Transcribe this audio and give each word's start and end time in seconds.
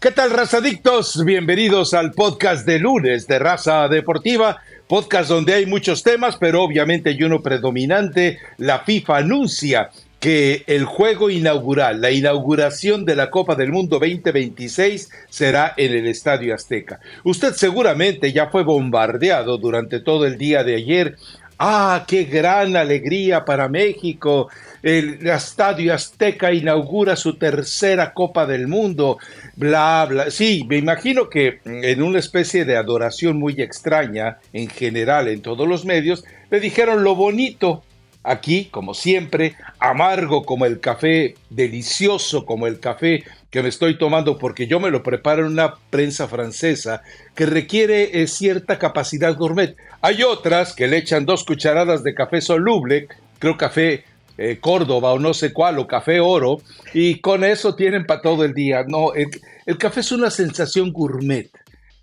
¿Qué 0.00 0.12
tal, 0.12 0.30
razadictos? 0.30 1.24
Bienvenidos 1.24 1.92
al 1.92 2.12
podcast 2.12 2.64
de 2.64 2.78
lunes 2.78 3.26
de 3.26 3.40
Raza 3.40 3.88
Deportiva, 3.88 4.62
podcast 4.86 5.28
donde 5.28 5.54
hay 5.54 5.66
muchos 5.66 6.04
temas, 6.04 6.36
pero 6.36 6.62
obviamente 6.62 7.10
hay 7.10 7.20
uno 7.24 7.42
predominante. 7.42 8.38
La 8.58 8.78
FIFA 8.84 9.16
anuncia 9.16 9.90
que 10.20 10.62
el 10.68 10.84
juego 10.84 11.30
inaugural, 11.30 12.00
la 12.00 12.12
inauguración 12.12 13.04
de 13.04 13.16
la 13.16 13.28
Copa 13.28 13.56
del 13.56 13.72
Mundo 13.72 13.98
2026 13.98 15.10
será 15.30 15.74
en 15.76 15.92
el 15.92 16.06
Estadio 16.06 16.54
Azteca. 16.54 17.00
Usted 17.24 17.54
seguramente 17.54 18.32
ya 18.32 18.50
fue 18.50 18.62
bombardeado 18.62 19.58
durante 19.58 19.98
todo 19.98 20.26
el 20.26 20.38
día 20.38 20.62
de 20.62 20.76
ayer 20.76 21.16
Ah, 21.60 22.04
qué 22.06 22.22
gran 22.22 22.76
alegría 22.76 23.44
para 23.44 23.68
México. 23.68 24.48
El 24.82 25.26
Estadio 25.26 25.94
Azteca 25.94 26.52
inaugura 26.52 27.16
su 27.16 27.34
tercera 27.36 28.12
Copa 28.14 28.46
del 28.46 28.68
Mundo. 28.68 29.18
Bla, 29.56 30.06
bla. 30.08 30.30
Sí, 30.30 30.64
me 30.68 30.76
imagino 30.76 31.28
que 31.28 31.60
en 31.64 32.02
una 32.02 32.18
especie 32.18 32.64
de 32.64 32.76
adoración 32.76 33.38
muy 33.38 33.54
extraña, 33.60 34.38
en 34.52 34.68
general, 34.68 35.28
en 35.28 35.42
todos 35.42 35.66
los 35.66 35.84
medios, 35.84 36.24
le 36.50 36.60
dijeron 36.60 37.04
lo 37.04 37.14
bonito. 37.14 37.82
Aquí, 38.24 38.66
como 38.66 38.94
siempre, 38.94 39.54
amargo 39.78 40.44
como 40.44 40.66
el 40.66 40.80
café, 40.80 41.36
delicioso 41.48 42.44
como 42.44 42.66
el 42.66 42.78
café 42.78 43.24
que 43.50 43.62
me 43.62 43.68
estoy 43.68 43.96
tomando 43.96 44.38
porque 44.38 44.66
yo 44.66 44.80
me 44.80 44.90
lo 44.90 45.02
preparo 45.02 45.46
en 45.46 45.52
una 45.52 45.76
prensa 45.90 46.28
francesa 46.28 47.02
que 47.34 47.46
requiere 47.46 48.20
eh, 48.20 48.26
cierta 48.26 48.78
capacidad 48.78 49.34
gourmet. 49.34 49.76
Hay 50.02 50.22
otras 50.22 50.74
que 50.74 50.88
le 50.88 50.98
echan 50.98 51.24
dos 51.24 51.44
cucharadas 51.44 52.02
de 52.02 52.14
café 52.14 52.40
soluble, 52.40 53.08
creo 53.38 53.56
café 53.56 54.04
eh, 54.40 54.58
Córdoba 54.60 55.12
o 55.14 55.18
no 55.18 55.34
sé 55.34 55.52
cuál, 55.52 55.80
o 55.80 55.88
café 55.88 56.20
oro, 56.20 56.62
y 56.94 57.18
con 57.20 57.42
eso 57.42 57.74
tienen 57.74 58.06
para 58.06 58.22
todo 58.22 58.44
el 58.44 58.54
día. 58.54 58.84
No, 58.86 59.12
el, 59.12 59.78
café 59.78 59.98
es 59.98 60.12
una 60.12 60.30
sensación 60.30 60.92
gourmet. 60.92 61.50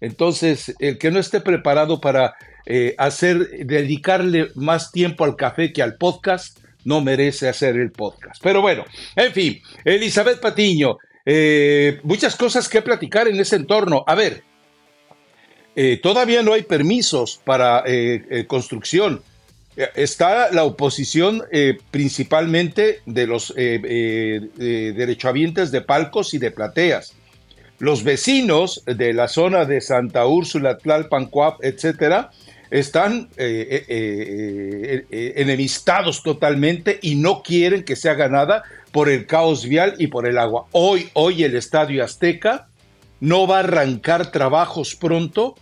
Entonces, 0.01 0.75
el 0.79 0.97
que 0.97 1.11
no 1.11 1.19
esté 1.19 1.39
preparado 1.39 2.01
para 2.01 2.35
eh, 2.65 2.93
hacer, 2.97 3.65
dedicarle 3.65 4.49
más 4.55 4.91
tiempo 4.91 5.23
al 5.23 5.37
café 5.37 5.71
que 5.71 5.81
al 5.81 5.95
podcast, 5.95 6.59
no 6.83 6.99
merece 6.99 7.47
hacer 7.47 7.77
el 7.77 7.91
podcast. 7.91 8.43
Pero 8.43 8.61
bueno, 8.61 8.83
en 9.15 9.31
fin, 9.31 9.61
Elizabeth 9.85 10.41
Patiño, 10.41 10.97
eh, 11.25 12.01
muchas 12.03 12.35
cosas 12.35 12.67
que 12.67 12.81
platicar 12.81 13.29
en 13.29 13.39
ese 13.39 13.55
entorno. 13.55 14.03
A 14.05 14.13
ver, 14.13 14.43
todavía 16.03 16.43
no 16.43 16.51
hay 16.51 16.63
permisos 16.63 17.39
para 17.45 17.85
construcción. 18.47 19.21
Está 19.75 20.51
la 20.51 20.63
oposición 20.63 21.43
principalmente 21.91 23.01
de 23.05 23.27
los 23.27 23.53
derechohabientes 23.55 25.71
de 25.71 25.81
palcos 25.81 26.33
y 26.33 26.37
de 26.37 26.51
plateas. 26.51 27.11
Los 27.79 28.05
vecinos 28.05 28.81
de 28.85 29.11
la 29.13 29.27
zona 29.27 29.65
de 29.65 29.81
Santa 29.81 30.25
Úrsula, 30.25 30.77
Tlalpan, 30.77 31.25
Coap, 31.25 31.61
etcétera, 31.63 32.31
están 32.71 33.27
enemistados 35.09 36.23
totalmente 36.23 36.97
y 37.01 37.15
no 37.15 37.43
quieren 37.43 37.83
que 37.83 37.97
se 37.97 38.09
haga 38.09 38.29
nada 38.29 38.63
por 38.91 39.09
el 39.09 39.27
caos 39.27 39.65
vial 39.65 39.95
y 39.97 40.07
por 40.07 40.25
el 40.25 40.37
agua. 40.37 40.67
Hoy, 40.71 41.09
hoy 41.13 41.43
el 41.43 41.55
Estadio 41.55 42.01
Azteca 42.01 42.69
no 43.19 43.45
va 43.45 43.57
a 43.57 43.59
arrancar 43.59 44.31
trabajos 44.31 44.95
pronto. 44.95 45.55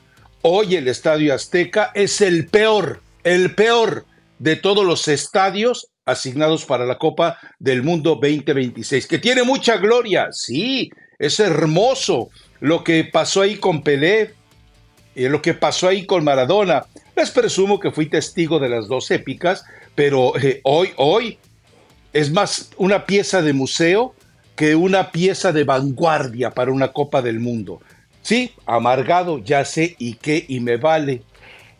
Hoy 0.44 0.76
el 0.76 0.88
Estadio 0.88 1.34
Azteca 1.34 1.90
es 1.96 2.22
el 2.22 2.46
peor, 2.48 3.02
el 3.24 3.56
peor 3.56 4.06
de 4.40 4.56
todos 4.56 4.86
los 4.86 5.08
estadios 5.08 5.90
asignados 6.06 6.66
para 6.66 6.86
la 6.86 6.98
Copa 6.98 7.38
del 7.60 7.84
Mundo 7.84 8.20
2026, 8.22 9.08
que 9.08 9.20
tiene 9.20 9.44
mucha 9.44 9.78
gloria, 9.78 10.28
sí, 10.32 10.92
es 11.18 11.40
hermoso 11.40 12.30
lo 12.60 12.84
que 12.84 13.06
pasó 13.06 13.42
ahí 13.42 13.56
con 13.56 13.84
Pelé, 13.84 14.34
y 15.16 15.28
lo 15.28 15.42
que 15.42 15.54
pasó 15.54 15.88
ahí 15.88 16.06
con 16.06 16.24
Maradona. 16.24 16.86
Les 17.16 17.30
presumo 17.32 17.80
que 17.80 17.92
fui 17.92 18.08
testigo 18.08 18.60
de 18.60 18.70
las 18.70 18.88
dos 18.88 19.12
épicas, 19.12 19.64
pero 19.96 20.38
eh, 20.38 20.62
hoy, 20.64 20.90
hoy 20.98 21.38
es 22.12 22.32
más 22.32 22.72
una 22.78 23.06
pieza 23.06 23.42
de 23.42 23.54
museo 23.54 24.16
que 24.56 24.76
una 24.76 25.12
pieza 25.12 25.52
de 25.52 25.64
vanguardia 25.64 26.52
para 26.52 26.72
una 26.72 26.92
Copa 26.92 27.22
del 27.22 27.40
Mundo. 27.40 27.82
Sí, 28.22 28.52
amargado, 28.66 29.40
ya 29.40 29.66
sé 29.66 29.96
y 30.00 30.16
qué, 30.16 30.46
y 30.48 30.60
me 30.60 30.78
vale. 30.78 31.24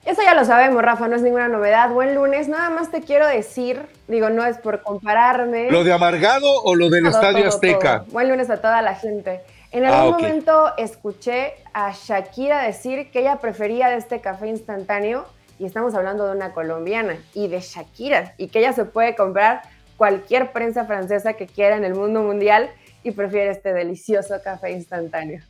Eso 0.06 0.22
ya 0.22 0.34
lo 0.34 0.44
sabemos, 0.44 0.82
Rafa, 0.82 1.08
no 1.08 1.16
es 1.16 1.22
ninguna 1.22 1.48
novedad. 1.48 1.90
Buen 1.90 2.14
lunes, 2.14 2.50
nada 2.50 2.70
más 2.70 2.92
te 2.92 3.02
quiero 3.02 3.26
decir, 3.26 3.86
digo, 4.10 4.30
no 4.30 4.44
es 4.44 4.58
por 4.58 4.82
compararme. 4.82 5.72
¿Lo 5.72 5.86
de 5.86 5.94
amargado 5.94 6.62
o 6.64 6.76
lo 6.76 6.90
del 6.90 7.06
Estadio 7.06 7.48
Azteca? 7.48 8.04
Buen 8.12 8.28
lunes 8.28 8.50
a 8.50 8.58
toda 8.58 8.82
la 8.82 8.96
gente. 8.96 9.42
En 9.72 9.86
algún 9.86 10.14
ah, 10.14 10.18
momento 10.18 10.78
escuché 10.78 11.54
a 11.74 11.94
Shakira 11.94 12.62
decir 12.64 13.12
que 13.12 13.22
ella 13.22 13.38
prefería 13.38 13.88
de 13.88 13.96
este 13.96 14.20
café 14.20 14.48
instantáneo, 14.48 15.26
y 15.58 15.66
estamos 15.66 15.96
hablando 15.96 16.26
de 16.26 16.36
una 16.36 16.52
colombiana, 16.52 17.16
y 17.34 17.48
de 17.48 17.62
Shakira, 17.62 18.34
y 18.38 18.50
que 18.50 18.60
ella 18.60 18.74
se 18.74 18.84
puede 18.84 19.16
comprar 19.16 19.62
cualquier 19.96 20.52
prensa 20.52 20.84
francesa 20.84 21.34
que 21.34 21.48
quiera 21.48 21.78
en 21.78 21.86
el 21.86 21.96
mundo 21.96 22.22
mundial 22.22 22.70
y 23.04 23.12
prefiere 23.12 23.52
este 23.52 23.72
delicioso 23.72 24.36
café 24.44 24.72
instantáneo. 24.72 25.42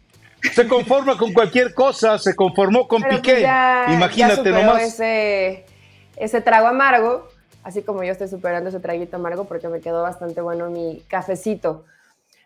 Se 0.54 0.68
conforma 0.68 1.18
con 1.18 1.32
cualquier 1.34 1.74
cosa, 1.74 2.20
se 2.20 2.36
conformó 2.36 2.88
con 2.88 3.02
pues 3.02 3.16
Piqué. 3.16 3.42
Imagínate 3.90 4.50
nomás. 4.50 4.84
Ese, 4.84 5.66
ese 6.18 6.42
trago 6.42 6.68
amargo, 6.68 7.30
así 7.64 7.82
como 7.82 8.04
yo 8.04 8.12
estoy 8.12 8.28
superando 8.28 8.70
ese 8.70 8.80
traguito 8.80 9.16
amargo 9.16 9.46
porque 9.46 9.70
me 9.70 9.80
quedó 9.80 10.02
bastante 10.04 10.42
bueno 10.42 10.70
mi 10.70 11.02
cafecito. 11.08 11.86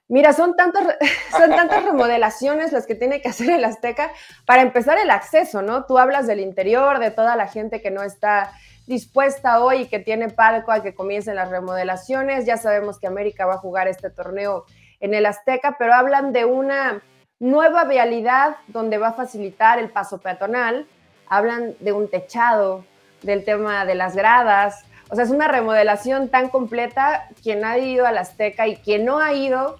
Mira, 0.09 0.31
son 0.31 0.55
tantas, 0.55 0.83
son 1.31 1.49
tantas 1.49 1.83
remodelaciones 1.83 2.71
las 2.71 2.85
que 2.85 2.95
tiene 2.95 3.19
que 3.19 3.29
hacer 3.29 3.49
el 3.49 3.65
Azteca 3.65 4.11
para 4.45 4.61
empezar 4.61 4.97
el 4.99 5.09
acceso, 5.09 5.61
¿no? 5.61 5.85
Tú 5.85 5.97
hablas 5.97 6.27
del 6.27 6.39
interior, 6.39 6.99
de 6.99 7.11
toda 7.11 7.35
la 7.35 7.47
gente 7.47 7.81
que 7.81 7.91
no 7.91 8.03
está 8.03 8.51
dispuesta 8.85 9.59
hoy 9.59 9.81
y 9.81 9.87
que 9.87 9.99
tiene 9.99 10.29
palco 10.29 10.71
a 10.71 10.81
que 10.81 10.93
comiencen 10.93 11.35
las 11.35 11.49
remodelaciones. 11.49 12.45
Ya 12.45 12.57
sabemos 12.57 12.99
que 12.99 13.07
América 13.07 13.45
va 13.45 13.55
a 13.55 13.57
jugar 13.57 13.87
este 13.87 14.09
torneo 14.09 14.65
en 14.99 15.13
el 15.13 15.25
Azteca, 15.25 15.75
pero 15.77 15.93
hablan 15.93 16.31
de 16.31 16.45
una 16.45 17.01
nueva 17.39 17.83
vialidad 17.85 18.57
donde 18.67 18.97
va 18.97 19.09
a 19.09 19.13
facilitar 19.13 19.79
el 19.79 19.89
paso 19.89 20.19
peatonal, 20.19 20.87
hablan 21.27 21.75
de 21.79 21.91
un 21.91 22.09
techado, 22.09 22.83
del 23.21 23.43
tema 23.43 23.85
de 23.85 23.95
las 23.95 24.15
gradas, 24.15 24.85
o 25.09 25.15
sea, 25.15 25.23
es 25.23 25.31
una 25.31 25.47
remodelación 25.47 26.29
tan 26.29 26.49
completa, 26.49 27.29
quien 27.41 27.63
ha 27.63 27.77
ido 27.77 28.05
al 28.05 28.17
Azteca 28.17 28.67
y 28.67 28.75
quien 28.77 29.05
no 29.05 29.19
ha 29.19 29.33
ido, 29.33 29.77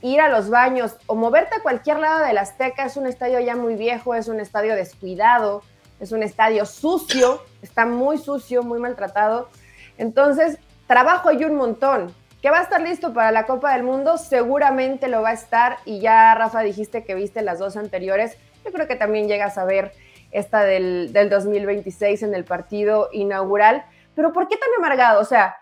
ir 0.00 0.20
a 0.20 0.28
los 0.28 0.48
baños 0.48 0.96
o 1.06 1.16
moverte 1.16 1.56
a 1.56 1.62
cualquier 1.62 1.98
lado 1.98 2.24
del 2.24 2.38
Azteca, 2.38 2.84
es 2.84 2.96
un 2.96 3.06
estadio 3.06 3.40
ya 3.40 3.56
muy 3.56 3.74
viejo, 3.74 4.14
es 4.14 4.28
un 4.28 4.38
estadio 4.38 4.74
descuidado, 4.76 5.62
es 5.98 6.12
un 6.12 6.22
estadio 6.22 6.64
sucio, 6.64 7.42
está 7.60 7.86
muy 7.86 8.18
sucio, 8.18 8.62
muy 8.62 8.78
maltratado. 8.78 9.48
Entonces, 9.96 10.58
trabajo 10.86 11.28
hay 11.28 11.44
un 11.44 11.56
montón. 11.56 12.14
¿Que 12.42 12.50
va 12.50 12.58
a 12.58 12.62
estar 12.62 12.80
listo 12.80 13.12
para 13.12 13.32
la 13.32 13.46
Copa 13.46 13.72
del 13.72 13.82
Mundo? 13.82 14.16
Seguramente 14.16 15.08
lo 15.08 15.22
va 15.22 15.30
a 15.30 15.34
estar. 15.34 15.78
Y 15.84 16.00
ya, 16.00 16.34
Rafa, 16.34 16.60
dijiste 16.60 17.04
que 17.04 17.14
viste 17.14 17.42
las 17.42 17.58
dos 17.58 17.76
anteriores. 17.76 18.36
Yo 18.64 18.72
creo 18.72 18.86
que 18.86 18.96
también 18.96 19.28
llegas 19.28 19.58
a 19.58 19.64
ver 19.64 19.92
esta 20.30 20.62
del, 20.62 21.12
del 21.12 21.30
2026 21.30 22.22
en 22.22 22.34
el 22.34 22.44
partido 22.44 23.08
inaugural. 23.12 23.84
Pero 24.14 24.32
¿por 24.32 24.48
qué 24.48 24.56
tan 24.56 24.68
amargado? 24.78 25.20
O 25.20 25.24
sea, 25.24 25.56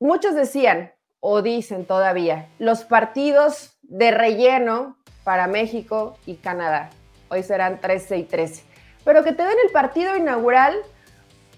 muchos 0.00 0.34
decían, 0.34 0.92
o 1.20 1.42
dicen 1.42 1.84
todavía, 1.84 2.48
los 2.58 2.84
partidos 2.84 3.78
de 3.82 4.10
relleno 4.10 4.96
para 5.24 5.46
México 5.46 6.18
y 6.26 6.36
Canadá. 6.36 6.90
Hoy 7.28 7.42
serán 7.42 7.80
13 7.80 8.18
y 8.18 8.22
13 8.24 8.68
pero 9.08 9.24
que 9.24 9.32
te 9.32 9.42
den 9.42 9.56
el 9.64 9.72
partido 9.72 10.16
inaugural, 10.16 10.76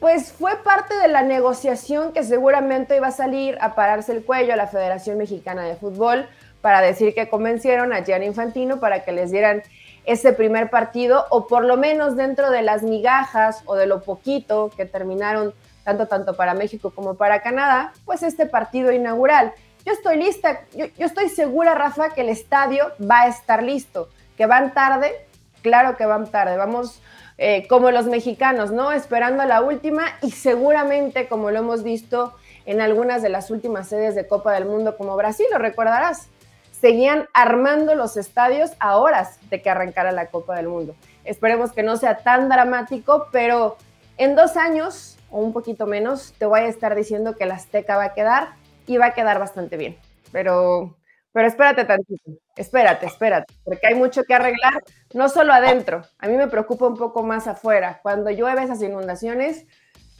pues 0.00 0.32
fue 0.32 0.56
parte 0.64 0.96
de 0.96 1.08
la 1.08 1.22
negociación 1.22 2.12
que 2.12 2.24
seguramente 2.24 2.96
iba 2.96 3.08
a 3.08 3.12
salir 3.12 3.58
a 3.60 3.74
pararse 3.74 4.12
el 4.12 4.24
cuello 4.24 4.54
a 4.54 4.56
la 4.56 4.66
Federación 4.66 5.18
Mexicana 5.18 5.62
de 5.62 5.76
Fútbol 5.76 6.26
para 6.62 6.80
decir 6.80 7.14
que 7.14 7.28
convencieron 7.28 7.92
a 7.92 8.02
Gianni 8.02 8.26
Infantino 8.26 8.80
para 8.80 9.04
que 9.04 9.12
les 9.12 9.30
dieran 9.30 9.62
ese 10.06 10.32
primer 10.32 10.70
partido, 10.70 11.26
o 11.28 11.46
por 11.46 11.64
lo 11.64 11.76
menos 11.76 12.16
dentro 12.16 12.50
de 12.50 12.62
las 12.62 12.82
migajas 12.82 13.62
o 13.66 13.74
de 13.74 13.86
lo 13.86 14.02
poquito 14.02 14.70
que 14.74 14.86
terminaron 14.86 15.52
tanto 15.84 16.08
tanto 16.08 16.34
para 16.34 16.54
México 16.54 16.90
como 16.94 17.14
para 17.14 17.42
Canadá, 17.42 17.92
pues 18.06 18.22
este 18.22 18.46
partido 18.46 18.92
inaugural. 18.92 19.52
Yo 19.84 19.92
estoy 19.92 20.16
lista, 20.16 20.62
yo, 20.74 20.86
yo 20.86 21.06
estoy 21.06 21.28
segura, 21.28 21.74
Rafa, 21.74 22.10
que 22.10 22.22
el 22.22 22.30
estadio 22.30 22.90
va 23.00 23.22
a 23.22 23.28
estar 23.28 23.62
listo, 23.62 24.08
que 24.36 24.46
van 24.46 24.72
tarde, 24.72 25.26
claro 25.62 25.96
que 25.96 26.06
van 26.06 26.30
tarde, 26.30 26.56
vamos 26.56 27.00
eh, 27.42 27.66
como 27.68 27.90
los 27.90 28.04
mexicanos, 28.04 28.70
¿no? 28.70 28.92
Esperando 28.92 29.42
la 29.46 29.62
última 29.62 30.04
y 30.20 30.30
seguramente, 30.32 31.26
como 31.26 31.50
lo 31.50 31.60
hemos 31.60 31.82
visto 31.82 32.34
en 32.66 32.82
algunas 32.82 33.22
de 33.22 33.30
las 33.30 33.50
últimas 33.50 33.88
sedes 33.88 34.14
de 34.14 34.28
Copa 34.28 34.52
del 34.52 34.66
Mundo, 34.66 34.98
como 34.98 35.16
Brasil, 35.16 35.46
lo 35.50 35.56
recordarás, 35.56 36.28
seguían 36.70 37.30
armando 37.32 37.94
los 37.94 38.18
estadios 38.18 38.72
a 38.78 38.98
horas 38.98 39.38
de 39.48 39.62
que 39.62 39.70
arrancara 39.70 40.12
la 40.12 40.26
Copa 40.26 40.54
del 40.54 40.68
Mundo. 40.68 40.94
Esperemos 41.24 41.72
que 41.72 41.82
no 41.82 41.96
sea 41.96 42.18
tan 42.18 42.50
dramático, 42.50 43.28
pero 43.32 43.78
en 44.18 44.36
dos 44.36 44.58
años 44.58 45.16
o 45.30 45.38
un 45.38 45.54
poquito 45.54 45.86
menos 45.86 46.34
te 46.36 46.44
voy 46.44 46.60
a 46.60 46.66
estar 46.68 46.94
diciendo 46.94 47.36
que 47.36 47.46
la 47.46 47.54
Azteca 47.54 47.96
va 47.96 48.04
a 48.04 48.12
quedar 48.12 48.48
y 48.86 48.98
va 48.98 49.06
a 49.06 49.14
quedar 49.14 49.38
bastante 49.38 49.78
bien. 49.78 49.96
Pero 50.30 50.94
Pero 51.32 51.46
espérate 51.46 51.84
tantito, 51.84 52.32
espérate, 52.56 53.06
espérate, 53.06 53.54
porque 53.64 53.86
hay 53.86 53.94
mucho 53.94 54.24
que 54.24 54.34
arreglar, 54.34 54.82
no 55.14 55.28
solo 55.28 55.52
adentro, 55.52 56.02
a 56.18 56.26
mí 56.26 56.36
me 56.36 56.48
preocupa 56.48 56.88
un 56.88 56.96
poco 56.96 57.22
más 57.22 57.46
afuera. 57.46 58.00
Cuando 58.02 58.30
llueve 58.30 58.64
esas 58.64 58.82
inundaciones 58.82 59.64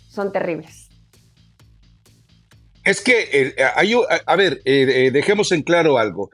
son 0.09 0.33
terribles. 0.33 0.91
Es 2.85 3.01
que, 3.01 3.29
eh, 3.33 3.55
hay, 3.75 3.95
a, 4.27 4.37
ver, 4.37 4.63
eh, 4.65 5.07
eh, 5.07 5.11
dejemos 5.11 5.53
en 5.53 5.63
claro 5.63 5.99
algo. 5.99 6.31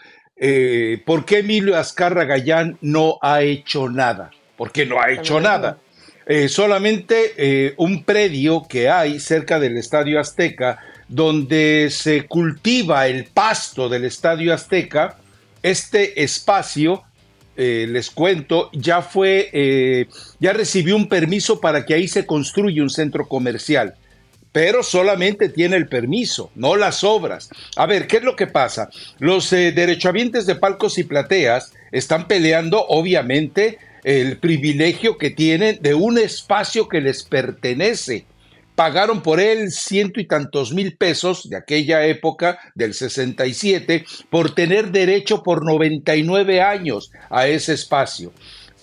¿Por 1.07 1.25
qué 1.25 1.39
Emilio 1.39 1.77
Azcarra 1.77 2.25
Gallán 2.25 2.79
no 2.83 3.19
ha 3.23 3.41
hecho 3.43 3.89
nada? 3.89 4.31
Porque 4.57 4.85
no 4.85 5.01
ha 5.01 5.11
hecho 5.11 5.41
nada. 5.41 5.79
solamente 6.49 7.75
un 7.79 8.05
predio 8.05 8.67
que 8.69 8.91
hay 8.91 9.19
cerca 9.19 9.59
del 9.59 9.79
Estadio 9.79 10.21
Azteca, 10.21 10.79
donde 11.09 11.89
se 11.91 12.27
cultiva 12.27 13.07
el 13.07 13.25
pasto 13.27 13.89
del 13.89 14.05
Estadio 14.05 14.53
Azteca, 14.53 15.19
este 15.63 16.23
espacio, 16.23 17.03
les 17.57 18.11
cuento, 18.11 18.69
ya 18.75 19.01
fue, 19.01 20.07
ya 20.39 20.53
recibió 20.53 20.95
un 20.95 21.09
permiso 21.09 21.59
para 21.59 21.87
que 21.87 21.95
ahí 21.95 22.07
se 22.07 22.27
construya 22.27 22.83
un 22.83 22.91
centro 22.91 23.27
comercial 23.27 23.95
pero 24.57 24.83
solamente 24.83 25.51
tiene 25.51 25.77
el 25.77 25.87
permiso, 25.87 26.51
no 26.55 26.77
las 26.77 27.05
obras. 27.05 27.51
A 27.77 27.85
ver, 27.85 28.07
¿qué 28.07 28.17
es 28.17 28.23
lo 28.23 28.37
que 28.37 28.47
pasa? 28.47 28.89
Los 29.19 29.53
eh, 29.53 29.71
derechohabientes 29.71 30.47
de 30.47 30.55
palcos 30.55 30.97
y 30.97 31.05
plateas 31.05 31.75
están 31.93 32.27
peleando, 32.27 32.83
obviamente, 32.87 33.77
el 34.03 34.39
privilegio 34.39 35.19
que 35.19 35.29
tienen 35.29 35.77
de 35.83 35.93
un 35.93 36.17
espacio 36.17 36.89
que 36.89 37.03
les 37.03 37.23
pertenece. 37.23 38.25
Pagaron 38.77 39.23
por 39.23 39.41
él 39.41 39.73
ciento 39.73 40.21
y 40.21 40.27
tantos 40.27 40.73
mil 40.73 40.97
pesos 40.97 41.49
de 41.49 41.57
aquella 41.57 42.05
época, 42.07 42.59
del 42.75 42.93
67, 42.93 44.05
por 44.29 44.55
tener 44.55 44.93
derecho 44.93 45.43
por 45.43 45.65
99 45.65 46.61
años 46.61 47.11
a 47.31 47.49
ese 47.49 47.73
espacio. 47.73 48.33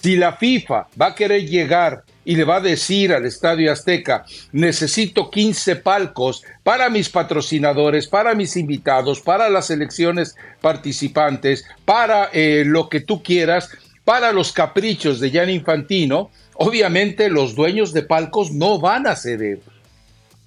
Si 0.02 0.18
la 0.18 0.34
FIFA 0.34 0.88
va 1.00 1.06
a 1.08 1.16
querer 1.16 1.48
llegar 1.48 2.04
y 2.26 2.36
le 2.36 2.44
va 2.44 2.56
a 2.56 2.60
decir 2.60 3.14
al 3.14 3.26
Estadio 3.26 3.72
Azteca, 3.72 4.26
necesito 4.52 5.30
15 5.30 5.78
palcos 5.78 6.44
para 6.64 6.90
mis 6.90 7.10
patrocinadores, 7.10 8.08
para 8.08 8.34
mis 8.34 8.58
invitados, 8.58 9.22
para 9.22 9.48
las 9.50 9.70
elecciones 9.70 10.36
participantes, 10.60 11.66
para 11.86 12.32
eh, 12.34 12.64
lo 12.66 12.90
que 12.90 13.00
tú 13.00 13.22
quieras, 13.22 13.70
para 14.04 14.34
los 14.34 14.52
caprichos 14.52 15.20
de 15.20 15.32
Jan 15.32 15.50
Infantino, 15.50 16.32
obviamente 16.56 17.30
los 17.30 17.56
dueños 17.56 17.94
de 17.94 18.04
palcos 18.04 18.52
no 18.52 18.80
van 18.80 19.08
a 19.08 19.16
ceder. 19.16 19.60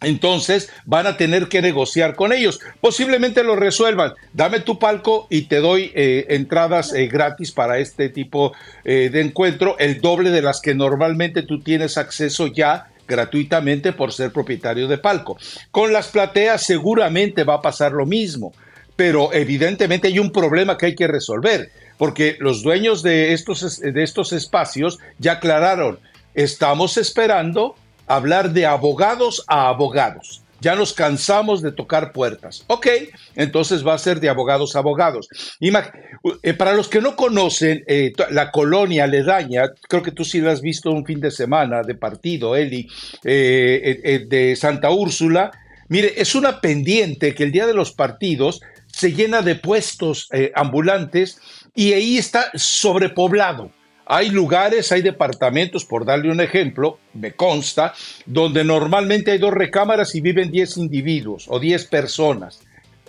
Entonces 0.03 0.69
van 0.85 1.07
a 1.07 1.17
tener 1.17 1.49
que 1.49 1.63
negociar 1.63 2.15
con 2.15 2.33
ellos. 2.33 2.61
Posiblemente 2.81 3.43
lo 3.43 3.57
resuelvan. 3.57 4.13
Dame 4.33 4.61
tu 4.61 4.79
palco 4.79 5.27
y 5.31 5.43
te 5.43 5.57
doy 5.57 5.91
eh, 5.95 6.27
entradas 6.31 6.93
eh, 6.93 7.07
gratis 7.07 7.51
para 7.53 7.79
este 7.79 8.11
tipo 8.11 8.53
eh, 8.85 9.09
de 9.11 9.21
encuentro, 9.23 9.79
el 9.79 10.01
doble 10.01 10.31
de 10.31 10.43
las 10.43 10.61
que 10.61 10.75
normalmente 10.75 11.43
tú 11.43 11.61
tienes 11.61 11.97
acceso 11.97 12.47
ya 12.47 12.89
gratuitamente 13.09 13.93
por 13.93 14.13
ser 14.13 14.33
propietario 14.33 14.87
de 14.87 14.99
palco. 14.99 15.39
Con 15.71 15.93
las 15.93 16.09
plateas 16.09 16.63
seguramente 16.63 17.45
va 17.45 17.55
a 17.55 17.63
pasar 17.63 17.93
lo 17.93 18.05
mismo, 18.05 18.53
pero 18.97 19.33
evidentemente 19.33 20.09
hay 20.09 20.19
un 20.19 20.33
problema 20.33 20.77
que 20.77 20.87
hay 20.87 20.95
que 20.95 21.07
resolver, 21.07 21.71
porque 21.99 22.37
los 22.41 22.63
dueños 22.63 23.03
de 23.03 23.33
estos, 23.33 23.81
de 23.81 24.03
estos 24.03 24.33
espacios 24.33 24.99
ya 25.19 25.33
aclararon, 25.33 26.01
estamos 26.35 26.97
esperando 26.97 27.77
hablar 28.07 28.53
de 28.53 28.67
abogados 28.67 29.45
a 29.47 29.69
abogados. 29.69 30.43
Ya 30.61 30.75
nos 30.75 30.95
cansamos 30.95 31.61
de 31.61 31.71
tocar 31.71 32.13
puertas. 32.13 32.65
Ok, 32.67 32.87
entonces 33.35 33.87
va 33.87 33.95
a 33.95 33.99
ser 33.99 34.21
de 34.21 34.31
abogados 34.31 34.75
a 34.75 34.79
abogados. 34.79 35.29
Eh, 35.61 36.55
para 36.55 36.73
los 36.73 36.89
que 36.89 37.03
no 37.03 37.15
conocen 37.15 37.85
eh, 37.87 38.13
la 38.31 38.51
colonia 38.51 39.05
aledaña, 39.05 39.71
creo 39.89 40.03
que 40.03 40.13
tú 40.13 40.25
sí 40.25 40.41
la 40.41 40.53
has 40.53 40.63
visto 40.63 40.91
un 40.91 41.05
fin 41.05 41.21
de 41.21 41.31
semana 41.31 41.83
de 41.83 41.95
partido, 41.95 42.57
Eli, 42.57 42.89
eh, 43.23 44.25
de 44.29 44.57
Santa 44.57 44.91
Úrsula. 44.91 45.51
Mire, 45.89 46.15
es 46.17 46.35
una 46.35 46.61
pendiente 46.61 47.35
que 47.35 47.45
el 47.45 47.53
día 47.53 47.67
de 47.67 47.75
los 47.75 47.93
partidos 47.93 48.61
se 48.87 49.13
llena 49.13 49.43
de 49.43 49.57
puestos 49.57 50.29
ambulantes 50.55 51.39
y 51.75 51.93
ahí 51.93 52.17
está 52.17 52.51
sobrepoblado. 52.55 53.71
Hay 54.07 54.31
lugares, 54.31 54.93
hay 54.93 55.03
departamentos, 55.03 55.85
por 55.85 56.05
darle 56.05 56.31
un 56.31 56.41
ejemplo, 56.41 56.99
me 57.13 57.33
consta, 57.33 57.93
donde 58.25 58.63
normalmente 58.63 59.33
hay 59.33 59.39
dos 59.39 59.53
recámaras 59.53 60.15
y 60.15 60.21
viven 60.21 60.53
10 60.53 60.77
individuos 60.77 61.47
o 61.49 61.59
10 61.59 61.87
personas. 61.87 62.61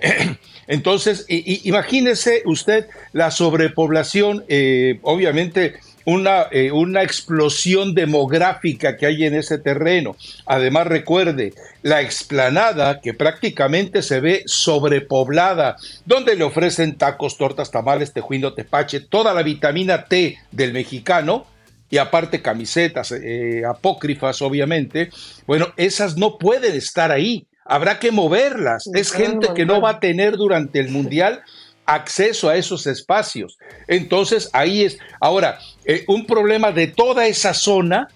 Entonces, 0.67 1.25
imagínese 1.27 2.41
usted 2.45 2.87
la 3.13 3.29
sobrepoblación, 3.29 4.43
eh, 4.47 4.99
obviamente 5.03 5.75
una, 6.07 6.47
eh, 6.51 6.71
una 6.71 7.03
explosión 7.03 7.93
demográfica 7.93 8.95
que 8.95 9.05
hay 9.05 9.25
en 9.25 9.35
ese 9.35 9.57
terreno. 9.57 10.15
Además, 10.45 10.87
recuerde, 10.87 11.53
la 11.81 12.01
explanada 12.01 13.01
que 13.01 13.13
prácticamente 13.13 14.01
se 14.01 14.21
ve 14.21 14.43
sobrepoblada, 14.45 15.75
donde 16.05 16.35
le 16.35 16.45
ofrecen 16.45 16.97
tacos, 16.97 17.37
tortas, 17.37 17.71
tamales, 17.71 18.13
tejuino, 18.13 18.53
tepache, 18.53 19.01
toda 19.01 19.33
la 19.33 19.43
vitamina 19.43 20.05
T 20.05 20.39
del 20.49 20.71
mexicano, 20.71 21.45
y 21.89 21.97
aparte 21.97 22.41
camisetas 22.41 23.11
eh, 23.11 23.63
apócrifas, 23.67 24.41
obviamente, 24.41 25.09
bueno, 25.45 25.73
esas 25.75 26.15
no 26.15 26.37
pueden 26.37 26.73
estar 26.73 27.11
ahí. 27.11 27.47
Habrá 27.65 27.99
que 27.99 28.11
moverlas. 28.11 28.89
Es 28.93 29.11
gente 29.11 29.49
que 29.53 29.65
no 29.65 29.81
va 29.81 29.89
a 29.89 29.99
tener 29.99 30.37
durante 30.37 30.79
el 30.79 30.87
Mundial 30.89 31.41
acceso 31.87 32.49
a 32.49 32.55
esos 32.55 32.85
espacios. 32.85 33.57
Entonces, 33.87 34.49
ahí 34.53 34.83
es. 34.83 34.99
Ahora, 35.19 35.57
eh, 35.85 36.03
un 36.07 36.27
problema 36.27 36.71
de 36.71 36.87
toda 36.87 37.25
esa 37.25 37.55
zona 37.55 38.09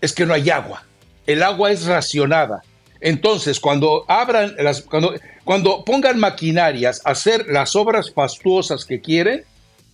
es 0.00 0.12
que 0.12 0.26
no 0.26 0.34
hay 0.34 0.50
agua. 0.50 0.84
El 1.26 1.44
agua 1.44 1.70
es 1.70 1.84
racionada. 1.86 2.62
Entonces, 3.00 3.60
cuando 3.60 4.04
abran 4.08 4.54
las, 4.58 4.82
cuando, 4.82 5.14
cuando 5.44 5.84
pongan 5.84 6.18
maquinarias 6.18 7.00
a 7.04 7.10
hacer 7.10 7.46
las 7.48 7.76
obras 7.76 8.12
fastuosas 8.12 8.84
que 8.84 9.00
quieren, 9.00 9.44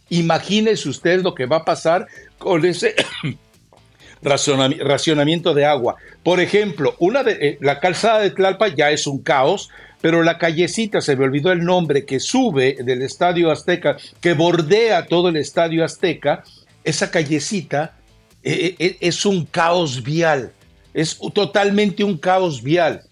imagínese 0.09 0.89
usted 0.89 1.23
lo 1.23 1.35
que 1.35 1.47
va 1.47 1.59
a 1.59 1.65
pasar 1.65 2.07
con 2.39 2.65
ese 2.65 2.95
racionamiento 4.23 5.55
de 5.55 5.67
agua. 5.67 5.97
Por 6.23 6.41
ejemplo, 6.41 6.95
una 6.99 7.23
de, 7.23 7.33
eh, 7.33 7.59
la 7.61 7.81
calzada 7.81 8.21
de 8.21 8.31
Tlalpa 8.31 8.69
ya 8.69 8.91
es 8.91 9.07
un 9.07 9.23
caos 9.23 9.71
pero 10.01 10.23
la 10.23 10.39
callecita, 10.39 11.01
se 11.01 11.17
me 11.17 11.25
olvidó 11.25 11.51
el 11.53 11.65
nombre, 11.65 12.05
que 12.05 12.21
sube 12.21 12.77
del 12.85 13.03
Estadio 13.03 13.51
Azteca, 13.51 13.97
que 14.21 14.35
bordea 14.35 15.07
todo 15.07 15.29
el 15.29 15.37
Estadio 15.37 15.85
Azteca, 15.85 16.45
esa 16.85 17.11
callecita 17.11 17.97
eh, 18.43 18.77
eh, 18.79 18.97
es 19.01 19.27
un 19.27 19.45
caos 19.45 20.03
vial, 20.03 20.53
es 20.95 21.19
totalmente 21.35 22.05
un 22.05 22.17
caos 22.17 22.63
vial. 22.63 23.03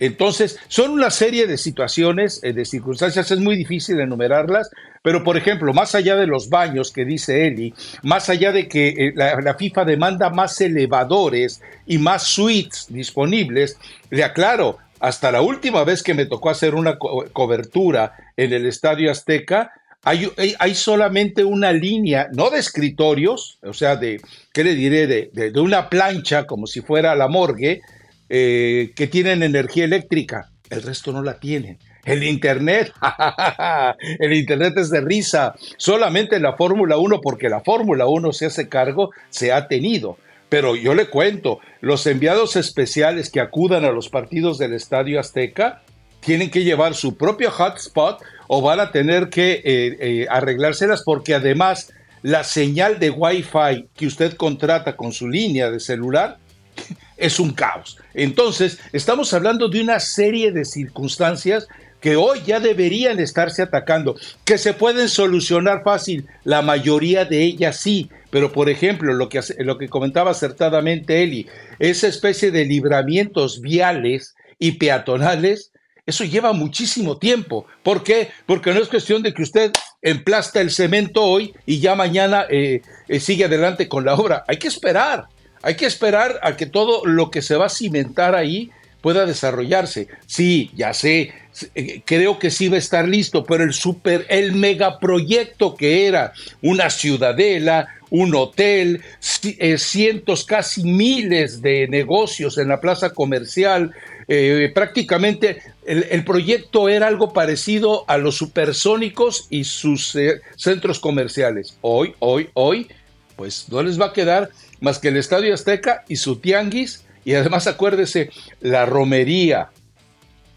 Entonces, 0.00 0.58
son 0.68 0.90
una 0.90 1.10
serie 1.10 1.46
de 1.46 1.58
situaciones, 1.58 2.40
de 2.40 2.64
circunstancias, 2.64 3.30
es 3.30 3.38
muy 3.38 3.56
difícil 3.56 4.00
enumerarlas, 4.00 4.70
pero 5.02 5.24
por 5.24 5.36
ejemplo, 5.36 5.72
más 5.74 5.94
allá 5.94 6.16
de 6.16 6.26
los 6.26 6.48
baños 6.48 6.92
que 6.92 7.04
dice 7.04 7.46
Eli, 7.46 7.74
más 8.02 8.28
allá 8.28 8.52
de 8.52 8.68
que 8.68 9.12
la, 9.14 9.54
FIFA 9.54 9.84
demanda 9.84 10.30
más 10.30 10.60
elevadores 10.60 11.60
y 11.86 11.98
más 11.98 12.22
suites 12.22 12.86
disponibles, 12.88 13.76
le 14.10 14.22
aclaro, 14.22 14.78
hasta 15.00 15.32
la 15.32 15.42
última 15.42 15.82
vez 15.82 16.04
que 16.04 16.14
me 16.14 16.26
tocó 16.26 16.50
hacer 16.50 16.76
una 16.76 16.96
cobertura 16.98 18.14
en 18.36 18.52
el 18.52 18.66
Estadio 18.66 19.10
Azteca, 19.10 19.72
hay, 20.04 20.74
solamente 20.74 21.44
una 21.44 21.72
línea, 21.72 22.28
no 22.32 22.50
de 22.50 22.58
escritorios, 22.58 23.58
o 23.62 23.72
sea, 23.72 23.96
de, 23.96 24.20
¿qué 24.52 24.64
le 24.64 24.74
diré? 24.74 25.06
De, 25.06 25.60
una 25.60 25.88
plancha, 25.88 26.46
como 26.46 26.66
si 26.66 26.80
fuera 26.80 27.14
la 27.14 27.28
morgue, 27.28 27.82
eh, 28.28 28.92
que 28.96 29.06
tienen 29.06 29.42
energía 29.42 29.84
eléctrica. 29.84 30.50
El 30.70 30.82
resto 30.82 31.12
no 31.12 31.22
la 31.22 31.38
tienen. 31.38 31.78
El 32.04 32.24
Internet, 32.24 32.92
el 34.18 34.32
Internet 34.32 34.74
es 34.76 34.90
de 34.90 35.00
risa. 35.00 35.54
Solamente 35.76 36.40
la 36.40 36.54
Fórmula 36.54 36.96
1, 36.96 37.20
porque 37.20 37.48
la 37.48 37.60
Fórmula 37.60 38.06
1 38.06 38.32
se 38.32 38.46
hace 38.46 38.68
cargo, 38.68 39.10
se 39.30 39.52
ha 39.52 39.68
tenido. 39.68 40.18
Pero 40.48 40.76
yo 40.76 40.94
le 40.94 41.06
cuento, 41.06 41.60
los 41.80 42.06
enviados 42.06 42.56
especiales 42.56 43.30
que 43.30 43.40
acudan 43.40 43.84
a 43.84 43.92
los 43.92 44.08
partidos 44.08 44.58
del 44.58 44.74
Estadio 44.74 45.18
Azteca 45.18 45.82
tienen 46.20 46.50
que 46.50 46.64
llevar 46.64 46.94
su 46.94 47.16
propio 47.16 47.50
hotspot 47.50 48.22
o 48.48 48.60
van 48.60 48.80
a 48.80 48.92
tener 48.92 49.28
que 49.28 49.52
eh, 49.52 49.62
eh, 49.64 50.26
arreglárselas 50.28 51.02
porque 51.04 51.34
además 51.34 51.92
la 52.22 52.44
señal 52.44 52.98
de 52.98 53.10
Wi-Fi 53.10 53.88
que 53.96 54.06
usted 54.06 54.34
contrata 54.34 54.96
con 54.96 55.12
su 55.12 55.28
línea 55.28 55.70
de 55.70 55.80
celular 55.80 56.38
es 57.16 57.40
un 57.40 57.52
caos. 57.52 57.98
Entonces, 58.14 58.78
estamos 58.92 59.32
hablando 59.32 59.68
de 59.68 59.80
una 59.80 60.00
serie 60.00 60.52
de 60.52 60.64
circunstancias 60.64 61.66
que 62.02 62.16
hoy 62.16 62.42
ya 62.44 62.60
deberían 62.60 63.20
estarse 63.20 63.62
atacando, 63.62 64.16
que 64.44 64.58
se 64.58 64.74
pueden 64.74 65.08
solucionar 65.08 65.82
fácil, 65.84 66.26
la 66.44 66.60
mayoría 66.60 67.24
de 67.24 67.42
ellas 67.42 67.76
sí, 67.76 68.10
pero 68.28 68.50
por 68.50 68.68
ejemplo, 68.68 69.14
lo 69.14 69.28
que, 69.28 69.40
lo 69.58 69.78
que 69.78 69.88
comentaba 69.88 70.32
acertadamente 70.32 71.22
Eli, 71.22 71.46
esa 71.78 72.08
especie 72.08 72.50
de 72.50 72.64
libramientos 72.64 73.60
viales 73.62 74.34
y 74.58 74.72
peatonales, 74.72 75.70
Eso 76.04 76.24
lleva 76.24 76.52
muchísimo 76.52 77.18
tiempo. 77.18 77.64
¿Por 77.84 78.02
qué? 78.02 78.30
Porque 78.44 78.72
no 78.72 78.80
es 78.80 78.88
cuestión 78.88 79.22
de 79.22 79.32
que 79.32 79.44
usted 79.44 79.70
emplasta 80.02 80.60
el 80.60 80.72
cemento 80.72 81.22
hoy 81.22 81.54
y 81.64 81.78
ya 81.78 81.94
mañana 81.94 82.44
eh, 82.50 82.82
eh, 83.06 83.20
sigue 83.20 83.44
adelante 83.44 83.88
con 83.88 84.04
la 84.04 84.14
obra. 84.14 84.42
Hay 84.48 84.56
que 84.56 84.66
esperar. 84.66 85.26
Hay 85.62 85.76
que 85.76 85.86
esperar 85.86 86.40
a 86.42 86.56
que 86.56 86.66
todo 86.66 87.06
lo 87.06 87.30
que 87.30 87.40
se 87.40 87.54
va 87.54 87.66
a 87.66 87.68
cimentar 87.68 88.34
ahí 88.34 88.72
pueda 89.02 89.26
desarrollarse. 89.26 90.08
Sí, 90.26 90.70
ya 90.74 90.94
sé, 90.94 91.32
eh, 91.74 92.00
creo 92.04 92.38
que 92.38 92.50
sí 92.50 92.68
va 92.68 92.76
a 92.76 92.78
estar 92.78 93.06
listo, 93.06 93.44
pero 93.44 93.64
el 93.64 93.74
super, 93.74 94.24
el 94.30 94.52
megaproyecto 94.54 95.74
que 95.74 96.06
era 96.06 96.32
una 96.62 96.88
ciudadela, 96.88 97.88
un 98.08 98.34
hotel, 98.34 99.02
eh, 99.44 99.76
cientos, 99.76 100.44
casi 100.44 100.84
miles 100.84 101.60
de 101.60 101.88
negocios 101.88 102.56
en 102.56 102.68
la 102.68 102.80
plaza 102.80 103.10
comercial, 103.10 103.90
eh, 104.28 104.70
prácticamente 104.72 105.62
el, 105.84 106.24
proyecto 106.24 106.88
era 106.88 107.08
algo 107.08 107.32
parecido 107.32 108.04
a 108.08 108.16
los 108.16 108.36
supersónicos 108.36 109.46
y 109.50 109.64
sus 109.64 110.16
centros 110.56 111.00
comerciales. 111.00 111.76
Hoy, 111.80 112.14
hoy, 112.20 112.48
hoy, 112.54 112.86
pues 113.34 113.66
no 113.68 113.82
les 113.82 114.00
va 114.00 114.06
a 114.06 114.12
quedar 114.12 114.50
más 114.80 115.00
que 115.00 115.08
el 115.08 115.16
Estadio 115.16 115.52
Azteca 115.52 116.04
y 116.08 116.16
su 116.16 116.36
tianguis 116.36 117.04
y 117.24 117.34
además 117.34 117.66
acuérdese, 117.66 118.30
la 118.60 118.86
romería 118.86 119.70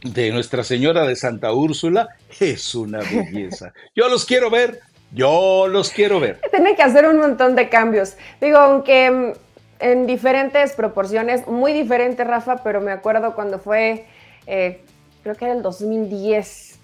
de 0.01 0.31
Nuestra 0.31 0.63
Señora 0.63 1.05
de 1.05 1.15
Santa 1.15 1.51
Úrsula 1.51 2.09
es 2.39 2.75
una 2.75 2.99
belleza. 2.99 3.73
Yo 3.95 4.07
los 4.07 4.25
quiero 4.25 4.49
ver, 4.49 4.79
yo 5.11 5.67
los 5.67 5.91
quiero 5.91 6.19
ver. 6.19 6.39
Tiene 6.51 6.75
que 6.75 6.83
hacer 6.83 7.07
un 7.07 7.17
montón 7.17 7.55
de 7.55 7.69
cambios. 7.69 8.15
Digo, 8.41 8.57
aunque 8.57 9.09
mm, 9.09 9.33
en 9.79 10.07
diferentes 10.07 10.73
proporciones, 10.73 11.47
muy 11.47 11.73
diferente 11.73 12.23
Rafa, 12.23 12.57
pero 12.63 12.81
me 12.81 12.91
acuerdo 12.91 13.33
cuando 13.33 13.59
fue, 13.59 14.05
eh, 14.45 14.83
creo 15.23 15.35
que 15.35 15.45
era 15.45 15.53
el 15.53 15.61
2010, 15.61 16.79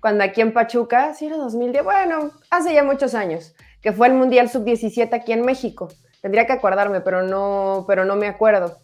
cuando 0.00 0.24
aquí 0.24 0.40
en 0.40 0.52
Pachuca, 0.52 1.14
sí 1.14 1.26
era 1.26 1.36
2010, 1.36 1.84
bueno, 1.84 2.30
hace 2.50 2.74
ya 2.74 2.82
muchos 2.82 3.14
años, 3.14 3.54
que 3.80 3.92
fue 3.92 4.08
el 4.08 4.14
Mundial 4.14 4.48
Sub-17 4.48 5.12
aquí 5.14 5.32
en 5.32 5.42
México. 5.42 5.88
Tendría 6.20 6.46
que 6.46 6.52
acordarme, 6.52 7.00
pero 7.00 7.22
no, 7.22 7.84
pero 7.86 8.04
no 8.04 8.16
me 8.16 8.26
acuerdo. 8.26 8.78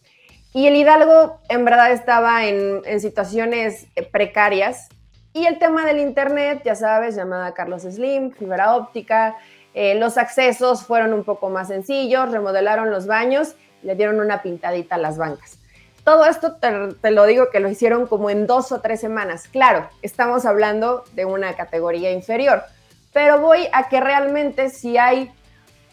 Y 0.54 0.66
el 0.66 0.76
Hidalgo 0.76 1.40
en 1.49 1.64
verdad 1.64 1.92
estaba 1.92 2.44
en, 2.44 3.00
situaciones 3.00 3.87
eh, 3.97 4.02
precarias. 4.02 4.88
Y 5.32 5.47
el 5.47 5.59
tema 5.59 5.87
del 5.87 5.99
Internet, 5.99 6.61
ya 6.64 6.75
sabes, 6.75 7.16
llamada 7.16 7.54
Carlos 7.54 7.82
Slim, 7.82 8.32
fibra 8.32 8.76
óptica, 8.76 9.37
eh, 9.73 9.94
los 9.94 10.18
accesos 10.18 10.85
fueron 10.85 11.14
un 11.14 11.25
poco 11.25 11.49
más 11.49 11.68
sencillos, 11.68 12.30
remodelaron 12.30 12.90
los 12.90 13.06
baños, 13.06 13.54
le 13.82 13.94
dieron 13.94 14.21
una 14.21 14.42
pintadita 14.42 14.97
a 14.97 14.99
las 14.99 15.16
bancas. 15.16 15.59
Todo 16.04 16.26
esto 16.26 16.56
te, 16.56 16.92
te, 17.00 17.11
lo 17.12 17.25
digo 17.25 17.49
que 17.50 17.61
lo 17.61 17.71
hicieron 17.71 18.06
como 18.06 18.28
en 18.28 18.47
dos 18.47 18.73
o 18.73 18.80
tres 18.82 19.00
semanas. 19.00 19.49
Claro, 19.49 19.88
estamos 20.02 20.44
hablando 20.44 21.04
de 21.14 21.25
una 21.25 21.54
categoría 21.54 22.12
inferior, 22.12 22.62
pero 23.14 23.40
voy 23.40 23.68
a 23.73 23.88
que 23.88 24.00
realmente 24.00 24.68
si 24.68 24.99
hay 24.99 25.32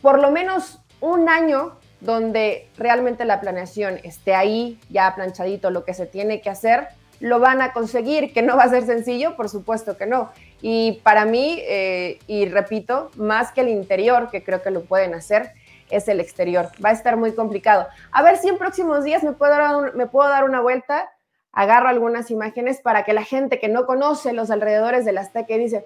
por 0.01 0.20
lo 0.20 0.32
menos 0.32 0.80
un 1.00 1.30
año 1.30 1.78
donde 2.01 2.68
realmente 2.77 3.25
la 3.25 3.41
planeación 3.41 4.00
esté 4.03 4.36
ahí, 4.36 4.79
ya 4.89 5.13
planchadito 5.15 5.70
lo 5.70 5.84
que 5.84 5.94
se 5.94 6.06
tiene 6.06 6.41
que 6.41 6.50
hacer, 6.50 6.88
lo 7.20 7.39
van 7.39 7.62
a 7.62 7.74
conseguir, 7.74 8.34
que 8.34 8.41
no 8.41 8.56
va 8.56 8.63
a 8.63 8.70
ser 8.70 8.86
sencillo, 8.86 9.36
por 9.36 9.50
supuesto 9.50 9.98
que 9.98 10.06
no. 10.06 10.32
Y 10.62 11.01
para 11.03 11.25
mí, 11.25 11.60
eh, 11.63 12.20
y 12.27 12.48
repito, 12.48 13.12
más 13.15 13.51
que 13.51 13.62
el 13.62 13.70
interior, 13.70 14.29
que 14.29 14.44
creo 14.44 14.62
que 14.62 14.72
lo 14.72 14.84
pueden 14.84 15.13
hacer, 15.13 15.51
es 15.89 16.08
el 16.08 16.20
exterior. 16.20 16.70
Va 16.84 16.89
a 16.89 16.94
estar 16.94 17.18
muy 17.18 17.34
complicado. 17.34 17.88
A 18.12 18.24
ver 18.24 18.38
si 18.38 18.48
en 18.48 18.58
próximos 18.58 19.03
días 19.03 19.24
me 19.24 19.34
puedo 19.34 19.51
dar, 19.51 19.96
me 19.96 20.06
puedo 20.06 20.29
dar 20.29 20.44
una 20.44 20.62
vuelta, 20.62 21.10
agarro 21.51 21.89
algunas 21.89 22.32
imágenes 22.32 22.79
para 22.82 23.03
que 23.03 23.13
la 23.13 23.24
gente 23.24 23.60
que 23.60 23.68
no 23.68 23.86
conoce 23.86 24.34
los 24.34 24.51
alrededores 24.51 25.03
del 25.03 25.18
Azteca 25.18 25.56
dice, 25.56 25.84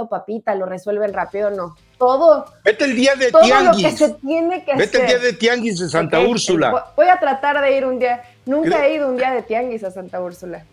esto 0.00 0.08
papita, 0.08 0.54
lo 0.54 0.66
resuelven 0.66 1.12
rápido, 1.12 1.50
no. 1.50 1.76
Todo. 1.98 2.46
Vete 2.64 2.84
el 2.84 2.96
día 2.96 3.14
de 3.16 3.30
todo 3.30 3.42
tianguis. 3.42 3.82
Lo 3.82 3.90
que 3.90 3.96
se 3.96 4.08
tiene 4.14 4.64
que 4.64 4.74
Vete 4.74 5.00
el 5.00 5.06
día 5.06 5.18
de 5.18 5.32
tianguis 5.34 5.78
de 5.78 5.88
Santa 5.88 6.20
Úrsula. 6.20 6.92
Voy 6.96 7.08
a 7.08 7.18
tratar 7.18 7.60
de 7.60 7.76
ir 7.76 7.84
un 7.84 7.98
día. 7.98 8.22
Nunca 8.46 8.86
he 8.86 8.94
ido 8.94 9.08
un 9.08 9.16
día 9.16 9.32
de 9.32 9.42
tianguis 9.42 9.84
a 9.84 9.90
Santa 9.90 10.20
Úrsula. 10.20 10.64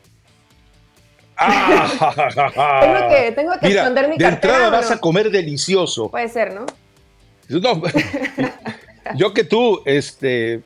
Ah, 1.40 1.88
tengo 2.82 3.10
que, 3.10 3.32
tengo 3.34 3.52
que 3.60 3.68
esconder 3.68 4.10
mi 4.10 4.18
de 4.18 4.26
entrada 4.26 4.70
vas 4.70 4.90
a 4.90 4.98
comer 4.98 5.30
delicioso. 5.30 6.10
Puede 6.10 6.30
ser, 6.30 6.54
¿no? 6.54 6.66
yo 9.16 9.34
que 9.34 9.44
tú, 9.44 9.82
este, 9.86 10.62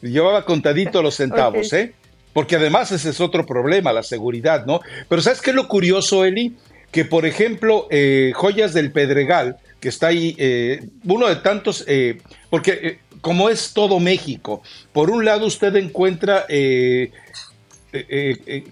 llevaba 0.00 0.44
contadito 0.44 1.02
los 1.02 1.16
centavos, 1.16 1.72
¿eh? 1.72 1.94
Porque 2.32 2.56
además 2.56 2.92
ese 2.92 3.10
es 3.10 3.20
otro 3.20 3.44
problema, 3.44 3.92
la 3.92 4.04
seguridad, 4.04 4.66
¿no? 4.66 4.80
Pero 5.08 5.20
¿sabes 5.20 5.40
qué 5.40 5.50
es 5.50 5.56
lo 5.56 5.66
curioso, 5.66 6.24
Eli? 6.24 6.56
Que 6.90 7.04
por 7.04 7.26
ejemplo 7.26 7.86
eh, 7.90 8.32
Joyas 8.34 8.72
del 8.72 8.92
Pedregal, 8.92 9.58
que 9.80 9.88
está 9.88 10.08
ahí, 10.08 10.34
eh, 10.38 10.88
uno 11.04 11.28
de 11.28 11.36
tantos, 11.36 11.84
eh, 11.86 12.18
porque 12.50 13.00
como 13.20 13.48
es 13.48 13.72
todo 13.72 14.00
México, 14.00 14.62
por 14.92 15.10
un 15.10 15.24
lado 15.24 15.46
usted 15.46 15.74
encuentra 15.76 16.46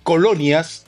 colonias, 0.03 0.87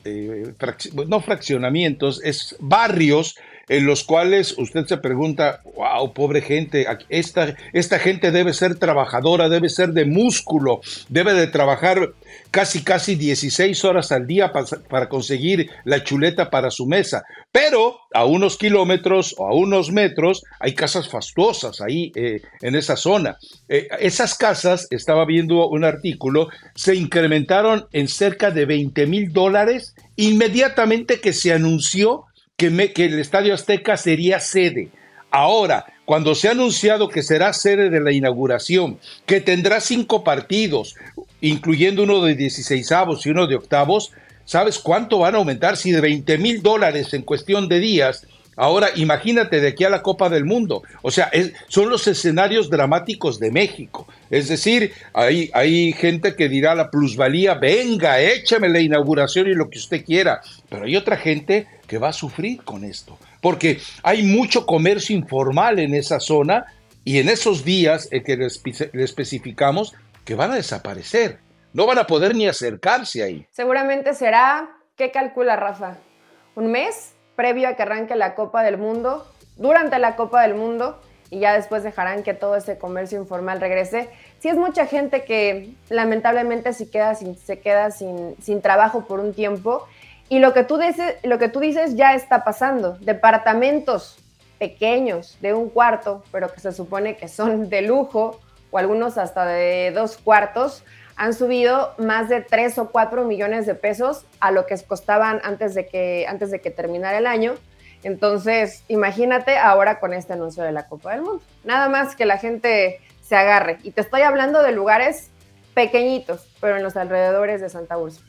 no 1.07 1.19
fraccionamientos, 1.19 2.21
es 2.23 2.55
barrios 2.59 3.35
en 3.69 3.85
los 3.85 4.03
cuales 4.03 4.57
usted 4.57 4.85
se 4.87 4.97
pregunta, 4.97 5.61
wow, 5.75 6.11
pobre 6.13 6.41
gente, 6.41 6.87
esta, 7.07 7.55
esta 7.71 7.99
gente 7.99 8.31
debe 8.31 8.53
ser 8.53 8.75
trabajadora, 8.75 9.47
debe 9.47 9.69
ser 9.69 9.89
de 9.89 10.05
músculo, 10.05 10.81
debe 11.07 11.33
de 11.33 11.47
trabajar 11.47 12.13
casi, 12.51 12.83
casi 12.83 13.15
16 13.15 13.85
horas 13.85 14.11
al 14.11 14.25
día 14.25 14.51
para, 14.51 15.07
conseguir 15.07 15.69
la 15.85 16.03
chuleta 16.03 16.49
para 16.49 16.71
su 16.71 16.87
mesa. 16.87 17.23
Pero 17.51 17.99
a 18.13 18.25
unos 18.25 18.57
kilómetros 18.57 19.35
o 19.37 19.47
a 19.47 19.55
unos 19.55 19.91
metros 19.91 20.43
hay 20.59 20.73
casas 20.73 21.09
fastuosas 21.09 21.79
ahí 21.81 22.11
eh, 22.15 22.41
en 22.61 22.75
esa 22.75 22.95
zona. 22.95 23.37
Eh, 23.67 23.87
esas 23.99 24.35
casas, 24.35 24.87
estaba 24.89 25.25
viendo 25.25 25.67
un 25.67 25.83
artículo, 25.83 26.49
se 26.73 26.95
incrementaron 26.95 27.87
en 27.91 28.07
cerca 28.07 28.49
de 28.49 28.65
20 28.65 29.05
mil 29.05 29.31
dólares 29.31 29.93
inmediatamente 30.15 31.19
que 31.21 31.33
se 31.33 31.53
anunció 31.53 32.25
que, 32.59 33.05
el 33.05 33.19
Estadio 33.19 33.53
Azteca 33.53 33.95
sería 33.95 34.39
sede. 34.39 34.89
Ahora, 35.31 35.85
cuando 36.05 36.35
se 36.35 36.49
ha 36.49 36.51
anunciado 36.51 37.07
que 37.07 37.23
será 37.23 37.53
sede 37.53 37.89
de 37.89 38.01
la 38.01 38.11
inauguración, 38.11 38.99
que 39.25 39.39
tendrá 39.39 39.79
cinco 39.79 40.23
partidos, 40.23 40.95
incluyendo 41.39 42.03
uno 42.03 42.21
de 42.21 42.35
16 42.35 42.91
y 43.23 43.29
uno 43.29 43.47
de 43.47 43.55
octavos, 43.55 44.11
¿sabes 44.43 44.77
cuánto 44.77 45.19
van 45.19 45.35
a 45.35 45.37
aumentar? 45.37 45.77
Si 45.77 45.91
de 45.91 46.01
20 46.01 46.37
mil 46.37 46.61
dólares 46.61 47.13
en 47.13 47.21
cuestión 47.21 47.69
de 47.69 47.79
días 47.79 48.27
Ahora, 48.61 48.89
imagínate 48.97 49.61
de 49.61 49.69
aquí 49.69 49.85
a 49.85 49.89
la 49.89 50.01
Copa 50.01 50.27
del 50.27 50.43
Mundo. 50.43 50.83
O 51.01 51.11
sea, 51.11 51.31
son 51.69 51.89
los 51.89 52.05
escenarios 52.07 52.69
dramáticos 52.69 53.39
de 53.39 53.51
México. 53.51 54.05
Es 54.29 54.49
decir, 54.49 54.91
hay, 55.13 55.49
hay 55.53 55.93
gente 55.93 56.35
que 56.35 56.49
dirá 56.49 56.75
la 56.75 56.91
plusvalía, 56.91 57.53
venga, 57.53 58.19
échame 58.19 58.67
la 58.67 58.81
inauguración 58.81 59.47
y 59.47 59.53
lo 59.53 59.69
que 59.69 59.79
usted 59.79 60.03
quiera. 60.03 60.41
Pero 60.67 60.83
hay 60.83 60.97
otra 60.97 61.15
gente 61.15 61.67
que 61.89 61.97
va 61.97 62.09
a 62.09 62.13
sufrir 62.13 62.63
con 62.63 62.85
esto. 62.85 63.17
Porque 63.41 63.79
hay 64.03 64.23
mucho 64.23 64.65
comercio 64.65 65.13
informal 65.13 65.79
en 65.79 65.93
esa 65.93 66.21
zona 66.21 66.65
y 67.03 67.19
en 67.19 67.27
esos 67.27 67.65
días 67.65 68.07
que 68.09 68.37
le 68.37 69.03
especificamos 69.03 69.93
que 70.23 70.35
van 70.35 70.51
a 70.51 70.55
desaparecer. 70.55 71.39
No 71.73 71.85
van 71.85 71.97
a 71.97 72.07
poder 72.07 72.35
ni 72.35 72.47
acercarse 72.47 73.23
ahí. 73.23 73.45
Seguramente 73.51 74.13
será, 74.13 74.69
¿qué 74.95 75.11
calcula 75.11 75.57
Rafa? 75.57 75.97
¿Un 76.55 76.71
mes? 76.71 77.13
previo 77.39 77.69
a 77.69 77.75
que 77.75 77.83
arranque 77.83 78.17
la 78.17 78.35
Copa 78.35 78.63
del 78.63 78.77
Mundo, 78.77 79.25
durante 79.55 79.97
la 79.97 80.17
Copa 80.17 80.41
del 80.41 80.55
Mundo, 80.55 80.99
y 81.29 81.39
ya 81.39 81.53
después 81.53 81.83
dejarán 81.83 82.21
que 82.21 82.33
todo 82.33 82.57
ese 82.57 82.77
comercio 82.77 83.17
informal 83.17 83.61
regrese. 83.61 84.09
Si 84.39 84.49
es 84.49 84.57
mucha 84.57 84.85
gente 84.85 85.23
que 85.23 85.73
lamentablemente 85.87 86.73
se 86.73 86.89
queda 86.89 87.15
se 87.15 87.59
queda 87.61 87.91
sin 87.91 88.61
trabajo 88.61 89.05
por 89.07 89.21
un 89.21 89.33
tiempo. 89.33 89.87
Y 90.29 90.39
lo 90.39 90.53
que, 90.53 90.63
tú 90.63 90.77
dices, 90.77 91.15
lo 91.23 91.39
que 91.39 91.49
tú 91.49 91.59
dices 91.59 91.95
ya 91.95 92.13
está 92.13 92.43
pasando. 92.43 92.97
Departamentos 92.99 94.17
pequeños 94.59 95.37
de 95.41 95.53
un 95.53 95.69
cuarto, 95.69 96.23
pero 96.31 96.53
que 96.53 96.59
se 96.59 96.71
supone 96.71 97.17
que 97.17 97.27
son 97.27 97.69
de 97.69 97.81
lujo, 97.81 98.39
o 98.71 98.77
algunos 98.77 99.17
hasta 99.17 99.45
de 99.45 99.91
dos 99.91 100.17
cuartos, 100.17 100.83
han 101.15 101.33
subido 101.33 101.93
más 101.97 102.29
de 102.29 102.41
3 102.41 102.77
o 102.77 102.91
4 102.91 103.25
millones 103.25 103.65
de 103.65 103.75
pesos 103.75 104.25
a 104.39 104.51
lo 104.51 104.65
que 104.65 104.77
costaban 104.77 105.41
antes 105.43 105.73
de 105.73 105.87
que, 105.87 106.25
antes 106.29 106.51
de 106.51 106.61
que 106.61 106.71
terminara 106.71 107.17
el 107.17 107.27
año. 107.27 107.55
Entonces, 108.03 108.83
imagínate 108.87 109.57
ahora 109.57 109.99
con 109.99 110.13
este 110.13 110.33
anuncio 110.33 110.63
de 110.63 110.71
la 110.71 110.87
Copa 110.87 111.11
del 111.11 111.23
Mundo. 111.23 111.43
Nada 111.65 111.89
más 111.89 112.15
que 112.15 112.25
la 112.25 112.37
gente 112.37 113.01
se 113.21 113.35
agarre. 113.35 113.79
Y 113.83 113.91
te 113.91 114.01
estoy 114.01 114.21
hablando 114.21 114.63
de 114.63 114.71
lugares 114.71 115.29
pequeñitos, 115.73 116.47
pero 116.61 116.77
en 116.77 116.83
los 116.83 116.95
alrededores 116.95 117.59
de 117.59 117.69
Santa 117.69 117.97
Úrsula. 117.97 118.28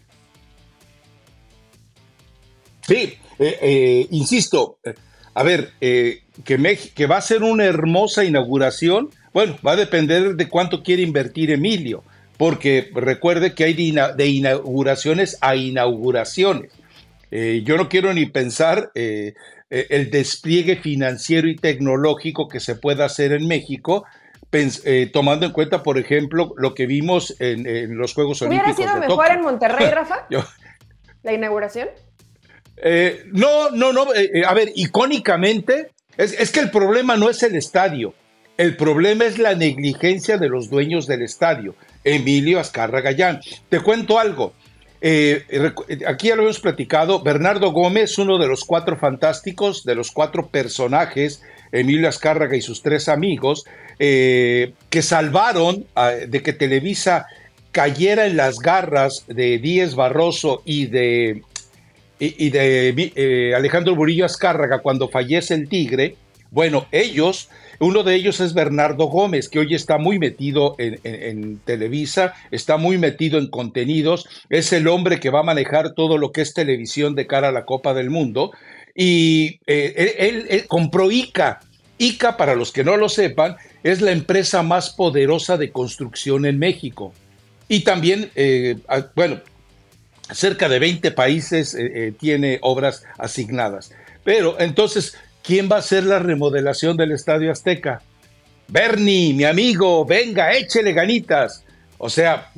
Sí, 2.90 3.18
eh, 3.38 3.58
eh, 3.62 4.06
insisto, 4.10 4.78
eh, 4.84 4.94
a 5.34 5.42
ver, 5.42 5.72
que, 5.80 6.20
que 6.94 7.06
va 7.06 7.16
a 7.16 7.20
ser 7.22 7.42
una 7.42 7.64
hermosa 7.64 8.24
inauguración. 8.24 9.10
Bueno, 9.32 9.56
va 9.66 9.72
a 9.72 9.76
depender 9.76 10.34
de 10.34 10.48
cuánto 10.48 10.82
quiere 10.82 11.02
invertir 11.02 11.50
Emilio 11.50 12.02
porque 12.40 12.90
recuerde 12.94 13.54
que 13.54 13.64
hay 13.64 13.74
de 13.74 14.26
inauguraciones 14.26 15.36
a 15.42 15.56
inauguraciones. 15.56 16.72
Eh, 17.30 17.60
yo 17.66 17.76
no 17.76 17.90
quiero 17.90 18.14
ni 18.14 18.24
pensar 18.24 18.90
eh, 18.94 19.34
eh, 19.68 19.86
el 19.90 20.10
despliegue 20.10 20.76
financiero 20.76 21.48
y 21.48 21.56
tecnológico 21.56 22.48
que 22.48 22.58
se 22.58 22.76
pueda 22.76 23.04
hacer 23.04 23.32
en 23.32 23.46
México, 23.46 24.06
tomando 25.12 25.44
en 25.44 25.52
cuenta, 25.52 25.82
por 25.82 25.98
ejemplo, 25.98 26.54
lo 26.56 26.74
que 26.74 26.86
vimos 26.86 27.36
en, 27.40 27.98
los 27.98 28.14
Juegos 28.14 28.40
Olímpicos. 28.40 28.74
¿Hubiera 28.74 28.94
sido 28.94 29.06
mejor 29.06 29.32
en 29.32 29.42
Monterrey, 29.42 29.90
Rafa? 29.94 30.26
¿La 31.22 31.34
inauguración? 31.34 31.88
No, 33.32 33.70
no, 33.70 33.92
no. 33.92 34.06
a 34.46 34.54
ver, 34.54 34.72
icónicamente, 34.74 35.90
es, 36.16 36.32
es 36.32 36.50
que 36.50 36.60
el 36.60 36.70
problema 36.70 37.16
no 37.16 37.30
es 37.30 37.42
el 37.42 37.56
estadio. 37.56 38.14
El 38.60 38.76
problema 38.76 39.24
es 39.24 39.38
la 39.38 39.54
negligencia 39.54 40.36
de 40.36 40.50
los 40.50 40.68
dueños 40.68 41.06
del 41.06 41.22
estadio, 41.22 41.74
Emilio 42.04 42.60
Azcarra 42.60 43.00
Gallán. 43.00 43.40
Te 43.70 43.80
cuento 43.80 44.18
algo. 44.18 44.52
Eh, 45.00 45.46
aquí 46.06 46.28
ya 46.28 46.36
lo 46.36 46.42
hemos 46.42 46.60
platicado, 46.60 47.22
Bernardo 47.22 47.72
Gómez, 47.72 48.18
uno 48.18 48.36
de 48.36 48.46
los 48.46 48.64
cuatro 48.64 48.98
fantásticos, 48.98 49.84
de 49.84 49.94
los 49.94 50.10
cuatro 50.10 50.48
personajes, 50.48 51.42
Emilio 51.72 52.06
Azcárraga 52.06 52.54
y 52.54 52.60
sus 52.60 52.82
tres 52.82 53.08
amigos, 53.08 53.64
eh, 53.98 54.74
que 54.90 55.00
salvaron 55.00 55.86
de 56.28 56.42
que 56.42 56.52
Televisa 56.52 57.28
cayera 57.72 58.26
en 58.26 58.36
las 58.36 58.58
garras 58.58 59.24
de 59.26 59.56
Díez 59.56 59.94
Barroso 59.94 60.60
y 60.66 60.84
de, 60.84 61.44
y, 62.20 62.50
de 62.50 63.12
eh, 63.16 63.54
Alejandro 63.56 63.96
Murillo 63.96 64.24
Azcárraga 64.24 64.80
cuando 64.80 65.08
fallece 65.08 65.54
el 65.54 65.68
Tigre. 65.68 66.16
Bueno, 66.50 66.86
ellos 66.92 67.48
uno 67.80 68.02
de 68.02 68.14
ellos 68.14 68.40
es 68.40 68.52
Bernardo 68.52 69.06
Gómez, 69.06 69.48
que 69.48 69.58
hoy 69.58 69.74
está 69.74 69.96
muy 69.96 70.18
metido 70.18 70.76
en, 70.76 71.60
Televisa, 71.64 72.34
está 72.50 72.76
muy 72.76 72.98
metido 72.98 73.38
en 73.38 73.46
contenidos, 73.46 74.28
es 74.50 74.74
el 74.74 74.86
hombre 74.86 75.18
que 75.18 75.30
va 75.30 75.40
a 75.40 75.44
manejar 75.44 75.94
todo 75.94 76.18
lo 76.18 76.30
que 76.30 76.42
es 76.42 76.52
televisión 76.52 77.14
de 77.14 77.26
cara 77.26 77.48
a 77.48 77.52
la 77.52 77.64
Copa 77.64 77.94
del 77.94 78.10
Mundo. 78.10 78.52
Y 78.94 79.60
eh, 79.66 80.14
él, 80.18 80.66
compró 80.68 81.10
ICA. 81.10 81.60
ICA, 81.96 82.36
para 82.36 82.54
los 82.54 82.70
que 82.70 82.84
no 82.84 82.98
lo 82.98 83.08
sepan, 83.08 83.56
es 83.82 84.02
la 84.02 84.12
empresa 84.12 84.62
más 84.62 84.90
poderosa 84.90 85.56
de 85.56 85.72
construcción 85.72 86.44
en 86.44 86.58
México. 86.58 87.14
Y 87.66 87.80
también, 87.80 88.30
eh, 88.34 88.76
bueno, 89.16 89.40
cerca 90.32 90.68
de 90.68 90.78
20 90.78 91.10
países 91.12 91.74
eh, 91.74 92.12
tiene 92.18 92.58
obras 92.62 93.04
asignadas. 93.18 93.92
Pero 94.24 94.60
entonces 94.60 95.16
¿Quién 95.42 95.68
va 95.70 95.76
a 95.76 95.80
hacer 95.80 96.04
la 96.04 96.18
remodelación 96.18 96.96
del 96.96 97.12
Estadio 97.12 97.50
Azteca? 97.50 98.02
Bernie, 98.68 99.34
mi 99.34 99.44
amigo, 99.44 100.04
venga, 100.04 100.52
échele 100.52 100.92
ganitas. 100.92 101.64
O 101.98 102.10
sea, 102.10 102.50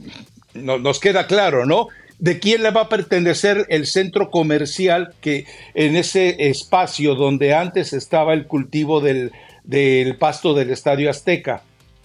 no, 0.54 0.78
nos 0.78 0.98
queda 0.98 1.26
claro, 1.26 1.64
¿no? 1.64 1.88
¿De 2.18 2.38
quién 2.38 2.62
le 2.62 2.70
va 2.70 2.82
a 2.82 2.88
pertenecer 2.88 3.66
el 3.68 3.86
centro 3.86 4.30
comercial 4.30 5.14
que 5.20 5.46
en 5.74 5.96
ese 5.96 6.48
espacio 6.50 7.14
donde 7.14 7.54
antes 7.54 7.92
estaba 7.92 8.34
el 8.34 8.46
cultivo 8.46 9.00
del, 9.00 9.32
del 9.64 10.16
pasto 10.16 10.54
del 10.54 10.70
Estadio 10.70 11.08
Azteca? 11.08 11.62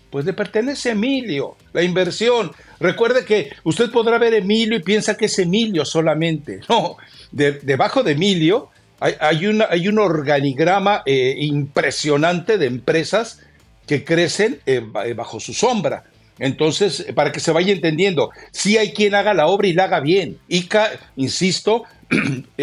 Pues 0.09 0.25
le 0.25 0.33
pertenece 0.33 0.89
a 0.89 0.91
Emilio, 0.93 1.57
la 1.73 1.83
inversión. 1.83 2.51
Recuerde 2.79 3.25
que 3.25 3.51
usted 3.63 3.91
podrá 3.91 4.17
ver 4.17 4.33
Emilio 4.33 4.77
y 4.77 4.83
piensa 4.83 5.17
que 5.17 5.25
es 5.25 5.39
Emilio 5.39 5.85
solamente. 5.85 6.61
No, 6.69 6.97
debajo 7.31 8.03
de 8.03 8.13
Emilio 8.13 8.69
hay, 8.99 9.87
un 9.87 9.99
organigrama 9.99 11.03
eh, 11.05 11.35
impresionante 11.37 12.57
de 12.57 12.65
empresas 12.65 13.41
que 13.85 14.03
crecen 14.03 14.59
eh, 14.65 14.81
eh, 15.05 15.13
bajo 15.13 15.39
su 15.39 15.53
sombra. 15.53 16.05
Entonces, 16.39 17.05
para 17.15 17.31
que 17.31 17.39
se 17.39 17.51
vaya 17.51 17.73
entendiendo, 17.73 18.31
si 18.51 18.77
hay 18.77 18.93
quien 18.93 19.15
haga 19.15 19.33
la 19.33 19.47
obra 19.47 19.67
y 19.67 19.73
la 19.73 19.85
haga 19.85 19.99
bien. 19.99 20.37
ICA, 20.47 20.91
insisto, 21.15 21.83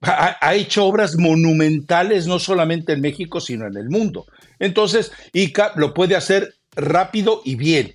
ha, 0.00 0.54
hecho 0.54 0.84
obras 0.84 1.16
monumentales 1.16 2.26
no 2.26 2.38
solamente 2.38 2.92
en 2.92 3.00
México, 3.00 3.40
sino 3.40 3.66
en 3.66 3.76
el 3.76 3.90
mundo. 3.90 4.26
Entonces, 4.58 5.12
ICA 5.32 5.72
lo 5.76 5.94
puede 5.94 6.16
hacer 6.16 6.54
rápido 6.74 7.42
y 7.44 7.56
bien, 7.56 7.94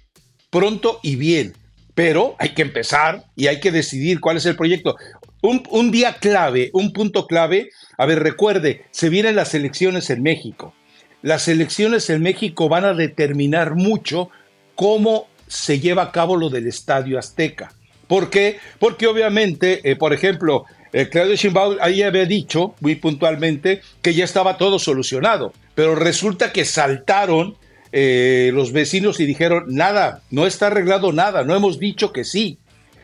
pronto 0.50 1.00
y 1.02 1.16
bien. 1.16 1.54
Pero 1.96 2.36
hay 2.40 2.50
que 2.50 2.64
empezar 2.64 3.26
y 3.36 3.48
hay 3.48 3.60
que 3.60 3.72
decidir 3.72 4.20
cuál 4.20 4.38
es 4.38 4.46
el 4.46 4.56
proyecto. 4.56 4.96
Un, 5.42 5.92
día 5.92 6.16
clave, 6.20 6.72
un 6.74 6.92
punto 6.92 7.28
clave. 7.28 7.70
A 7.98 8.06
ver, 8.06 8.24
recuerde, 8.24 8.86
se 8.92 9.10
vienen 9.10 9.36
las 9.36 9.54
elecciones 9.54 10.10
en 10.10 10.24
México. 10.24 10.74
Las 11.22 11.48
elecciones 11.48 12.10
en 12.10 12.22
México 12.22 12.68
van 12.68 12.86
a 12.86 12.94
determinar 12.94 13.76
mucho 13.76 14.30
cómo 14.76 15.28
se 15.48 15.80
lleva 15.80 16.04
a 16.04 16.12
cabo 16.12 16.36
lo 16.36 16.50
del 16.50 16.68
Estadio 16.68 17.20
Azteca. 17.20 17.74
¿Por 18.08 18.30
qué? 18.30 18.58
Porque 18.80 19.06
obviamente, 19.06 19.90
eh, 19.90 19.96
por 19.96 20.14
ejemplo, 20.14 20.66
eh, 20.94 21.10
Claudio 21.10 21.36
Sheinbaum 21.36 21.78
ahí 21.82 22.02
había 22.02 22.26
dicho 22.26 22.76
muy 22.80 22.96
puntualmente 22.96 23.82
que 24.02 24.14
ya 24.14 24.24
estaba 24.24 24.58
todo 24.58 24.80
solucionado, 24.80 25.54
pero 25.76 25.96
resulta 25.96 26.54
que 26.54 26.66
saltaron 26.66 27.58
eh, 27.92 28.50
los 28.54 28.72
vecinos 28.72 29.20
y 29.20 29.26
dijeron, 29.28 29.66
nada, 29.68 30.24
no 30.32 30.48
está 30.48 30.68
arreglado 30.68 31.12
nada, 31.14 31.44
no 31.44 31.56
hemos 31.56 31.78
dicho 31.78 32.12
que 32.12 32.24
sí. 32.24 32.58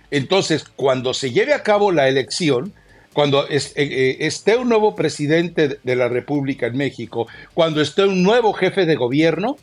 Entonces, 0.09 0.63
cuando 0.75 1.13
se 1.13 1.31
lleve 1.31 1.53
a 1.53 1.61
cabo 1.61 1.91
la 1.91 2.09
elección, 2.09 2.73
cuando 3.13 3.47
eh, 3.49 3.59
eh, 3.75 4.17
esté 4.21 4.55
un 4.55 4.69
nuevo 4.69 4.95
presidente 4.95 5.79
de 5.83 5.95
la 5.95 6.07
República 6.07 6.65
en 6.65 6.77
México, 6.77 7.27
cuando 7.53 7.81
esté 7.81 8.05
un 8.05 8.23
nuevo 8.23 8.53
jefe 8.53 8.87
de 8.87 8.95
gobierno, 8.95 9.57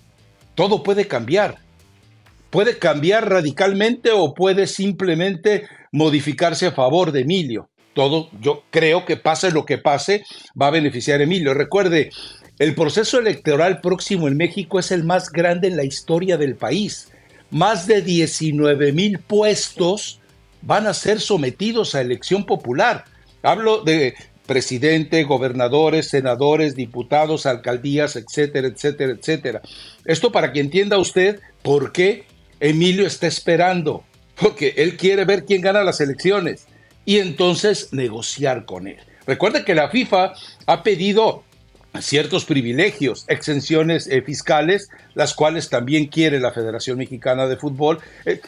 todo 0.54 0.84
puede 0.84 1.08
cambiar. 1.08 1.56
Puede 2.50 2.78
cambiar 2.78 3.28
radicalmente 3.28 4.12
o 4.12 4.32
puede 4.32 4.68
simplemente 4.68 5.66
modificarse 5.90 6.66
a 6.66 6.72
favor 6.72 7.10
de 7.10 7.22
Emilio. 7.22 7.68
Todo, 7.96 8.28
yo 8.42 8.62
creo 8.68 9.06
que 9.06 9.16
pase 9.16 9.50
lo 9.50 9.64
que 9.64 9.78
pase, 9.78 10.22
va 10.60 10.66
a 10.66 10.70
beneficiar 10.70 11.20
a 11.20 11.22
Emilio. 11.22 11.54
Recuerde, 11.54 12.10
el 12.58 12.74
proceso 12.74 13.18
electoral 13.18 13.80
próximo 13.80 14.28
en 14.28 14.36
México 14.36 14.78
es 14.78 14.92
el 14.92 15.02
más 15.02 15.30
grande 15.30 15.68
en 15.68 15.78
la 15.78 15.84
historia 15.84 16.36
del 16.36 16.56
país. 16.56 17.10
Más 17.50 17.86
de 17.86 18.02
19 18.02 18.92
mil 18.92 19.18
puestos 19.18 20.20
van 20.60 20.86
a 20.86 20.92
ser 20.92 21.22
sometidos 21.22 21.94
a 21.94 22.02
elección 22.02 22.44
popular. 22.44 23.06
Hablo 23.42 23.82
de 23.82 24.14
presidente, 24.44 25.24
gobernadores, 25.24 26.10
senadores, 26.10 26.76
diputados, 26.76 27.46
alcaldías, 27.46 28.14
etcétera, 28.16 28.68
etcétera, 28.68 29.12
etcétera. 29.12 29.62
Esto 30.04 30.30
para 30.30 30.52
que 30.52 30.60
entienda 30.60 30.98
usted 30.98 31.40
por 31.62 31.92
qué 31.92 32.26
Emilio 32.60 33.06
está 33.06 33.26
esperando, 33.26 34.04
porque 34.38 34.74
él 34.76 34.98
quiere 34.98 35.24
ver 35.24 35.46
quién 35.46 35.62
gana 35.62 35.82
las 35.82 36.02
elecciones 36.02 36.66
y 37.06 37.20
entonces 37.20 37.88
negociar 37.92 38.66
con 38.66 38.88
él. 38.88 38.98
Recuerde 39.26 39.64
que 39.64 39.74
la 39.74 39.88
FIFA 39.88 40.34
ha 40.66 40.82
pedido 40.82 41.42
ciertos 42.00 42.44
privilegios, 42.44 43.24
exenciones 43.28 44.06
eh, 44.06 44.22
fiscales, 44.22 44.90
las 45.14 45.34
cuales 45.34 45.68
también 45.68 46.06
quiere 46.06 46.40
la 46.40 46.52
Federación 46.52 46.98
Mexicana 46.98 47.46
de 47.46 47.56
Fútbol. 47.56 47.98
Eh, 48.24 48.40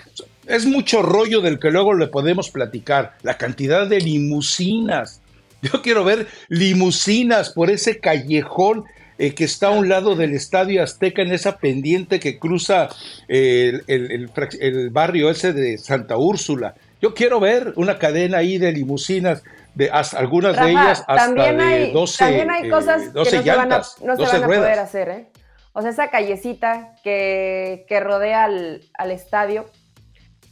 es 0.46 0.66
mucho 0.66 1.02
rollo 1.02 1.40
del 1.40 1.58
que 1.58 1.70
luego 1.70 1.94
le 1.94 2.08
podemos 2.08 2.50
platicar. 2.50 3.16
La 3.22 3.38
cantidad 3.38 3.86
de 3.86 4.00
limusinas. 4.00 5.20
Yo 5.62 5.80
quiero 5.82 6.04
ver 6.04 6.26
limusinas 6.48 7.50
por 7.50 7.70
ese 7.70 7.98
callejón 7.98 8.84
eh, 9.18 9.34
que 9.34 9.44
está 9.44 9.68
a 9.68 9.70
un 9.70 9.88
lado 9.88 10.14
del 10.14 10.34
Estadio 10.34 10.82
Azteca, 10.82 11.22
en 11.22 11.32
esa 11.32 11.58
pendiente 11.58 12.20
que 12.20 12.38
cruza 12.38 12.88
el, 13.26 13.82
el, 13.88 14.90
barrio 14.90 15.30
ese 15.30 15.52
de 15.52 15.78
Santa 15.78 16.16
Úrsula. 16.16 16.74
Yo 17.00 17.14
quiero 17.14 17.40
ver 17.40 17.72
una 17.76 17.98
cadena 17.98 18.38
ahí 18.38 18.58
de 18.58 18.72
limusinas 18.72 19.42
de 19.74 19.90
algunas 19.90 20.56
de 20.56 20.70
ellas 20.70 21.04
hasta 21.06 21.14
también 21.14 21.60
hay, 21.60 21.86
de 21.86 21.92
12 21.92 22.18
También 22.18 22.50
hay 22.50 22.68
cosas 22.68 23.02
que 23.02 23.12
no 23.14 23.24
se 23.24 23.40
van 23.42 23.72
a, 23.72 23.82
no 24.02 24.16
se 24.16 24.22
van 24.22 24.44
a 24.44 24.46
poder 24.46 24.78
hacer, 24.78 25.08
¿eh? 25.08 25.26
O 25.72 25.82
sea, 25.82 25.90
esa 25.90 26.10
callecita 26.10 26.96
que, 27.04 27.84
que 27.88 28.00
rodea 28.00 28.44
al, 28.44 28.80
al 28.94 29.10
estadio, 29.12 29.66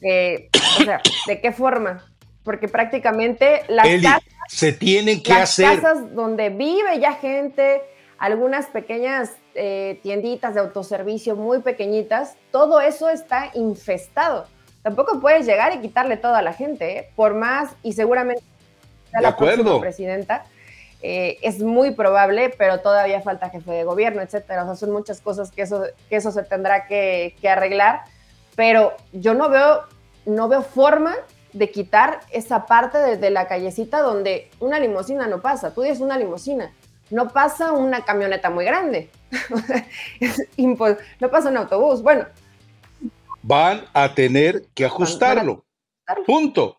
o 0.00 0.84
sea, 0.84 1.00
¿de 1.26 1.40
qué 1.40 1.50
forma? 1.50 2.04
Porque 2.44 2.68
prácticamente 2.68 3.62
las 3.66 3.88
casas... 4.02 4.22
Se 4.48 4.72
tienen 4.72 5.24
que 5.24 5.32
las 5.32 5.56
casas 5.56 6.14
donde 6.14 6.50
vive 6.50 7.00
ya 7.00 7.14
gente, 7.14 7.82
algunas 8.18 8.66
pequeñas 8.66 9.32
eh, 9.56 9.98
tienditas 10.04 10.54
de 10.54 10.60
autoservicio 10.60 11.34
muy 11.34 11.60
pequeñitas, 11.62 12.36
todo 12.52 12.80
eso 12.80 13.10
está 13.10 13.50
infestado. 13.54 14.46
Tampoco 14.86 15.18
puedes 15.18 15.46
llegar 15.46 15.74
y 15.74 15.80
quitarle 15.80 16.16
todo 16.16 16.36
a 16.36 16.42
la 16.42 16.52
gente, 16.52 16.98
¿eh? 16.98 17.10
por 17.16 17.34
más, 17.34 17.74
y 17.82 17.94
seguramente 17.94 18.44
la 19.20 19.30
acuerdo. 19.30 19.80
presidenta. 19.80 20.44
Eh, 21.02 21.38
es 21.42 21.58
muy 21.58 21.90
probable, 21.90 22.54
pero 22.56 22.78
todavía 22.78 23.20
falta 23.20 23.50
jefe 23.50 23.68
de 23.72 23.82
gobierno, 23.82 24.22
etcétera. 24.22 24.62
O 24.62 24.66
sea, 24.66 24.76
son 24.76 24.92
muchas 24.92 25.20
cosas 25.20 25.50
que 25.50 25.62
eso, 25.62 25.82
que 26.08 26.14
eso 26.14 26.30
se 26.30 26.44
tendrá 26.44 26.86
que, 26.86 27.34
arreglar, 27.50 28.02
pero 28.54 28.92
yo 29.10 29.34
no 29.34 29.48
veo, 29.48 29.82
no 30.24 30.46
veo 30.46 30.62
forma 30.62 31.16
de 31.52 31.68
quitar 31.72 32.20
esa 32.30 32.66
parte 32.66 33.16
de, 33.16 33.30
la 33.30 33.48
callecita 33.48 34.02
donde 34.02 34.52
una 34.60 34.78
limusina 34.78 35.26
no 35.26 35.42
pasa. 35.42 35.74
Tú 35.74 35.82
dices 35.82 35.98
una 35.98 36.16
limusina, 36.16 36.72
no 37.10 37.30
pasa 37.30 37.72
una 37.72 38.04
camioneta 38.04 38.50
muy 38.50 38.64
grande, 38.64 39.10
no 40.56 41.28
pasa 41.28 41.48
un 41.50 41.56
autobús. 41.56 42.04
Bueno. 42.04 42.26
Van 43.48 43.84
a 43.92 44.12
tener 44.12 44.64
que 44.74 44.84
ajustarlo. 44.84 45.64
Punto. 46.26 46.78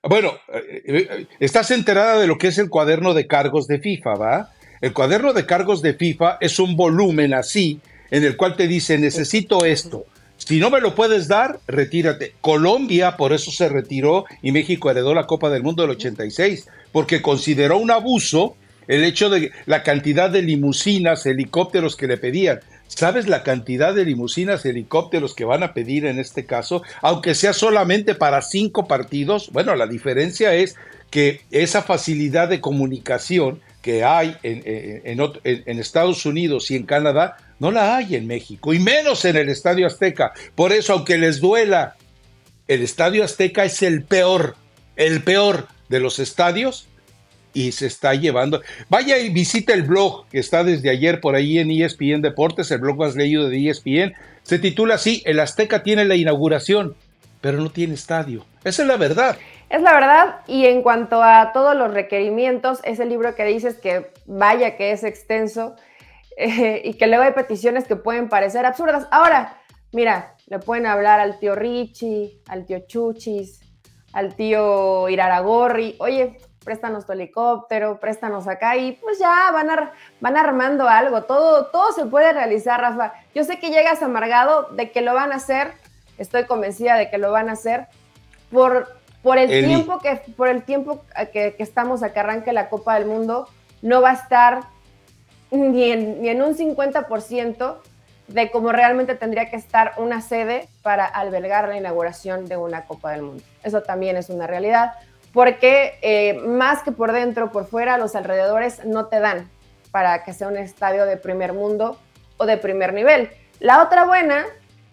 Bueno, 0.00 0.32
estás 1.40 1.72
enterada 1.72 2.20
de 2.20 2.28
lo 2.28 2.38
que 2.38 2.48
es 2.48 2.58
el 2.58 2.70
cuaderno 2.70 3.14
de 3.14 3.26
cargos 3.26 3.66
de 3.66 3.80
FIFA, 3.80 4.14
¿va? 4.14 4.52
El 4.80 4.92
cuaderno 4.92 5.32
de 5.32 5.44
cargos 5.44 5.82
de 5.82 5.94
FIFA 5.94 6.38
es 6.40 6.60
un 6.60 6.76
volumen 6.76 7.34
así 7.34 7.80
en 8.12 8.22
el 8.22 8.36
cual 8.36 8.54
te 8.54 8.68
dice, 8.68 8.96
necesito 8.96 9.64
esto. 9.64 10.06
Si 10.36 10.60
no 10.60 10.70
me 10.70 10.80
lo 10.80 10.94
puedes 10.94 11.26
dar, 11.26 11.58
retírate. 11.66 12.34
Colombia 12.40 13.16
por 13.16 13.32
eso 13.32 13.50
se 13.50 13.68
retiró 13.68 14.24
y 14.40 14.52
México 14.52 14.92
heredó 14.92 15.14
la 15.14 15.26
Copa 15.26 15.50
del 15.50 15.64
Mundo 15.64 15.82
del 15.82 15.90
86, 15.90 16.68
porque 16.92 17.20
consideró 17.20 17.76
un 17.76 17.90
abuso 17.90 18.56
el 18.86 19.02
hecho 19.02 19.30
de 19.30 19.50
la 19.66 19.82
cantidad 19.82 20.30
de 20.30 20.42
limusinas, 20.42 21.26
helicópteros 21.26 21.96
que 21.96 22.06
le 22.06 22.18
pedían. 22.18 22.60
¿Sabes 22.88 23.28
la 23.28 23.42
cantidad 23.42 23.94
de 23.94 24.04
limusinas, 24.04 24.64
helicópteros 24.64 25.34
que 25.34 25.44
van 25.44 25.62
a 25.62 25.74
pedir 25.74 26.06
en 26.06 26.18
este 26.18 26.46
caso? 26.46 26.82
Aunque 27.00 27.34
sea 27.34 27.52
solamente 27.52 28.14
para 28.14 28.42
cinco 28.42 28.88
partidos. 28.88 29.50
Bueno, 29.52 29.76
la 29.76 29.86
diferencia 29.86 30.54
es 30.54 30.74
que 31.10 31.42
esa 31.50 31.82
facilidad 31.82 32.48
de 32.48 32.60
comunicación 32.60 33.60
que 33.82 34.04
hay 34.04 34.36
en, 34.42 35.78
Estados 35.78 36.26
Unidos 36.26 36.70
y 36.70 36.76
en 36.76 36.84
Canadá, 36.84 37.36
no 37.58 37.70
la 37.70 37.96
hay 37.96 38.16
en 38.16 38.26
México, 38.26 38.74
y 38.74 38.78
menos 38.78 39.24
en 39.24 39.36
el 39.36 39.48
Estadio 39.48 39.86
Azteca. 39.86 40.32
Por 40.54 40.72
eso, 40.72 40.92
aunque 40.92 41.16
les 41.16 41.40
duela, 41.40 41.96
el 42.66 42.82
Estadio 42.82 43.24
Azteca 43.24 43.64
es 43.64 43.82
el 43.82 44.02
peor, 44.02 44.56
el 44.96 45.22
peor 45.22 45.68
de 45.88 46.00
los 46.00 46.18
estadios 46.18 46.88
y 47.52 47.72
se 47.72 47.86
está 47.86 48.14
llevando. 48.14 48.62
Vaya 48.88 49.18
y 49.18 49.30
visita 49.30 49.72
el 49.72 49.82
blog 49.82 50.26
que 50.28 50.38
está 50.38 50.64
desde 50.64 50.90
ayer 50.90 51.20
por 51.20 51.34
ahí 51.34 51.58
en 51.58 51.70
ESPN 51.70 52.22
Deportes, 52.22 52.70
el 52.70 52.80
blog 52.80 52.98
más 52.98 53.16
leído 53.16 53.48
de 53.48 53.68
ESPN. 53.68 54.14
Se 54.42 54.58
titula 54.58 54.94
así, 54.94 55.22
El 55.26 55.40
Azteca 55.40 55.82
tiene 55.82 56.04
la 56.04 56.16
inauguración, 56.16 56.94
pero 57.40 57.58
no 57.58 57.70
tiene 57.70 57.94
estadio. 57.94 58.44
Esa 58.64 58.82
es 58.82 58.88
la 58.88 58.96
verdad. 58.96 59.36
Es 59.70 59.82
la 59.82 59.92
verdad, 59.92 60.36
y 60.46 60.64
en 60.64 60.82
cuanto 60.82 61.22
a 61.22 61.52
todos 61.52 61.76
los 61.76 61.92
requerimientos, 61.92 62.80
ese 62.84 63.04
libro 63.04 63.34
que 63.34 63.44
dices 63.44 63.76
que 63.76 64.10
vaya 64.24 64.76
que 64.76 64.92
es 64.92 65.04
extenso 65.04 65.76
eh, 66.38 66.80
y 66.84 66.94
que 66.94 67.06
luego 67.06 67.24
hay 67.24 67.32
peticiones 67.32 67.86
que 67.86 67.96
pueden 67.96 68.28
parecer 68.28 68.64
absurdas. 68.64 69.06
Ahora, 69.10 69.58
mira, 69.92 70.36
le 70.46 70.58
pueden 70.58 70.86
hablar 70.86 71.20
al 71.20 71.38
tío 71.38 71.54
Richie, 71.54 72.40
al 72.48 72.64
tío 72.64 72.80
Chuchis, 72.86 73.60
al 74.12 74.34
tío 74.34 75.08
Iraragorri, 75.08 75.96
oye, 75.98 76.38
préstanos 76.68 77.06
tu 77.06 77.12
helicóptero, 77.12 77.98
préstanos 77.98 78.46
acá 78.46 78.76
y 78.76 78.92
pues 78.92 79.18
ya 79.18 79.50
van, 79.50 79.70
van 80.20 80.36
armando 80.36 80.86
algo, 80.86 81.22
todo, 81.22 81.68
todo 81.68 81.92
se 81.92 82.04
puede 82.04 82.30
realizar, 82.30 82.78
Rafa. 82.78 83.14
Yo 83.34 83.42
sé 83.42 83.58
que 83.58 83.70
llegas 83.70 84.02
amargado 84.02 84.68
de 84.72 84.90
que 84.90 85.00
lo 85.00 85.14
van 85.14 85.32
a 85.32 85.36
hacer, 85.36 85.72
estoy 86.18 86.44
convencida 86.44 86.96
de 86.96 87.08
que 87.08 87.16
lo 87.16 87.32
van 87.32 87.48
a 87.48 87.52
hacer 87.52 87.86
por 88.52 88.98
por 89.22 89.38
el, 89.38 89.48
tiempo, 89.48 89.98
que, 89.98 90.14
por 90.36 90.48
el 90.48 90.62
tiempo 90.62 91.04
que, 91.32 91.56
estamos 91.58 92.02
a 92.02 92.12
que 92.12 92.20
arranque 92.20 92.52
la 92.52 92.68
Copa 92.68 92.94
del 92.94 93.06
Mundo, 93.06 93.48
no 93.82 94.00
va 94.00 94.10
a 94.10 94.14
estar 94.14 94.60
ni 95.50 95.90
en, 95.90 96.22
ni 96.22 96.28
en 96.28 96.40
un 96.40 96.54
50% 96.54 97.76
de 98.28 98.50
cómo 98.50 98.72
realmente 98.72 99.14
tendría 99.16 99.50
que 99.50 99.56
estar 99.56 99.94
una 99.96 100.20
sede 100.20 100.68
para 100.82 101.04
albergar 101.04 101.68
la 101.68 101.76
inauguración 101.76 102.46
de 102.46 102.58
una 102.58 102.84
Copa 102.84 103.12
del 103.12 103.22
Mundo. 103.22 103.42
Eso 103.64 103.82
también 103.82 104.16
es 104.16 104.30
una 104.30 104.46
realidad, 104.46 104.92
porque 105.32 105.98
eh, 106.02 106.40
más 106.46 106.82
que 106.82 106.92
por 106.92 107.12
dentro, 107.12 107.52
por 107.52 107.66
fuera, 107.66 107.98
los 107.98 108.14
alrededores 108.16 108.84
no 108.84 109.06
te 109.06 109.20
dan 109.20 109.48
para 109.90 110.24
que 110.24 110.32
sea 110.32 110.48
un 110.48 110.56
estadio 110.56 111.06
de 111.06 111.16
primer 111.16 111.52
mundo 111.52 111.98
o 112.36 112.46
de 112.46 112.56
primer 112.56 112.92
nivel. 112.92 113.30
La 113.60 113.82
otra 113.82 114.04
buena 114.04 114.44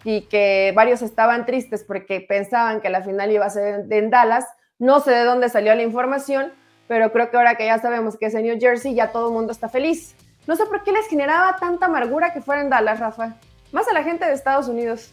y 0.04 0.22
que 0.22 0.72
varios 0.74 1.02
estaban 1.02 1.46
tristes 1.46 1.84
porque 1.84 2.20
pensaban 2.20 2.80
que 2.80 2.90
la 2.90 3.02
final 3.02 3.30
iba 3.30 3.44
a 3.46 3.50
ser 3.50 3.86
en 3.90 4.10
Dallas. 4.10 4.46
No 4.78 5.00
sé 5.00 5.10
de 5.10 5.24
dónde 5.24 5.48
salió 5.48 5.74
la 5.74 5.82
información, 5.82 6.52
pero 6.86 7.12
creo 7.12 7.30
que 7.30 7.36
ahora 7.36 7.56
que 7.56 7.66
ya 7.66 7.78
sabemos 7.78 8.16
que 8.16 8.26
es 8.26 8.34
en 8.34 8.44
New 8.44 8.58
Jersey, 8.60 8.94
ya 8.94 9.10
todo 9.10 9.28
el 9.28 9.34
mundo 9.34 9.52
está 9.52 9.68
feliz. 9.68 10.14
No 10.46 10.54
sé 10.54 10.64
por 10.66 10.84
qué 10.84 10.92
les 10.92 11.08
generaba 11.08 11.56
tanta 11.56 11.86
amargura 11.86 12.32
que 12.32 12.40
fuera 12.40 12.60
en 12.60 12.70
Dallas, 12.70 13.00
Rafa. 13.00 13.34
Más 13.72 13.88
a 13.88 13.92
la 13.92 14.04
gente 14.04 14.24
de 14.26 14.32
Estados 14.32 14.68
Unidos. 14.68 15.12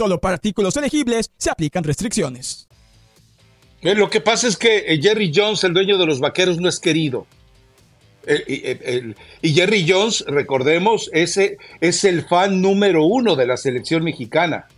Solo 0.00 0.18
para 0.18 0.36
artículos 0.36 0.74
elegibles 0.78 1.30
se 1.36 1.50
aplican 1.50 1.84
restricciones. 1.84 2.66
Eh, 3.82 3.94
lo 3.94 4.08
que 4.08 4.22
pasa 4.22 4.48
es 4.48 4.56
que 4.56 4.78
eh, 4.78 4.98
Jerry 4.98 5.30
Jones, 5.34 5.62
el 5.62 5.74
dueño 5.74 5.98
de 5.98 6.06
los 6.06 6.20
vaqueros, 6.20 6.58
no 6.58 6.70
es 6.70 6.80
querido. 6.80 7.26
y 8.26 9.52
Jerry 9.52 9.86
Jones, 9.86 10.24
recordemos, 10.26 11.10
ese 11.12 11.58
es 11.82 12.04
el 12.04 12.24
fan 12.26 12.62
número 12.62 13.04
uno 13.04 13.36
de 13.36 13.46
la 13.46 13.58
selección 13.58 14.02
mexicana. 14.02 14.68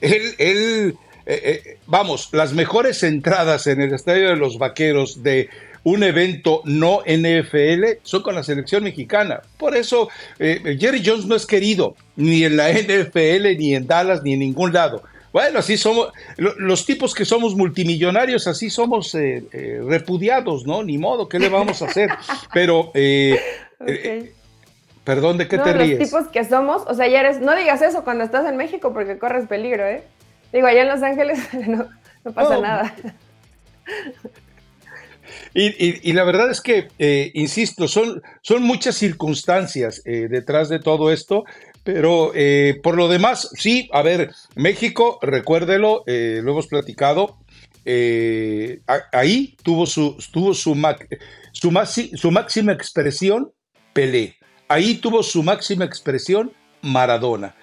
Él, 0.00 0.96
eh, 1.30 1.42
eh, 1.44 1.78
vamos, 1.86 2.30
las 2.32 2.54
mejores 2.54 3.02
entradas 3.02 3.66
en 3.66 3.82
el 3.82 3.92
Estadio 3.92 4.30
de 4.30 4.36
los 4.36 4.56
Vaqueros 4.56 5.22
de 5.22 5.50
un 5.84 6.02
evento 6.02 6.62
no 6.64 7.00
NFL 7.06 8.00
son 8.02 8.22
con 8.22 8.34
la 8.34 8.42
selección 8.42 8.84
mexicana. 8.84 9.40
Por 9.56 9.76
eso 9.76 10.08
eh, 10.38 10.76
Jerry 10.78 11.02
Jones 11.04 11.26
no 11.26 11.34
es 11.34 11.46
querido 11.46 11.96
ni 12.16 12.44
en 12.44 12.56
la 12.56 12.70
NFL, 12.70 13.56
ni 13.58 13.74
en 13.74 13.86
Dallas, 13.86 14.22
ni 14.22 14.34
en 14.34 14.40
ningún 14.40 14.72
lado. 14.72 15.02
Bueno, 15.32 15.58
así 15.58 15.76
somos, 15.76 16.10
los 16.36 16.86
tipos 16.86 17.14
que 17.14 17.24
somos 17.24 17.54
multimillonarios, 17.54 18.46
así 18.46 18.70
somos 18.70 19.14
repudiados, 19.86 20.66
¿no? 20.66 20.82
Ni 20.82 20.96
modo, 20.96 21.28
¿qué 21.28 21.38
le 21.38 21.50
vamos 21.50 21.82
a 21.82 21.84
hacer? 21.84 22.08
Pero, 22.54 22.90
perdón, 25.04 25.36
¿de 25.36 25.46
qué 25.46 25.58
te 25.58 25.72
ríes? 25.74 25.98
Los 25.98 26.08
tipos 26.08 26.28
que 26.28 26.44
somos, 26.44 26.82
o 26.86 26.94
sea, 26.94 27.08
ya 27.08 27.20
eres, 27.20 27.40
no 27.40 27.54
digas 27.54 27.82
eso 27.82 28.04
cuando 28.04 28.24
estás 28.24 28.46
en 28.46 28.56
México 28.56 28.94
porque 28.94 29.18
corres 29.18 29.46
peligro, 29.46 29.86
¿eh? 29.86 30.02
Digo, 30.52 30.66
allá 30.66 30.82
en 30.82 30.88
Los 30.88 31.02
Ángeles 31.02 31.38
no, 31.68 31.88
pasa 32.32 32.60
nada. 32.60 32.94
Y, 35.54 36.12
la 36.12 36.24
verdad 36.24 36.50
es 36.50 36.60
que, 36.60 36.88
eh, 36.98 37.30
insisto, 37.34 37.88
son, 37.88 38.22
son 38.42 38.62
muchas 38.62 38.96
circunstancias 38.96 40.02
eh, 40.04 40.28
detrás 40.30 40.68
de 40.68 40.78
todo 40.78 41.10
esto, 41.12 41.44
pero 41.84 42.32
eh, 42.34 42.78
por 42.82 42.96
lo 42.96 43.08
demás, 43.08 43.50
sí, 43.54 43.88
a 43.92 44.02
ver, 44.02 44.30
México, 44.54 45.18
recuérdelo, 45.22 46.04
lo 46.06 46.50
hemos 46.50 46.66
platicado, 46.66 47.38
ahí 49.12 49.56
tuvo 49.62 49.86
su, 49.86 50.16
tuvo 50.32 50.52
su, 50.54 50.74
su, 51.52 52.10
su 52.14 52.30
máxima 52.30 52.72
expresión 52.72 53.52
Pelé, 53.94 54.36
ahí 54.68 54.96
tuvo 54.96 55.22
su 55.22 55.42
máxima 55.42 55.84
expresión 55.84 56.52
Maradona. 56.82 57.54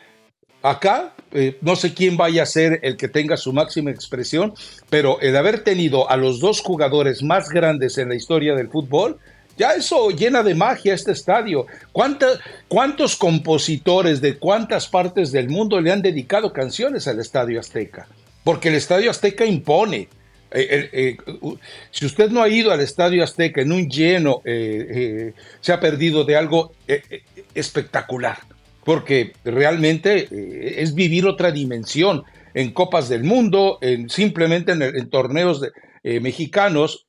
Acá 0.65 1.13
eh, 1.31 1.57
no 1.61 1.75
sé 1.75 1.93
quién 1.93 2.17
vaya 2.17 2.41
a 2.41 2.47
ser 2.47 2.79
el 2.81 2.97
que 2.97 3.07
tenga 3.07 3.37
su 3.37 3.53
máxima 3.53 3.91
expresión, 3.91 4.55
pero 4.89 5.21
el 5.21 5.37
haber 5.37 5.63
tenido 5.63 6.09
a 6.09 6.17
los 6.17 6.39
dos 6.39 6.59
jugadores 6.61 7.21
más 7.21 7.49
grandes 7.49 7.99
en 7.99 8.09
la 8.09 8.15
historia 8.15 8.55
del 8.55 8.69
fútbol, 8.69 9.19
ya 9.59 9.73
eso 9.73 10.09
llena 10.09 10.41
de 10.41 10.55
magia 10.55 10.95
este 10.95 11.11
estadio. 11.11 11.67
¿Cuántos 11.91 13.15
compositores 13.15 14.21
de 14.21 14.39
cuántas 14.39 14.87
partes 14.87 15.31
del 15.31 15.49
mundo 15.49 15.79
le 15.79 15.91
han 15.91 16.01
dedicado 16.01 16.51
canciones 16.51 17.07
al 17.07 17.19
Estadio 17.19 17.59
Azteca? 17.59 18.07
Porque 18.43 18.69
el 18.69 18.75
Estadio 18.75 19.11
Azteca 19.11 19.45
impone. 19.45 20.09
Eh, 20.49 20.89
eh, 20.93 21.17
si 21.91 22.07
usted 22.07 22.31
no 22.31 22.41
ha 22.41 22.49
ido 22.49 22.71
al 22.71 22.81
Estadio 22.81 23.23
Azteca 23.23 23.61
en 23.61 23.71
un 23.71 23.87
lleno, 23.87 24.41
se 24.43 25.73
ha 25.73 25.79
perdido 25.79 26.23
de 26.23 26.35
algo 26.37 26.73
espectacular 27.53 28.54
porque 28.85 29.33
realmente 29.43 30.27
eh, 30.31 30.75
es 30.77 30.95
vivir 30.95 31.25
otra 31.25 31.51
dimensión 31.51 32.23
en 32.53 32.71
Copas 32.71 33.09
del 33.09 33.25
Mundo, 33.25 33.79
en, 33.81 34.09
simplemente 34.09 34.71
en, 34.71 35.09
torneos 35.09 35.61
eh, 36.03 36.19
mexicanos. 36.21 37.07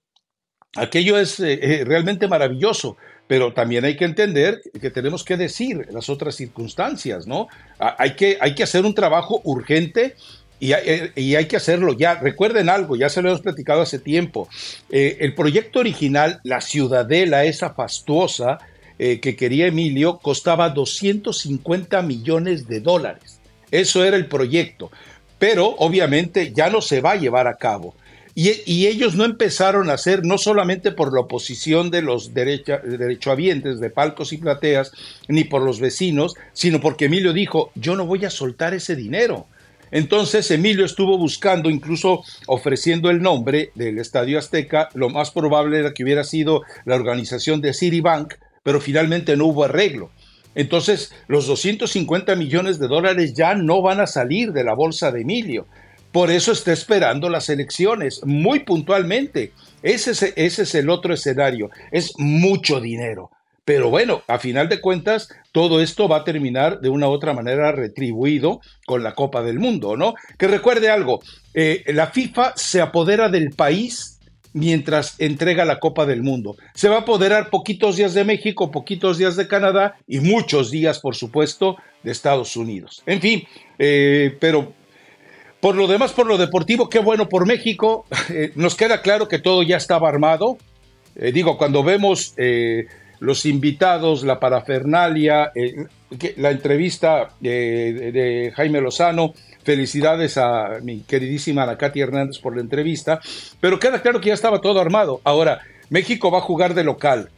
Aquello 0.74 1.18
es 1.18 1.38
eh, 1.38 1.84
realmente 1.86 2.26
maravilloso, 2.26 2.96
pero 3.28 3.52
también 3.52 3.84
hay 3.84 3.96
que 3.96 4.06
entender 4.06 4.60
que 4.80 4.90
tenemos 4.90 5.22
que 5.22 5.36
decir 5.36 5.86
las 5.90 6.08
otras 6.08 6.34
circunstancias, 6.34 7.26
¿no? 7.26 7.46
Hay 7.78 8.16
que, 8.16 8.38
hay 8.40 8.54
que 8.54 8.62
hacer 8.62 8.84
un 8.84 8.94
trabajo 8.94 9.40
urgente 9.44 10.16
y 10.58 10.72
hay, 10.72 11.46
que 11.46 11.56
hacerlo 11.56 11.92
ya. 11.92 12.14
Recuerden 12.14 12.70
algo, 12.70 12.96
ya 12.96 13.10
se 13.10 13.20
lo 13.20 13.28
hemos 13.28 13.42
platicado 13.42 13.82
hace 13.82 13.98
tiempo. 13.98 14.48
El 14.88 15.34
proyecto 15.34 15.80
original, 15.80 16.40
la 16.44 16.60
ciudadela 16.60 17.44
esa 17.44 17.74
fastuosa 17.74 18.58
eh, 18.98 19.20
que 19.20 19.36
quería 19.36 19.66
Emilio, 19.66 20.18
costaba 20.18 20.70
250 20.70 22.02
millones 22.02 22.66
de 22.66 22.80
dólares. 22.80 23.40
Eso 23.70 24.04
era 24.04 24.16
el 24.16 24.26
proyecto. 24.26 24.90
Pero 25.38 25.66
obviamente 25.78 26.52
ya 26.54 26.70
no 26.70 26.80
se 26.80 27.00
va 27.00 27.12
a 27.12 27.16
llevar 27.16 27.46
a 27.46 27.56
cabo. 27.56 27.94
Y, 28.38 28.86
ellos 28.86 29.14
no 29.14 29.24
empezaron 29.24 29.88
a 29.88 29.94
hacer, 29.94 30.26
no 30.26 30.36
solamente 30.36 30.92
por 30.92 31.14
la 31.14 31.20
oposición 31.20 31.90
de 31.90 32.02
los 32.02 32.34
derechohabientes 32.34 33.80
de 33.80 33.88
palcos 33.88 34.34
y 34.34 34.36
plateas, 34.36 34.92
ni 35.26 35.44
por 35.44 35.62
los 35.62 35.80
vecinos, 35.80 36.34
sino 36.52 36.78
porque 36.78 37.06
Emilio 37.06 37.32
dijo, 37.32 37.70
yo 37.74 37.96
no 37.96 38.04
voy 38.04 38.26
a 38.26 38.30
soltar 38.30 38.74
ese 38.74 38.94
dinero. 38.94 39.46
Entonces 39.90 40.50
Emilio 40.50 40.84
estuvo 40.84 41.16
buscando, 41.16 41.70
incluso 41.70 42.24
ofreciendo 42.46 43.08
el 43.08 43.22
nombre 43.22 43.70
del 43.74 43.98
Estadio 43.98 44.38
Azteca, 44.38 44.90
lo 44.92 45.08
más 45.08 45.30
probable 45.30 45.78
era 45.78 45.94
que 45.94 46.04
hubiera 46.04 46.22
sido 46.22 46.60
la 46.84 46.96
organización 46.96 47.62
de 47.62 47.72
Citibank, 47.72 48.34
pero 48.66 48.80
finalmente 48.80 49.36
no 49.36 49.46
hubo 49.46 49.62
arreglo. 49.62 50.10
Entonces, 50.56 51.14
los 51.28 51.46
250 51.46 52.34
millones 52.34 52.80
de 52.80 52.88
dólares 52.88 53.32
ya 53.32 53.54
no 53.54 53.80
van 53.80 54.00
a 54.00 54.08
salir 54.08 54.52
de 54.52 54.64
la 54.64 54.74
bolsa 54.74 55.12
de 55.12 55.20
Emilio. 55.20 55.68
Por 56.10 56.32
eso 56.32 56.50
está 56.50 56.72
esperando 56.72 57.28
las 57.28 57.48
elecciones, 57.48 58.22
muy 58.24 58.64
puntualmente. 58.64 59.52
Ese 59.84 60.10
es, 60.10 60.22
ese 60.34 60.62
es 60.64 60.74
el 60.74 60.90
otro 60.90 61.14
escenario. 61.14 61.70
Es 61.92 62.14
mucho 62.18 62.80
dinero. 62.80 63.30
Pero 63.64 63.88
bueno, 63.88 64.22
a 64.26 64.40
final 64.40 64.68
de 64.68 64.80
cuentas, 64.80 65.28
todo 65.52 65.80
esto 65.80 66.08
va 66.08 66.16
a 66.16 66.24
terminar 66.24 66.80
de 66.80 66.88
una 66.88 67.08
u 67.08 67.12
otra 67.12 67.34
manera 67.34 67.70
retribuido 67.70 68.60
con 68.84 69.04
la 69.04 69.14
Copa 69.14 69.44
del 69.44 69.60
Mundo, 69.60 69.96
¿no? 69.96 70.14
Que 70.38 70.48
recuerde 70.48 70.90
algo, 70.90 71.20
eh, 71.54 71.84
la 71.86 72.08
FIFA 72.08 72.54
se 72.56 72.80
apodera 72.80 73.28
del 73.28 73.50
país 73.50 74.15
mientras 74.56 75.20
entrega 75.20 75.66
la 75.66 75.78
Copa 75.78 76.06
del 76.06 76.22
Mundo. 76.22 76.56
Se 76.74 76.88
va 76.88 76.96
a 76.96 77.00
apoderar 77.00 77.50
poquitos 77.50 77.96
días 77.96 78.14
de 78.14 78.24
México, 78.24 78.70
poquitos 78.70 79.18
días 79.18 79.36
de 79.36 79.46
Canadá 79.46 79.96
y 80.08 80.20
muchos 80.20 80.70
días, 80.70 80.98
por 80.98 81.14
supuesto, 81.14 81.76
de 82.02 82.10
Estados 82.10 82.56
Unidos. 82.56 83.02
En 83.04 83.20
fin, 83.20 83.46
eh, 83.78 84.34
pero 84.40 84.72
por 85.60 85.76
lo 85.76 85.86
demás, 85.86 86.12
por 86.12 86.26
lo 86.26 86.38
deportivo, 86.38 86.88
qué 86.88 87.00
bueno 87.00 87.28
por 87.28 87.46
México. 87.46 88.06
Eh, 88.30 88.52
nos 88.54 88.74
queda 88.74 89.02
claro 89.02 89.28
que 89.28 89.38
todo 89.38 89.62
ya 89.62 89.76
estaba 89.76 90.08
armado. 90.08 90.56
Eh, 91.16 91.32
digo, 91.32 91.58
cuando 91.58 91.84
vemos 91.84 92.34
los 93.20 93.46
invitados, 93.46 94.24
la 94.24 94.40
parafernalia, 94.40 95.52
la 96.36 96.50
entrevista 96.50 97.30
de 97.40 98.52
Jaime 98.56 98.80
Lozano, 98.80 99.32
felicidades 99.66 100.38
a 100.38 100.78
mi 100.80 101.00
queridísima 101.00 101.64
Ana 101.64 101.76
Katy 101.76 102.00
Hernández 102.00 102.38
por 102.38 102.54
la 102.54 102.62
entrevista, 102.62 103.20
pero 103.60 103.78
queda 103.78 104.00
claro 104.00 104.20
que 104.20 104.28
ya 104.28 104.34
estaba 104.34 104.60
todo 104.60 104.80
armado. 104.80 105.20
Ahora, 105.24 105.60
México 105.90 106.30
va 106.30 106.38
a 106.38 106.42
jugar 106.42 106.72
de 106.72 106.84
local 106.84 107.30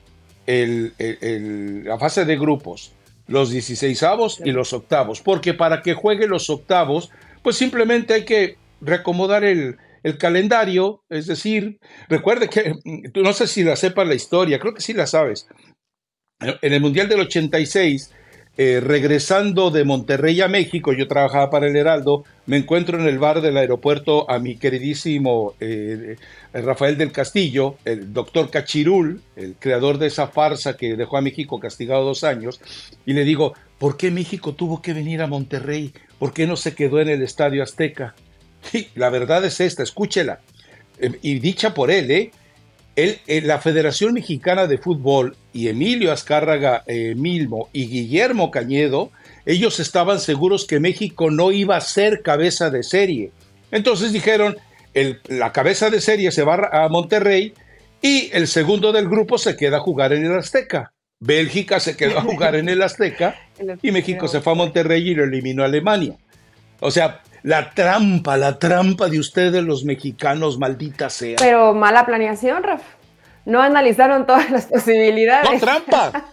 la 0.47 1.99
fase 1.99 2.25
de 2.25 2.38
grupos, 2.38 2.93
los 3.27 3.51
16 3.51 4.05
y 4.45 4.53
los 4.53 4.73
octavos, 4.73 5.21
porque 5.21 5.53
para 5.55 5.83
que 5.83 5.95
juegue 5.95 6.27
los 6.27 6.49
octavos 6.49 7.11
pues 7.43 7.57
simplemente 7.57 8.14
hay 8.14 8.25
que 8.25 8.57
reacomodar 8.81 9.45
el, 9.45 9.79
calendario, 10.19 11.03
es 11.11 11.27
decir, 11.27 11.79
recuerde 12.09 12.49
que, 12.49 12.75
no 13.14 13.33
sé 13.35 13.47
si 13.47 13.62
la 13.62 13.77
sepa 13.77 14.07
la 14.07 14.14
historia, 14.14 14.59
creo 14.59 14.73
que 14.73 14.81
sí 14.81 14.95
la 14.95 15.07
sabes. 15.07 15.47
En 16.41 16.73
el 16.73 16.81
Mundial 16.81 17.09
del 17.09 17.21
86, 17.21 18.14
eh, 18.61 18.81
regresando 18.81 19.71
de 19.71 19.85
Monterrey 19.85 20.40
a 20.40 20.49
México, 20.49 20.92
yo 20.92 21.07
trabajaba 21.07 21.49
para 21.49 21.68
el 21.68 21.77
Heraldo, 21.77 22.25
me 22.47 22.57
encuentro 22.57 22.99
en 22.99 23.07
el 23.07 23.21
bar 23.21 23.40
del 23.40 23.57
aeropuerto 23.57 24.29
a 24.29 24.40
mi 24.40 24.57
queridísimo 24.57 25.55
eh, 25.61 26.16
Rafael 26.53 26.99
del 26.99 27.12
Castillo, 27.12 27.77
el 27.85 28.12
doctor 28.12 28.51
Cachirul, 28.51 29.23
el 29.37 29.55
creador 29.61 29.99
de 29.99 30.09
esa 30.09 30.27
farsa 30.27 30.77
que 30.77 30.97
dejó 30.97 31.18
a 31.18 31.23
México 31.23 31.61
castigado 31.61 32.05
dos 32.05 32.25
años, 32.25 32.61
y 33.07 33.12
le 33.12 33.23
digo, 33.23 33.55
¿por 33.79 33.97
qué 33.97 34.11
México 34.11 34.53
tuvo 34.55 34.83
que 34.83 34.92
venir 34.92 35.23
a 35.23 35.29
Monterrey? 35.29 35.92
¿Por 36.18 36.33
qué 36.33 36.49
no 36.49 36.57
se 36.57 36.75
quedó 36.75 37.01
en 37.01 37.11
el 37.11 37.23
Estadio 37.23 37.62
Azteca? 37.62 38.16
Sí, 38.62 38.88
la 38.97 39.09
verdad 39.09 39.44
es 39.44 39.61
esta, 39.61 39.85
escúchela. 39.85 40.40
Em, 40.99 41.14
y 41.23 41.38
dicha 41.38 41.75
por 41.75 41.92
él, 41.92 42.11
¿eh? 42.11 42.33
Eh, 43.01 43.43
la 43.45 43.61
Federación 43.61 44.13
Mexicana 44.13 44.67
de 44.67 44.77
Fútbol 44.77 45.37
y 45.53 45.69
Emilio 45.69 46.11
Azcárraga 46.11 46.83
eh, 46.89 47.15
Milmo 47.15 47.69
y 47.73 47.87
Guillermo 47.87 48.51
Cañedo, 48.51 49.13
ellos 49.47 49.79
estaban 49.79 50.19
seguros 50.19 50.67
que 50.67 50.81
México 50.81 51.31
no 51.31 51.53
iba 51.53 51.77
a 51.77 51.81
ser 51.81 52.23
cabeza 52.23 52.71
de 52.71 52.83
serie. 52.83 53.31
Entonces 53.71 54.13
dijeron, 54.13 54.57
la 55.29 55.53
cabeza 55.53 55.91
de 55.91 56.01
serie 56.01 56.33
se 56.33 56.43
va 56.43 56.71
a 56.73 56.89
Monterrey 56.89 57.55
y 58.03 58.31
el 58.33 58.49
segundo 58.49 58.91
del 58.91 59.09
grupo 59.09 59.39
se 59.39 59.57
queda 59.57 59.77
a 59.77 59.81
jugar 59.81 60.13
en 60.13 60.25
el 60.25 60.37
Azteca. 60.37 60.93
Bélgica 61.21 61.79
se 61.79 61.97
quedó 61.97 62.19
a 62.19 62.23
jugar 62.23 62.57
en 62.57 62.69
el 62.69 62.83
Azteca 62.83 63.37
y 63.83 63.93
México 63.93 64.27
se 64.27 64.41
fue 64.41 64.55
a 64.55 64.57
Monterrey 64.57 65.09
y 65.09 65.15
lo 65.15 65.23
eliminó 65.23 65.63
a 65.63 65.67
Alemania. 65.67 66.17
O 66.81 66.91
sea, 66.91 67.23
la 67.42 67.70
trampa, 67.70 68.37
la 68.37 68.59
trampa 68.59 69.09
de 69.09 69.18
ustedes 69.18 69.62
los 69.62 69.85
mexicanos, 69.85 70.59
maldita 70.59 71.11
sea. 71.11 71.37
Pero 71.38 71.74
mala 71.74 72.07
planeación, 72.07 72.62
Raf. 72.62 72.83
No 73.44 73.62
analizaron 73.62 74.27
todas 74.27 74.51
las 74.51 74.66
posibilidades. 74.66 75.51
No, 75.51 75.59
trampa. 75.59 76.24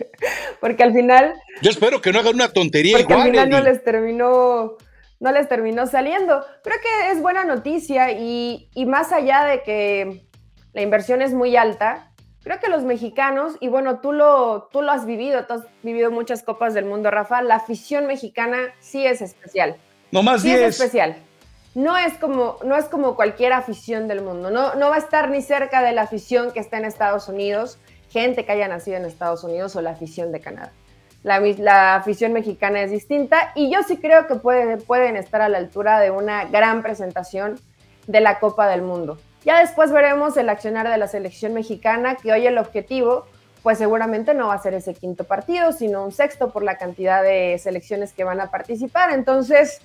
porque 0.60 0.82
al 0.82 0.92
final... 0.92 1.34
Yo 1.60 1.70
espero 1.70 2.00
que 2.00 2.12
no 2.12 2.20
hagan 2.20 2.34
una 2.34 2.48
tontería 2.48 2.98
porque 2.98 3.14
al 3.14 3.22
final 3.24 3.50
no 3.50 3.60
les 3.60 3.84
terminó 3.84 4.76
no 5.20 5.30
les 5.30 5.48
terminó 5.48 5.86
saliendo. 5.86 6.44
Creo 6.64 6.78
que 6.82 7.12
es 7.12 7.22
buena 7.22 7.44
noticia 7.44 8.10
y, 8.10 8.68
y 8.74 8.86
más 8.86 9.12
allá 9.12 9.44
de 9.44 9.62
que 9.62 10.26
la 10.72 10.82
inversión 10.82 11.22
es 11.22 11.32
muy 11.32 11.54
alta, 11.56 12.12
Creo 12.42 12.58
que 12.58 12.68
los 12.68 12.82
mexicanos, 12.82 13.56
y 13.60 13.68
bueno, 13.68 14.00
tú 14.00 14.10
lo, 14.12 14.68
tú 14.72 14.82
lo 14.82 14.90
has 14.90 15.06
vivido, 15.06 15.46
tú 15.46 15.54
has 15.54 15.62
vivido 15.84 16.10
muchas 16.10 16.42
copas 16.42 16.74
del 16.74 16.86
mundo, 16.86 17.08
Rafa, 17.08 17.40
la 17.40 17.54
afición 17.54 18.08
mexicana 18.08 18.74
sí 18.80 19.06
es 19.06 19.22
especial. 19.22 19.76
No 20.12 20.22
más 20.22 20.42
sí 20.42 20.52
es 20.52 20.78
especial. 20.78 21.16
No 21.74 21.96
es, 21.96 22.12
como, 22.18 22.58
no 22.64 22.76
es 22.76 22.84
como 22.84 23.16
cualquier 23.16 23.54
afición 23.54 24.06
del 24.06 24.20
mundo, 24.20 24.50
no, 24.50 24.74
no 24.74 24.90
va 24.90 24.96
a 24.96 24.98
estar 24.98 25.30
ni 25.30 25.40
cerca 25.40 25.82
de 25.82 25.92
la 25.92 26.02
afición 26.02 26.52
que 26.52 26.60
está 26.60 26.76
en 26.76 26.84
Estados 26.84 27.28
Unidos, 27.28 27.78
gente 28.10 28.44
que 28.44 28.52
haya 28.52 28.68
nacido 28.68 28.98
en 28.98 29.06
Estados 29.06 29.42
Unidos 29.42 29.74
o 29.74 29.80
la 29.80 29.92
afición 29.92 30.32
de 30.32 30.40
Canadá. 30.40 30.70
La, 31.22 31.40
la, 31.40 31.94
afición 31.94 32.34
mexicana 32.34 32.82
es 32.82 32.90
distinta 32.90 33.52
y 33.54 33.72
yo 33.72 33.82
sí 33.84 33.96
creo 33.96 34.26
que 34.26 34.34
pueden 34.34 35.16
estar 35.16 35.40
a 35.40 35.48
la 35.48 35.56
altura 35.56 35.98
de 35.98 36.10
una 36.10 36.44
gran 36.44 36.82
presentación 36.82 37.58
de 38.06 38.20
la 38.20 38.38
Copa 38.38 38.68
del 38.68 38.82
Mundo. 38.82 39.18
Ya 39.44 39.58
después 39.60 39.92
veremos 39.92 40.36
el 40.36 40.48
accionar 40.48 40.88
de 40.88 40.98
la 40.98 41.08
selección 41.08 41.54
mexicana, 41.54 42.16
que 42.16 42.32
hoy 42.32 42.46
el 42.46 42.58
objetivo, 42.58 43.26
pues 43.62 43.78
seguramente 43.78 44.34
no 44.34 44.48
va 44.48 44.54
a 44.54 44.62
ser 44.62 44.74
ese 44.74 44.94
quinto 44.94 45.24
partido, 45.24 45.72
sino 45.72 46.04
un 46.04 46.12
sexto 46.12 46.50
por 46.50 46.62
la 46.62 46.76
cantidad 46.76 47.22
de 47.22 47.58
selecciones 47.58 48.12
que 48.12 48.24
van 48.24 48.40
a 48.40 48.50
participar. 48.50 49.10
Entonces, 49.12 49.80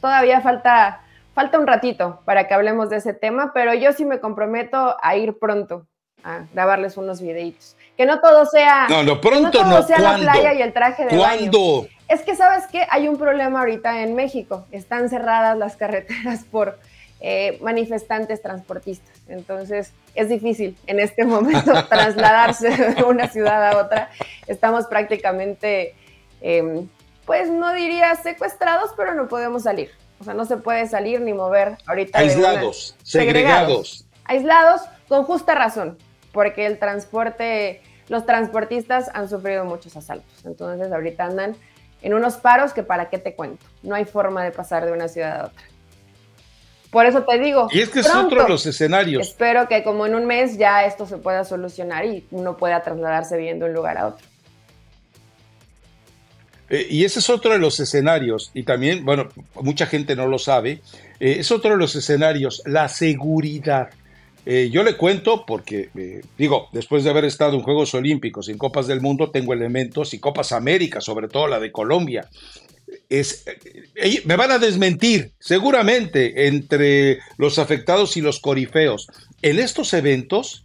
todavía 0.00 0.40
falta, 0.40 1.02
falta 1.34 1.58
un 1.58 1.66
ratito 1.66 2.20
para 2.24 2.46
que 2.48 2.54
hablemos 2.54 2.90
de 2.90 2.96
ese 2.96 3.14
tema, 3.14 3.52
pero 3.52 3.74
yo 3.74 3.92
sí 3.92 4.04
me 4.04 4.20
comprometo 4.20 4.96
a 5.02 5.16
ir 5.16 5.38
pronto 5.38 5.86
a 6.24 6.44
grabarles 6.52 6.96
unos 6.96 7.20
videitos. 7.20 7.76
Que 7.96 8.06
no 8.06 8.20
todo 8.20 8.46
sea, 8.46 8.86
no, 8.88 9.02
no, 9.02 9.20
pronto, 9.20 9.50
que 9.50 9.64
no 9.64 9.70
todo 9.70 9.82
sea 9.82 9.98
la 9.98 10.16
playa 10.16 10.54
y 10.54 10.62
el 10.62 10.72
traje 10.72 11.06
de 11.06 11.16
¿Cuándo? 11.16 11.86
Es 12.08 12.22
que, 12.22 12.36
¿sabes 12.36 12.64
qué? 12.70 12.86
Hay 12.90 13.08
un 13.08 13.16
problema 13.16 13.60
ahorita 13.60 14.02
en 14.02 14.14
México. 14.14 14.66
Están 14.70 15.08
cerradas 15.08 15.56
las 15.56 15.76
carreteras 15.76 16.44
por 16.50 16.78
eh, 17.24 17.58
manifestantes 17.62 18.42
transportistas. 18.42 19.16
Entonces 19.28 19.92
es 20.14 20.28
difícil 20.28 20.76
en 20.88 20.98
este 20.98 21.24
momento 21.24 21.72
trasladarse 21.88 22.68
de 22.68 23.04
una 23.04 23.28
ciudad 23.28 23.64
a 23.64 23.78
otra. 23.80 24.10
Estamos 24.48 24.86
prácticamente, 24.86 25.94
em, 26.40 26.88
pues 27.24 27.50
no 27.50 27.72
diría 27.72 28.14
secuestrados, 28.16 28.90
pero 28.96 29.14
no 29.14 29.28
podemos 29.28 29.64
salir. 29.64 29.90
O 30.20 30.24
sea, 30.24 30.34
no 30.34 30.44
se 30.44 30.56
puede 30.56 30.86
salir 30.86 31.20
ni 31.20 31.32
mover 31.32 31.78
ahorita. 31.86 32.18
Aislados, 32.18 32.96
segregados. 33.02 34.06
Aislados 34.24 34.82
con 35.08 35.24
justa 35.24 35.54
razón, 35.54 35.98
porque 36.32 36.66
el 36.66 36.78
transporte, 36.78 37.82
los 38.08 38.24
transportistas 38.24 39.10
han 39.14 39.28
sufrido 39.28 39.64
muchos 39.64 39.96
asaltos. 39.96 40.44
Entonces 40.44 40.92
ahorita 40.92 41.24
andan 41.24 41.56
en 42.02 42.14
unos 42.14 42.36
paros 42.36 42.72
que 42.72 42.82
para 42.82 43.08
qué 43.10 43.18
te 43.18 43.34
cuento. 43.34 43.64
No 43.82 43.94
hay 43.94 44.04
forma 44.04 44.44
de 44.44 44.52
pasar 44.52 44.84
de 44.86 44.92
una 44.92 45.08
ciudad 45.08 45.40
a 45.40 45.44
otra. 45.46 45.62
Por 46.90 47.06
eso 47.06 47.22
te 47.22 47.38
digo. 47.38 47.68
Y 47.70 47.80
es 47.80 47.88
que 47.88 48.00
es 48.00 48.14
otro 48.14 48.42
de 48.42 48.48
los 48.48 48.66
escenarios. 48.66 49.26
Espero 49.26 49.66
que 49.66 49.82
como 49.82 50.04
en 50.06 50.14
un 50.14 50.26
mes 50.26 50.58
ya 50.58 50.84
esto 50.84 51.06
se 51.06 51.16
pueda 51.16 51.42
solucionar 51.42 52.04
y 52.04 52.26
uno 52.30 52.56
pueda 52.58 52.82
trasladarse 52.82 53.38
bien 53.38 53.58
de 53.58 53.64
un 53.64 53.72
lugar 53.72 53.96
a 53.96 54.08
otro. 54.08 54.26
Eh, 56.72 56.86
y 56.88 57.04
ese 57.04 57.18
es 57.18 57.28
otro 57.28 57.52
de 57.52 57.58
los 57.58 57.78
escenarios, 57.80 58.50
y 58.54 58.62
también, 58.62 59.04
bueno, 59.04 59.28
mucha 59.60 59.84
gente 59.84 60.16
no 60.16 60.26
lo 60.26 60.38
sabe, 60.38 60.80
eh, 61.20 61.36
es 61.38 61.52
otro 61.52 61.72
de 61.72 61.76
los 61.76 61.94
escenarios, 61.94 62.62
la 62.64 62.88
seguridad. 62.88 63.90
eh, 64.46 64.70
yo 64.72 64.82
le 64.82 64.96
cuento 64.96 65.44
porque, 65.46 65.90
digo, 66.38 66.68
después 66.72 67.04
de 67.04 67.10
haber 67.10 67.26
estado 67.26 67.54
en 67.56 67.62
Juegos 67.62 67.92
Olímpicos 67.92 68.48
y 68.48 68.52
en 68.52 68.58
Copas 68.58 68.86
del 68.86 69.02
Mundo, 69.02 69.30
tengo 69.30 69.52
elementos 69.52 70.14
y 70.14 70.18
Copas 70.18 70.50
América, 70.52 71.02
sobre 71.02 71.28
todo 71.28 71.46
la 71.46 71.60
de 71.60 71.70
Colombia. 71.70 72.28
Es, 73.08 73.44
me 74.24 74.36
van 74.36 74.50
a 74.50 74.58
desmentir, 74.58 75.32
seguramente, 75.38 76.48
entre 76.48 77.18
los 77.36 77.58
afectados 77.58 78.16
y 78.16 78.22
los 78.22 78.40
corifeos. 78.40 79.08
En 79.42 79.58
estos 79.58 79.92
eventos 79.92 80.64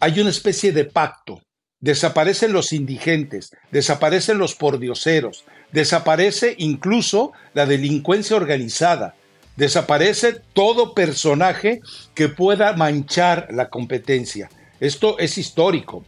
hay 0.00 0.20
una 0.20 0.30
especie 0.30 0.72
de 0.72 0.84
pacto. 0.86 1.40
Desaparecen 1.80 2.52
los 2.52 2.72
indigentes, 2.72 3.50
desaparecen 3.70 4.38
los 4.38 4.54
pordioseros, 4.54 5.44
desaparece 5.72 6.54
incluso 6.58 7.32
la 7.54 7.66
delincuencia 7.66 8.36
organizada 8.36 9.14
Desaparece 9.56 10.36
todo 10.52 10.92
personaje 10.92 11.80
que 12.14 12.28
pueda 12.28 12.74
manchar 12.74 13.48
la 13.50 13.70
competencia. 13.70 14.50
Esto 14.78 15.18
es 15.18 15.38
histórico. 15.38 16.04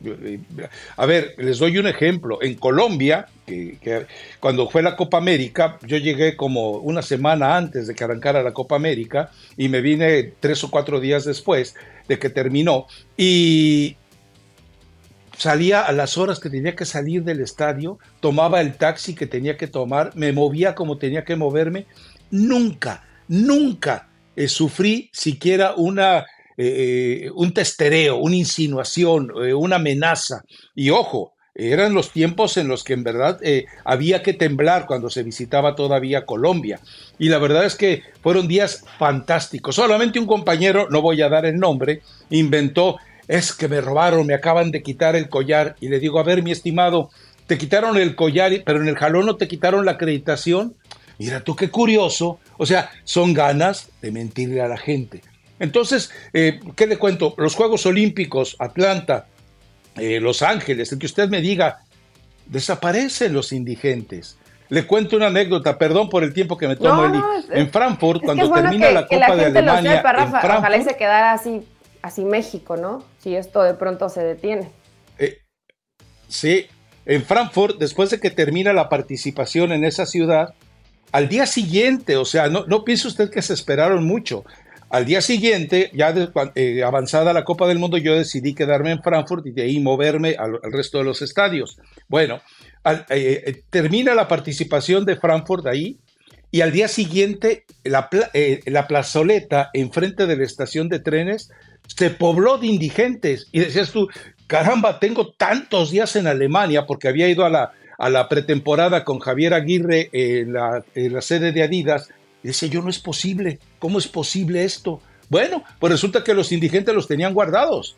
A 0.99 1.07
ver, 1.07 1.35
les 1.39 1.59
doy 1.59 1.79
un 1.79 1.87
ejemplo. 1.87 2.43
En 2.43 2.55
Colombia, 2.57 3.27
cuando 4.41 4.69
fue 4.69 4.83
la 4.83 4.95
Copa 4.95 5.17
América, 5.17 5.79
yo 5.87 5.97
llegué 5.97 6.37
como 6.37 6.73
una 6.73 7.01
semana 7.01 7.57
antes 7.57 7.87
de 7.87 7.95
que 7.95 8.05
arrancara 8.05 8.43
la 8.43 8.53
Copa 8.53 8.77
América 8.77 9.31
y 9.57 9.71
me 9.71 9.81
vine 9.81 10.35
tres 10.39 10.63
o 10.65 10.71
cuatro 10.71 11.01
días 11.01 11.25
después 11.25 11.75
de 12.07 12.19
que 12.19 12.29
terminó 12.29 12.87
y 13.17 13.97
salía 15.39 15.81
a 15.81 15.93
las 15.93 16.19
horas 16.19 16.41
que 16.41 16.51
tenía 16.51 16.77
que 16.77 16.85
salir 16.85 17.25
del 17.25 17.41
estadio, 17.41 17.99
tomaba 18.21 18.61
el 18.61 18.77
taxi 18.77 19.15
que 19.15 19.27
tenía 19.27 19.57
que 19.57 19.69
tomar, 19.69 20.15
me 20.15 20.33
movía 20.33 20.75
como 20.75 20.99
tenía 20.99 21.25
que 21.25 21.37
moverme. 21.37 21.87
Nunca, 22.31 23.05
Nunca 23.29 24.09
eh, 24.35 24.49
sufrí 24.49 25.11
siquiera 25.13 25.75
una, 25.77 26.21
eh, 26.57 27.25
eh, 27.27 27.31
un 27.35 27.53
testereo, 27.53 28.17
una 28.17 28.37
insinuación, 28.37 29.31
una 29.55 29.77
amenaza. 29.77 30.43
Y 30.75 30.91
ojo, 30.91 31.35
eran 31.55 31.93
los 31.93 32.13
tiempos 32.13 32.57
en 32.57 32.69
los 32.69 32.85
que 32.85 32.95
en 32.95 33.03
verdad 33.03 33.41
había 33.85 34.23
que 34.23 34.33
temblar 34.33 34.87
cuando 34.87 35.11
se 35.11 35.25
visitaba 35.25 35.75
todavía 35.75 36.25
Colombia. 36.25 36.81
Y 37.19 37.29
la 37.29 37.39
verdad 37.39 37.65
es 37.65 37.75
que 37.75 38.03
fueron 38.23 38.47
días 38.47 38.85
fantásticos. 38.97 39.75
Solamente 39.75 40.21
un 40.21 40.27
compañero, 40.27 40.89
no 40.89 41.03
voy 41.03 41.21
a 41.21 41.29
dar 41.29 41.45
el 41.47 41.59
nombre, 41.59 42.03
inventó, 42.31 42.97
es 43.29 43.53
que 43.53 43.69
me 43.69 43.81
robaron, 43.81 44.27
me 44.27 44.35
acaban 44.35 44.71
de 44.71 44.83
quitar 44.83 45.15
el 45.15 45.29
collar. 45.29 45.77
Y 45.81 45.89
le 45.89 46.01
digo, 46.01 46.19
a 46.19 46.23
ver, 46.23 46.43
mi 46.43 46.51
estimado, 46.51 47.11
te 47.47 47.59
quitaron 47.59 47.97
el 47.99 48.17
collar, 48.17 48.53
pero 48.65 48.81
en 48.81 48.89
el 48.89 48.97
jalón 48.97 49.27
no 49.27 49.37
te 49.37 49.47
quitaron 49.47 49.85
la 49.85 49.93
acreditación. 49.93 50.75
Mira 51.19 51.41
tú 51.41 51.55
qué 51.55 51.71
curioso. 51.71 52.41
O 52.57 52.67
sea, 52.67 52.91
son 53.05 53.35
ganas 53.35 53.91
de 54.01 54.11
mentirle 54.11 54.63
a 54.63 54.69
la 54.69 54.79
gente. 54.79 55.23
Entonces, 55.61 56.11
eh, 56.33 56.61
¿qué 56.75 56.87
le 56.87 56.97
cuento? 56.97 57.35
Los 57.37 57.55
Juegos 57.55 57.85
Olímpicos, 57.87 58.57
Atlanta, 58.59 59.27
eh, 59.97 60.21
Los 60.21 60.43
Ángeles, 60.43 60.93
el 60.93 60.99
que 60.99 61.07
usted 61.07 61.29
me 61.29 61.41
diga, 61.41 61.81
desaparecen 62.47 63.33
los 63.33 63.53
indigentes. 63.53 64.39
Le 64.69 64.87
cuento 64.87 65.17
una 65.17 65.29
anécdota, 65.29 65.79
perdón 65.79 66.09
por 66.11 66.23
el 66.23 66.33
tiempo 66.33 66.57
que 66.57 66.69
me 66.69 66.77
tomo, 66.77 67.11
en 67.51 67.71
Frankfurt, 67.71 68.23
cuando 68.23 68.51
termina 68.53 68.91
la 68.91 69.07
Copa 69.07 69.35
de 69.35 69.47
Alemania. 69.47 70.03
ojalá 70.05 70.83
se 70.83 70.97
quedara 70.97 71.33
así, 71.33 71.63
así 72.03 72.25
México, 72.25 72.77
¿no? 72.77 73.05
Si 73.19 73.35
esto 73.35 73.63
de 73.63 73.75
pronto 73.75 74.09
se 74.09 74.23
detiene. 74.23 74.71
Eh, 75.19 75.39
sí, 76.29 76.67
en 77.07 77.25
Frankfurt, 77.25 77.79
después 77.79 78.11
de 78.11 78.21
que 78.21 78.31
termina 78.31 78.73
la 78.73 78.89
participación 78.89 79.73
en 79.73 79.85
esa 79.85 80.07
ciudad, 80.07 80.55
al 81.13 81.29
día 81.29 81.47
siguiente, 81.47 82.17
o 82.17 82.25
sea, 82.25 82.49
no, 82.49 82.67
no 82.67 82.85
piense 82.85 83.09
usted 83.09 83.31
que 83.31 83.43
se 83.43 83.55
esperaron 83.55 84.05
mucho. 84.05 84.45
Al 84.91 85.05
día 85.05 85.21
siguiente, 85.21 85.91
ya 85.93 86.15
eh, 86.55 86.83
avanzada 86.83 87.35
la 87.35 87.45
Copa 87.45 87.69
del 87.69 87.79
Mundo, 87.79 87.99
yo 87.99 88.15
decidí 88.15 88.55
quedarme 88.55 88.91
en 88.91 89.03
Frankfurt 89.03 89.47
y 89.47 89.51
de 89.51 89.63
ahí 89.63 89.81
moverme 89.81 90.35
al, 90.39 90.59
resto 90.63 90.99
de 90.99 91.05
los 91.05 91.21
estadios. 91.21 91.79
Bueno, 92.09 92.41
eh, 92.87 93.05
eh, 93.11 93.63
termina 93.69 94.15
la 94.15 94.29
participación 94.29 95.05
de 95.05 95.17
Frankfurt 95.17 95.67
ahí 95.67 95.99
y 96.51 96.63
al 96.63 96.73
día 96.73 96.89
siguiente 96.89 97.67
la, 97.85 98.09
la 98.65 98.87
plazoleta 98.89 99.69
enfrente 99.75 100.27
de 100.27 100.37
la 100.37 100.45
estación 100.45 100.89
de 100.89 101.01
trenes 101.01 101.51
se 101.87 102.11
pobló 102.11 102.59
de 102.59 102.67
indigentes. 102.67 103.49
Y 103.53 103.61
decías 103.61 103.91
tú, 103.91 104.09
caramba, 104.47 104.99
tengo 104.99 105.33
tantos 105.33 105.91
días 105.91 106.17
en 106.17 106.27
Alemania 106.27 106.87
porque 106.87 107.09
había 107.09 107.29
ido 107.29 107.45
a 107.45 107.51
la, 107.51 107.73
a 107.99 108.09
la 108.09 108.29
pretemporada 108.29 109.05
con 109.05 109.19
Javier 109.19 109.53
Aguirre 109.53 110.09
en 110.13 110.53
la, 110.53 110.83
sede 111.21 111.53
de 111.53 111.65
Adidas, 111.65 112.09
y 112.43 112.49
decía 112.49 112.69
yo, 112.69 112.81
no 112.81 112.91
es 112.91 113.01
posible, 113.01 113.59
¿cómo 113.81 113.99
es 113.99 114.07
posible 114.07 114.65
esto? 114.65 115.03
Bueno, 115.29 115.65
pues 115.81 115.93
resulta 115.93 116.23
que 116.23 116.33
los 116.33 116.53
indigentes 116.53 116.95
los 116.95 117.09
tenían 117.09 117.35
guardados. 117.35 117.97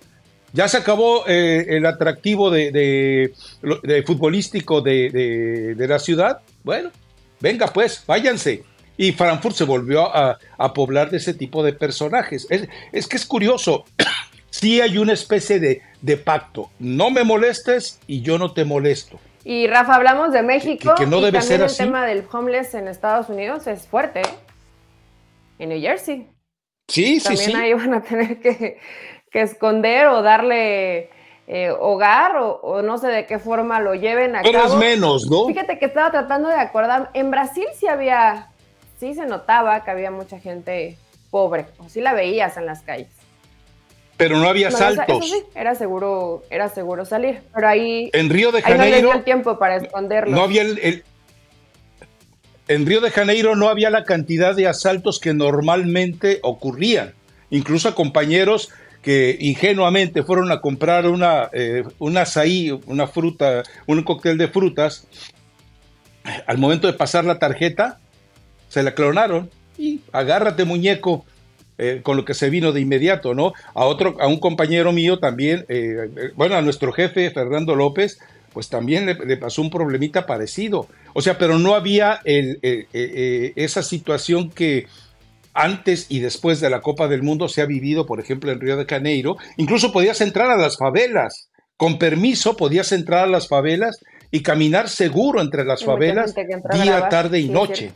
Ya 0.53 0.67
se 0.67 0.79
acabó 0.79 1.29
eh, 1.29 1.77
el 1.77 1.87
atractivo 1.87 2.51
de, 2.51 3.33
futbolístico 4.05 4.81
de, 4.81 5.77
la 5.77 5.99
ciudad. 5.99 6.41
Bueno, 6.65 6.91
venga 7.39 7.67
pues, 7.69 8.03
váyanse. 8.07 8.65
Y 9.01 9.13
Frankfurt 9.13 9.57
se 9.57 9.65
volvió 9.65 10.15
a, 10.15 10.39
poblar 10.75 11.09
de 11.09 11.17
ese 11.17 11.33
tipo 11.33 11.63
de 11.63 11.73
personajes. 11.73 12.47
Es, 12.51 12.69
es 12.93 13.09
que 13.09 13.17
es 13.17 13.25
curioso. 13.25 13.87
sí 14.51 14.83
hay 14.83 14.99
una 14.99 15.15
especie 15.15 15.59
de, 15.59 15.81
de 16.03 16.19
pacto. 16.19 16.69
No 16.79 17.11
me 17.11 17.25
molestes 17.25 17.99
y 18.07 18.21
yo 18.21 18.37
no 18.37 18.53
te 18.53 18.67
molesto. 18.67 19.19
Y 19.43 19.67
Rafa, 19.69 19.95
hablamos 19.95 20.35
de 20.35 20.43
México. 20.43 20.95
Que, 20.99 21.07
no 21.07 21.21
y 21.21 21.25
debe 21.25 21.39
también 21.39 21.63
el 21.63 21.75
tema 21.75 22.05
del 22.05 22.25
homeless 22.31 22.75
en 22.75 22.89
Estados 22.89 23.31
Unidos 23.31 23.67
es 23.69 23.87
fuerte. 23.87 24.21
¿eh? 24.21 24.35
En 25.59 25.71
New 25.71 25.81
Jersey. 25.81 26.29
Sí, 26.87 27.21
sí, 27.21 27.39
sí. 27.39 27.53
También 27.53 27.57
ahí 27.57 27.73
van 27.73 27.95
a 27.95 28.03
tener 28.03 28.39
que, 28.39 28.81
esconder 29.33 30.09
o 30.09 30.21
darle 30.21 31.09
eh, 31.47 31.71
hogar 31.71 32.33
o, 32.37 32.83
no 32.83 32.99
sé 32.99 33.07
de 33.07 33.25
qué 33.25 33.39
forma 33.39 33.81
lo 33.81 33.95
lleven 33.95 34.37
a 34.37 34.43
Pero 34.43 34.67
es 34.67 34.75
menos, 34.75 35.27
¿no? 35.31 35.47
Fíjate 35.47 35.79
que 35.79 35.87
estaba 35.87 36.11
tratando 36.11 36.51
de 36.51 36.57
acordar. 36.57 37.09
En 37.15 37.31
Brasil 37.31 37.65
sí 37.79 37.87
había, 37.87 38.50
sí 39.01 39.15
se 39.15 39.27
notaba 39.27 39.83
que 39.83 39.91
había 39.91 40.11
mucha 40.11 40.39
gente 40.39 40.97
pobre, 41.31 41.67
o 41.79 41.89
sí 41.89 42.01
la 42.01 42.13
veías 42.13 42.57
en 42.57 42.67
las 42.67 42.83
calles 42.83 43.09
pero 44.17 44.37
no 44.37 44.51
había 44.51 44.71
saltos. 44.71 45.25
sí, 45.25 45.43
era 45.55 45.75
seguro, 45.75 46.43
era 46.51 46.69
seguro 46.69 47.07
salir. 47.07 47.41
Pero 47.55 47.67
ahí. 47.67 48.11
En 48.13 48.29
Río 48.29 48.53
de 48.53 48.61
Janeiro. 48.61 48.97
no 48.97 49.03
dio 49.09 49.13
el 49.15 49.25
tiempo 49.25 49.59
para 49.59 49.77
esconderlo. 49.77 50.37
No 50.37 50.43
había 50.43 50.61
el, 50.61 51.05
en 52.71 52.87
Río 52.87 53.01
de 53.01 53.11
Janeiro 53.11 53.57
no 53.57 53.69
había 53.69 53.91
la 53.91 54.05
cantidad 54.05 54.55
de 54.55 54.69
asaltos 54.69 55.19
que 55.19 55.35
normalmente 55.35 56.39
ocurrían. 56.43 57.15
Incluso 57.51 57.89
a 57.89 57.97
compañeros 57.97 58.69
que 59.03 59.37
ingenuamente 59.41 60.23
fueron 60.23 60.53
a 60.53 60.61
comprar 60.61 61.09
una, 61.09 61.49
eh, 61.53 61.83
un 61.99 62.17
azaí, 62.17 62.71
una 62.87 63.09
fruta, 63.09 63.65
un 63.87 64.05
cóctel 64.05 64.39
de 64.39 64.47
frutas, 64.47 65.09
al 66.47 66.59
momento 66.59 66.87
de 66.87 66.93
pasar 66.93 67.25
la 67.25 67.41
tarjeta, 67.41 67.99
se 68.71 68.83
la 68.83 68.95
clonaron 68.95 69.51
y 69.77 70.01
agárrate 70.13 70.65
muñeco, 70.65 71.27
eh, 71.77 72.01
con 72.03 72.17
lo 72.17 72.25
que 72.25 72.35
se 72.35 72.51
vino 72.51 72.73
de 72.73 72.81
inmediato, 72.81 73.35
¿no? 73.35 73.53
A 73.75 73.85
otro, 73.85 74.17
a 74.21 74.29
un 74.29 74.39
compañero 74.39 74.93
mío 74.93 75.19
también, 75.19 75.67
eh, 75.69 76.09
eh, 76.17 76.31
bueno, 76.37 76.55
a 76.57 76.63
nuestro 76.63 76.93
jefe 76.93 77.31
Fernando 77.31 77.75
López, 77.75 78.19
pues 78.53 78.69
también 78.69 79.07
le, 79.07 79.37
pasó 79.37 79.63
un 79.63 79.71
problemita 79.71 80.27
parecido. 80.27 80.89
O 81.15 81.23
sea, 81.23 81.39
pero 81.39 81.59
no 81.59 81.75
había 81.75 82.21
esa 82.25 83.83
situación 83.83 84.51
que 84.51 84.87
antes 85.55 86.07
y 86.09 86.19
después 86.19 86.61
de 86.61 86.69
la 86.69 86.81
Copa 86.81 87.07
del 87.07 87.23
Mundo 87.23 87.49
se 87.49 87.63
ha 87.63 87.67
vivido, 87.67 88.07
por 88.07 88.19
ejemplo, 88.21 88.51
en 88.51 88.61
Río 88.61 88.77
de 88.77 88.87
Janeiro. 88.87 89.37
Incluso 89.57 89.93
podías 89.93 90.21
entrar 90.21 90.51
a 90.51 90.57
las 90.57 90.77
favelas. 90.77 91.49
Con 91.77 91.99
permiso 91.99 92.57
podías 92.57 92.93
entrar 92.93 93.25
a 93.25 93.31
las 93.31 93.49
favelas 93.49 94.01
y 94.31 94.43
caminar 94.43 94.89
seguro 94.89 95.41
entre 95.41 95.65
las 95.65 95.85
favelas 95.85 96.35
día, 96.73 97.09
tarde 97.09 97.41
y 97.41 97.49
noche. 97.49 97.93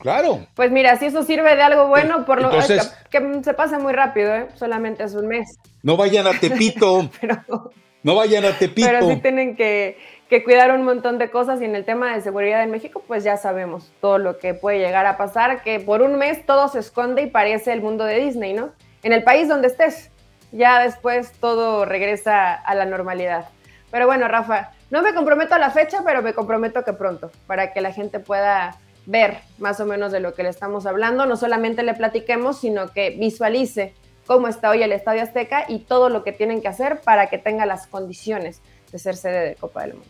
Claro. 0.00 0.46
Pues 0.54 0.70
mira, 0.70 0.96
si 0.96 1.06
eso 1.06 1.22
sirve 1.22 1.54
de 1.54 1.62
algo 1.62 1.88
bueno, 1.88 2.24
por 2.24 2.40
lo 2.40 2.50
que, 2.50 2.80
que, 3.10 3.44
se 3.44 3.54
pasa 3.54 3.78
muy 3.78 3.92
rápido, 3.92 4.34
¿eh? 4.34 4.48
solamente 4.54 5.04
es 5.04 5.14
un 5.14 5.28
mes. 5.28 5.58
No 5.82 5.96
vayan 5.96 6.26
a 6.26 6.32
Tepito. 6.32 7.10
no 8.02 8.14
vayan 8.14 8.46
a 8.46 8.58
Tepito. 8.58 8.88
Pero 8.88 9.06
sí 9.06 9.16
tienen 9.16 9.56
que, 9.56 9.98
que, 10.30 10.42
cuidar 10.42 10.72
un 10.72 10.84
montón 10.84 11.18
de 11.18 11.30
cosas 11.30 11.60
y 11.60 11.66
en 11.66 11.76
el 11.76 11.84
tema 11.84 12.14
de 12.14 12.22
seguridad 12.22 12.62
en 12.62 12.70
México, 12.70 13.02
pues 13.06 13.24
ya 13.24 13.36
sabemos 13.36 13.92
todo 14.00 14.16
lo 14.16 14.38
que 14.38 14.54
puede 14.54 14.78
llegar 14.78 15.04
a 15.04 15.18
pasar, 15.18 15.62
que 15.62 15.80
por 15.80 16.00
un 16.00 16.16
mes 16.16 16.46
todo 16.46 16.68
se 16.68 16.78
esconde 16.78 17.22
y 17.22 17.26
parece 17.26 17.72
el 17.74 17.82
mundo 17.82 18.04
de 18.04 18.20
Disney, 18.20 18.54
¿no? 18.54 18.70
En 19.02 19.12
el 19.12 19.22
país 19.22 19.48
donde 19.48 19.68
estés, 19.68 20.10
ya 20.50 20.82
después 20.82 21.32
todo 21.40 21.84
regresa 21.84 22.54
a 22.54 22.74
la 22.74 22.86
normalidad. 22.86 23.50
Pero 23.90 24.06
bueno, 24.06 24.28
Rafa, 24.28 24.70
no 24.90 25.02
me 25.02 25.12
comprometo 25.12 25.54
a 25.54 25.58
la 25.58 25.70
fecha, 25.70 26.02
pero 26.06 26.22
me 26.22 26.32
comprometo 26.32 26.84
que 26.84 26.94
pronto, 26.94 27.30
para 27.46 27.74
que 27.74 27.82
la 27.82 27.92
gente 27.92 28.18
pueda 28.18 28.78
ver 29.10 29.38
más 29.58 29.80
o 29.80 29.86
menos 29.86 30.12
de 30.12 30.20
lo 30.20 30.34
que 30.34 30.44
le 30.44 30.48
estamos 30.48 30.86
hablando, 30.86 31.26
no 31.26 31.36
solamente 31.36 31.82
le 31.82 31.94
platiquemos, 31.94 32.60
sino 32.60 32.92
que 32.92 33.10
visualice 33.10 33.92
cómo 34.26 34.46
está 34.46 34.70
hoy 34.70 34.82
el 34.82 34.92
Estadio 34.92 35.22
Azteca 35.22 35.64
y 35.68 35.80
todo 35.80 36.08
lo 36.08 36.22
que 36.22 36.32
tienen 36.32 36.62
que 36.62 36.68
hacer 36.68 37.00
para 37.00 37.28
que 37.28 37.38
tenga 37.38 37.66
las 37.66 37.88
condiciones 37.88 38.60
de 38.92 38.98
ser 38.98 39.16
sede 39.16 39.48
de 39.48 39.54
Copa 39.56 39.82
del 39.82 39.94
Mundo. 39.94 40.08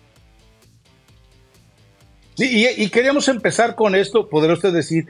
Sí, 2.35 2.67
y, 2.77 2.89
queríamos 2.89 3.29
empezar 3.29 3.75
con 3.75 3.95
esto, 3.95 4.29
podrá 4.29 4.55
usted 4.55 4.73
decir, 4.73 5.07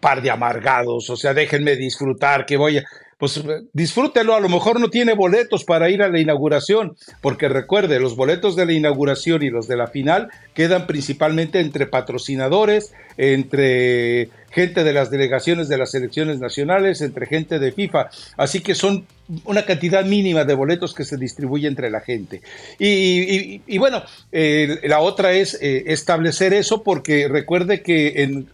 par 0.00 0.20
de 0.20 0.30
amargados, 0.30 1.08
o 1.08 1.16
sea, 1.16 1.32
déjenme 1.32 1.76
disfrutar, 1.76 2.44
que 2.44 2.58
voy 2.58 2.78
a 2.78 2.84
pues 3.24 3.42
disfrútelo, 3.72 4.34
a 4.34 4.40
lo 4.40 4.50
mejor 4.50 4.78
no 4.78 4.90
tiene 4.90 5.14
boletos 5.14 5.64
para 5.64 5.88
ir 5.88 6.02
a 6.02 6.10
la 6.10 6.20
inauguración, 6.20 6.94
porque 7.22 7.48
recuerde, 7.48 7.98
los 7.98 8.16
boletos 8.16 8.54
de 8.54 8.66
la 8.66 8.74
inauguración 8.74 9.42
y 9.42 9.48
los 9.48 9.66
de 9.66 9.78
la 9.78 9.86
final 9.86 10.28
quedan 10.52 10.86
principalmente 10.86 11.60
entre 11.60 11.86
patrocinadores, 11.86 12.92
entre 13.16 14.28
gente 14.50 14.84
de 14.84 14.92
las 14.92 15.10
delegaciones 15.10 15.68
de 15.68 15.78
las 15.78 15.92
selecciones 15.92 16.38
nacionales, 16.38 17.00
entre 17.00 17.26
gente 17.26 17.58
de 17.58 17.72
FIFA, 17.72 18.10
así 18.36 18.60
que 18.60 18.74
son 18.74 19.06
una 19.46 19.64
cantidad 19.64 20.04
mínima 20.04 20.44
de 20.44 20.52
boletos 20.52 20.92
que 20.92 21.06
se 21.06 21.16
distribuye 21.16 21.66
entre 21.66 21.90
la 21.90 22.00
gente. 22.00 22.42
Y, 22.78 23.78
bueno, 23.78 24.02
eh, 24.32 24.80
la 24.84 25.00
otra 25.00 25.32
es 25.32 25.58
eh, 25.62 25.84
establecer 25.86 26.52
eso 26.52 26.82
porque 26.82 27.26
recuerde 27.28 27.80
que 27.80 28.22
en 28.22 28.48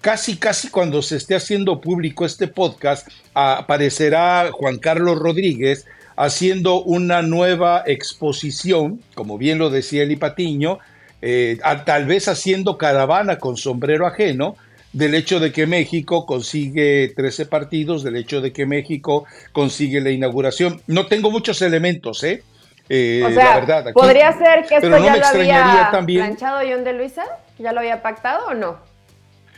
casi, 0.00 0.36
casi 0.36 0.68
cuando 0.68 1.02
se 1.02 1.16
esté 1.16 1.34
haciendo 1.34 1.80
público 1.80 2.24
este 2.24 2.48
podcast, 2.48 3.08
aparecerá 3.34 4.50
Juan 4.52 4.78
Carlos 4.78 5.18
Rodríguez 5.18 5.86
haciendo 6.16 6.82
una 6.82 7.22
nueva 7.22 7.82
exposición, 7.86 9.00
como 9.14 9.38
bien 9.38 9.58
lo 9.58 9.70
decía 9.70 10.02
Eli 10.02 10.16
Patiño, 10.16 10.78
eh, 11.22 11.58
tal 11.84 12.06
vez 12.06 12.28
haciendo 12.28 12.76
caravana 12.76 13.38
con 13.38 13.56
sombrero 13.56 14.06
ajeno, 14.06 14.56
del 14.92 15.14
hecho 15.14 15.38
de 15.38 15.52
que 15.52 15.66
México 15.66 16.26
consigue 16.26 17.12
13 17.14 17.46
partidos, 17.46 18.02
del 18.02 18.16
hecho 18.16 18.40
de 18.40 18.52
que 18.52 18.66
México 18.66 19.24
consigue 19.52 20.00
la 20.00 20.10
inauguración. 20.10 20.82
No 20.86 21.06
tengo 21.06 21.30
muchos 21.30 21.62
elementos, 21.62 22.24
¿eh? 22.24 22.42
eh 22.88 23.22
o 23.24 23.30
sea, 23.30 23.44
la 23.44 23.54
verdad, 23.60 23.92
¿podría 23.94 24.32
ser 24.32 24.66
que 24.66 24.76
esto 24.76 24.88
ya 24.88 25.16
lo 25.16 25.26
había 25.26 25.90
también... 25.92 26.26
planchado 26.26 26.60
John 26.68 26.84
de 26.84 26.92
Luisa? 26.94 27.24
¿Ya 27.58 27.72
lo 27.72 27.80
había 27.80 28.02
pactado 28.02 28.48
o 28.48 28.54
no? 28.54 28.89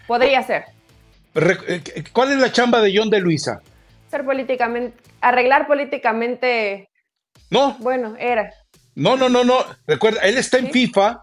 Podría 0.07 0.43
ser. 0.43 0.65
Eh, 1.35 2.05
¿Cuál 2.13 2.33
es 2.33 2.39
la 2.39 2.53
chamba 2.53 2.81
de 2.81 2.93
John 2.97 3.11
de 3.11 3.21
Luisa? 3.21 3.63
Ser 4.11 4.25
políticamente, 4.25 4.97
arreglar 5.21 5.67
políticamente. 5.67 6.89
No. 7.51 7.77
Bueno, 7.79 8.15
era. 8.19 8.53
No, 8.95 9.17
no, 9.17 9.29
no, 9.29 9.45
no. 9.45 9.59
Recuerda, 9.87 10.21
él 10.21 10.37
está 10.37 10.59
en 10.59 10.71
FIFA 10.71 11.23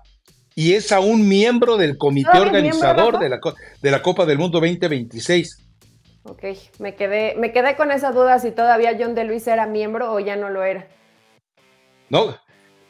y 0.55 0.73
es 0.73 0.91
aún 0.91 1.27
miembro 1.27 1.77
del 1.77 1.97
comité 1.97 2.39
organizador 2.39 3.19
de 3.19 3.29
la, 3.29 3.39
de 3.81 3.91
la 3.91 4.01
Copa 4.01 4.25
del 4.25 4.39
Mundo 4.39 4.59
2026. 4.59 5.65
Ok, 6.23 6.43
me 6.79 6.95
quedé, 6.95 7.35
me 7.35 7.51
quedé 7.51 7.75
con 7.75 7.91
esa 7.91 8.11
duda 8.11 8.39
si 8.39 8.51
todavía 8.51 8.97
John 8.99 9.15
de 9.15 9.23
Luisa 9.23 9.53
era 9.53 9.67
miembro 9.67 10.11
o 10.11 10.19
ya 10.19 10.35
no 10.35 10.49
lo 10.49 10.63
era. 10.63 10.87
No, 12.09 12.35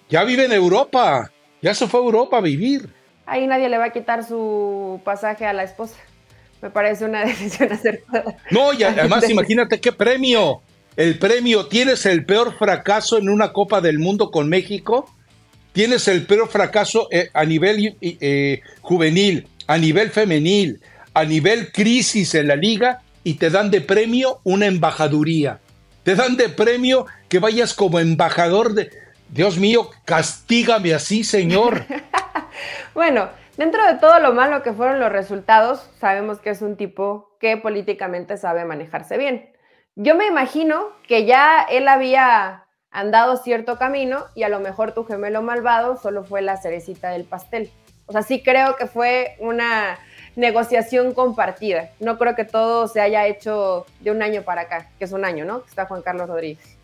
ya 0.10 0.24
vive 0.24 0.46
en 0.46 0.54
Europa. 0.54 1.30
Ya 1.62 1.74
se 1.74 1.88
fue 1.88 2.00
a 2.00 2.04
Europa 2.04 2.38
a 2.38 2.42
vivir 2.42 2.90
ahí 3.30 3.48
nadie 3.48 3.70
le 3.70 3.78
va 3.78 3.86
a 3.86 3.94
quitar 3.94 4.26
su 4.26 5.00
pasaje 5.04 5.46
a 5.46 5.54
la 5.54 5.64
esposa. 5.64 5.96
Me 6.62 6.70
parece 6.70 7.06
una 7.06 7.24
decisión 7.26 7.72
acertada. 7.72 8.38
No, 8.52 8.74
y 8.74 8.84
además 8.84 9.30
imagínate 9.30 9.80
qué 9.80 9.92
premio. 9.92 10.62
El 10.96 11.18
premio, 11.18 11.68
tienes 11.68 12.06
el 12.06 12.26
peor 12.26 12.58
fracaso 12.58 13.18
en 13.18 13.30
una 13.30 13.54
Copa 13.54 13.80
del 13.80 14.00
Mundo 14.00 14.32
con 14.32 14.50
México, 14.50 15.10
tienes 15.72 16.10
el 16.10 16.26
peor 16.26 16.50
fracaso 16.50 17.08
eh, 17.12 17.30
a 17.34 17.46
nivel 17.46 17.96
eh, 18.02 18.62
juvenil, 18.82 19.48
a 19.68 19.78
nivel 19.78 20.10
femenil, 20.10 20.82
a 21.14 21.24
nivel 21.24 21.72
crisis 21.72 22.36
en 22.36 22.50
la 22.50 22.58
liga 22.58 23.02
y 23.24 23.36
te 23.36 23.50
dan 23.50 23.72
de 23.72 23.80
premio 23.80 24.40
una 24.44 24.66
embajaduría. 24.66 25.60
Te 26.04 26.16
dan 26.16 26.36
de 26.36 26.50
premio 26.50 27.06
que 27.30 27.40
vayas 27.40 27.74
como 27.74 28.00
embajador 28.00 28.74
de... 28.74 28.90
Dios 29.30 29.58
mío, 29.58 29.92
castígame 30.06 30.94
así, 30.94 31.24
Señor. 31.24 31.86
bueno, 32.94 33.30
dentro 33.58 33.86
de 33.86 33.96
todo 33.96 34.20
lo 34.20 34.34
malo 34.34 34.64
que 34.64 34.74
fueron 34.74 35.00
los 35.00 35.12
resultados, 35.12 35.90
sabemos 36.00 36.40
que 36.40 36.50
es 36.52 36.62
un 36.62 36.76
tipo 36.76 37.38
que 37.40 37.58
políticamente 37.58 38.38
sabe 38.38 38.66
manejarse 38.66 39.18
bien. 39.18 39.52
Yo 39.96 40.16
me 40.16 40.28
imagino 40.28 40.90
que 41.08 41.26
ya 41.26 41.64
él 41.64 41.88
había 41.88 42.66
andado 42.92 43.38
cierto 43.38 43.78
camino 43.78 44.26
y 44.36 44.44
a 44.44 44.50
lo 44.50 44.60
mejor 44.60 44.94
tu 44.94 45.06
gemelo 45.06 45.42
malvado 45.42 45.98
solo 45.98 46.24
fue 46.24 46.42
la 46.42 46.58
cerecita 46.58 47.10
del 47.10 47.26
pastel. 47.26 47.72
O 48.06 48.12
sea, 48.12 48.24
sí 48.24 48.42
creo 48.42 48.76
que 48.76 48.88
fue 48.88 49.36
una 49.40 50.00
negociación 50.36 51.14
compartida. 51.14 51.92
No 52.00 52.18
creo 52.18 52.36
que 52.36 52.46
todo 52.46 52.88
se 52.88 53.02
haya 53.02 53.28
hecho 53.28 53.86
de 54.00 54.12
un 54.12 54.24
año 54.24 54.42
para 54.42 54.62
acá, 54.62 54.90
que 54.98 55.06
es 55.06 55.12
un 55.12 55.26
año, 55.26 55.46
¿no? 55.46 55.64
está 55.68 55.86
Juan 55.86 56.02
Carlos 56.02 56.28
Rodríguez. 56.28 56.79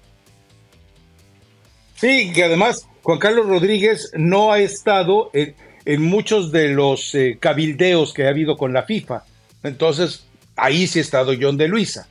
Sí, 2.06 2.32
que 2.34 2.43
además 2.43 2.88
Juan 3.01 3.18
Carlos 3.18 3.47
Rodríguez 3.47 4.12
no 4.14 4.51
ha 4.51 4.60
estado 4.60 5.32
en, 5.34 6.03
muchos 6.03 6.51
de 6.51 6.68
los 6.68 7.16
eh, 7.16 7.39
cabildeos 7.39 8.14
que 8.14 8.28
ha 8.28 8.30
habido 8.30 8.58
con 8.58 8.74
la 8.74 8.84
FIFA. 8.84 9.24
Entonces, 9.64 10.28
ahí 10.56 10.86
sí 10.86 10.99
ha 10.99 11.01
estado 11.01 11.34
John 11.41 11.58
de 11.58 11.68
Luisa. 11.68 12.08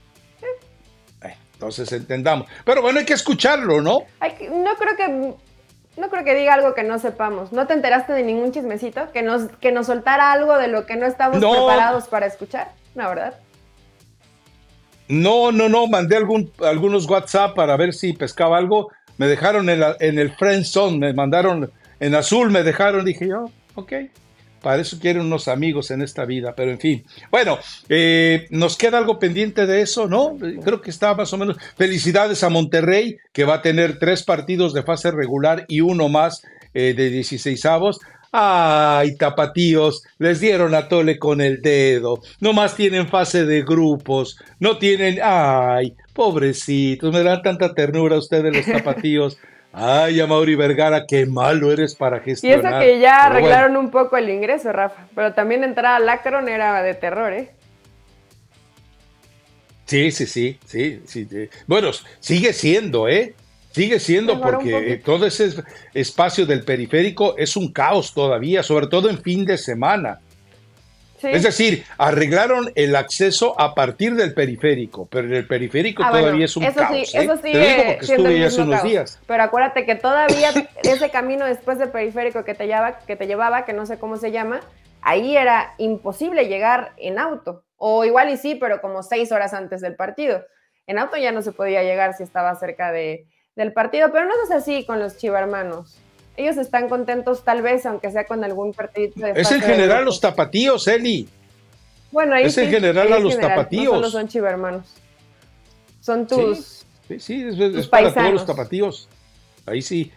Eh, 1.23 1.37
entonces 1.53 1.93
entendamos. 1.93 2.49
Pero 2.65 2.83
bueno, 2.83 2.99
hay 2.99 3.05
que 3.05 3.13
escucharlo, 3.13 3.81
¿no? 3.81 4.01
no 4.01 4.75
creo 4.75 4.97
que 4.97 5.35
no 5.97 6.11
creo 6.11 6.25
que 6.25 6.35
diga 6.35 6.55
algo 6.55 6.75
que 6.75 6.83
no 6.83 6.99
sepamos. 6.99 7.53
¿No 7.53 7.69
te 7.69 7.75
enteraste 7.75 8.15
de 8.15 8.25
ningún 8.25 8.51
chismecito? 8.51 9.13
Que 9.13 9.23
nos, 9.23 9.45
que 9.61 9.71
nos 9.71 9.87
soltara 9.87 10.33
algo 10.33 10.59
de 10.59 10.67
lo 10.67 10.87
que 10.87 10.97
no 10.97 11.07
estamos 11.07 11.39
preparados 11.39 12.09
para 12.09 12.27
escuchar. 12.27 12.73
¿La 12.97 13.07
verdad? 13.07 13.35
No, 15.07 15.53
no, 15.53 15.69
no. 15.69 15.87
Mandé 15.87 16.17
algún, 16.17 16.51
algunos 16.65 17.09
WhatsApp 17.09 17.55
para 17.55 17.77
ver 17.77 17.95
si 17.95 18.13
pescaba 18.13 18.59
algo 18.59 18.91
me 19.19 19.27
dejaron 19.27 19.69
en, 19.69 19.83
en 20.01 20.19
el 20.19 20.33
friend 20.33 20.65
zone, 20.65 20.99
me 20.99 21.13
mandaron 21.13 21.71
en 22.01 22.15
azul, 22.15 22.51
me 22.51 22.63
dejaron, 22.63 23.05
dije 23.05 23.29
yo, 23.29 23.51
ok, 23.75 23.93
para 24.65 24.81
eso 24.81 24.99
quieren 24.99 25.23
unos 25.23 25.47
amigos 25.47 25.91
en 25.91 26.01
esta 26.01 26.25
vida, 26.25 26.55
pero 26.57 26.71
en 26.71 26.81
fin. 26.81 27.05
Bueno, 27.31 27.59
eh, 27.91 28.47
nos 28.49 28.79
queda 28.79 28.97
algo 28.97 29.19
pendiente 29.19 29.67
de 29.67 29.83
eso, 29.83 30.09
¿no? 30.09 30.39
Creo 30.65 30.81
que 30.81 30.89
está 30.89 31.15
más 31.15 31.31
o 31.35 31.37
menos. 31.37 31.59
Felicidades 31.77 32.43
a 32.43 32.49
Monterrey, 32.49 33.19
que 33.35 33.45
va 33.45 33.57
a 33.57 33.63
tener 33.63 33.99
tres 33.99 34.23
partidos 34.23 34.73
de 34.73 34.83
fase 34.83 35.11
regular 35.11 35.67
y 35.69 35.83
uno 35.83 36.09
más 36.09 36.43
eh, 36.73 36.95
de 36.97 37.11
16 37.11 37.63
avos. 37.67 38.01
Ay, 38.37 39.15
tapatíos, 39.15 40.03
les 40.19 40.41
dieron 40.41 40.75
a 40.75 40.89
tole 40.89 41.21
con 41.21 41.41
el 41.41 41.63
dedo. 41.63 42.21
No 42.41 42.53
más 42.53 42.75
tienen 42.75 43.07
fase 43.07 43.45
de 43.45 43.63
grupos. 43.63 44.37
No 44.59 44.77
tienen. 44.79 45.21
Ay, 45.23 45.95
pobrecitos, 46.13 47.15
me 47.15 47.23
dan 47.23 47.43
tanta 47.43 47.73
ternura 47.75 48.19
ustedes 48.19 48.53
los 48.53 48.67
tapatíos. 48.83 49.39
Ay, 49.73 50.21
Mauri 50.27 50.57
Vergara, 50.57 51.07
qué 51.07 51.27
malo 51.27 51.71
eres 51.71 51.95
para 51.95 52.19
gestionar. 52.19 52.59
Y 52.59 52.67
eso 52.67 52.79
que 52.81 52.99
ya 52.99 53.27
arreglaron 53.27 53.77
un 53.77 53.93
poco 53.93 54.17
el 54.17 54.29
ingreso, 54.29 54.73
Rafa. 54.73 55.07
Pero 55.15 55.33
también 55.33 55.63
entrar 55.63 55.95
a 55.95 56.05
Lacron 56.05 56.49
era 56.49 56.83
de 56.83 56.95
terror, 56.95 57.33
¿eh? 57.33 57.53
Sí, 59.85 60.11
sí, 60.11 60.27
sí, 60.27 60.59
sí, 60.67 61.03
sí. 61.07 61.49
Bueno, 61.69 61.91
sigue 62.19 62.53
siendo, 62.53 63.07
¿eh? 63.09 63.37
Sigue 63.75 63.99
siendo 63.99 64.41
porque 64.41 65.03
todo 65.05 65.27
ese 65.27 65.51
espacio 65.95 66.47
del 66.47 66.63
periférico 66.63 67.37
es 67.37 67.57
un 67.57 67.73
caos 67.73 68.15
todavía, 68.15 68.63
sobre 68.63 68.87
todo 68.87 69.11
en 69.11 69.21
fin 69.21 69.45
de 69.45 69.59
semana. 69.59 70.21
Es 71.21 71.43
decir, 71.43 71.85
arreglaron 71.99 72.71
el 72.77 72.95
acceso 72.95 73.59
a 73.61 73.75
partir 73.75 74.15
del 74.15 74.33
periférico, 74.33 75.07
pero 75.07 75.37
el 75.37 75.45
periférico 75.49 76.05
ah, 76.05 76.11
todavía 76.13 76.45
es 76.45 76.57
un 76.57 76.63
eso 76.63 76.79
caos. 76.79 76.93
Sí, 76.93 77.17
¿eh? 77.17 77.23
Eso 77.25 77.37
sigue 77.39 77.97
estuve 77.97 78.45
hace 78.45 78.63
unos 78.63 78.83
días. 78.85 79.19
Pero 79.27 79.43
acuérdate 79.43 79.85
que 79.85 79.97
todavía 79.97 80.51
ese 80.85 81.11
camino 81.11 81.45
después 81.45 81.79
del 81.79 81.89
periférico 81.89 82.45
que 82.45 82.55
te, 82.55 82.67
llevaba, 82.67 82.99
que 83.01 83.17
te 83.17 83.27
llevaba, 83.27 83.65
que 83.65 83.73
no 83.73 83.87
sé 83.87 83.99
cómo 83.99 84.19
se 84.19 84.31
llama, 84.31 84.61
ahí 85.03 85.37
era 85.37 85.75
imposible 85.79 86.47
llegar 86.47 86.93
en 86.97 87.19
auto. 87.19 87.65
O 87.77 88.05
igual 88.05 88.31
y 88.31 88.37
sí, 88.37 88.55
pero 88.55 88.81
como 88.81 89.03
seis 89.03 89.33
horas 89.33 89.53
antes 89.53 89.81
del 89.81 89.97
partido. 89.97 90.45
En 90.87 91.01
auto 91.01 91.17
ya 91.17 91.33
no 91.33 91.43
se 91.43 91.51
podía 91.51 91.83
llegar 91.83 92.15
si 92.15 92.23
estaba 92.23 92.55
cerca 92.55 92.93
de, 92.93 93.27
del 93.57 93.73
partido, 93.73 94.11
pero 94.13 94.27
no 94.27 94.33
es 94.45 94.51
así 94.51 94.85
con 94.85 94.99
los 94.99 95.17
chivarmanos. 95.17 95.97
Ellos 96.37 96.57
están 96.57 96.89
contentos 96.89 97.45
tal 97.45 97.63
vez, 97.63 97.87
aunque 97.87 98.11
sea 98.11 98.27
con 98.27 98.43
algún 98.43 98.73
partido. 98.73 99.13
es 99.27 99.53
en 99.53 99.61
general 99.61 100.05
los 100.05 100.21
tapatíos, 100.21 100.89
Eli. 100.89 101.29
Bueno, 102.11 102.35
ahí 102.35 102.45
es 102.45 102.59
en 102.59 102.71
general 102.71 103.13
a 103.13 103.19
los 103.19 103.39
tapatíos. 103.39 103.85
No 103.85 103.95
solo 103.95 104.11
son 104.11 104.29
chivarmanos. 104.29 104.87
Son 106.01 106.27
tus. 106.27 106.85
Sí, 107.09 107.21
sí, 107.21 107.45
es, 107.77 107.87
para 107.87 108.13
todos 108.13 108.33
los 108.33 108.47
tapatíos. 108.47 109.09
Ahí 109.67 109.83
sí. 109.83 110.11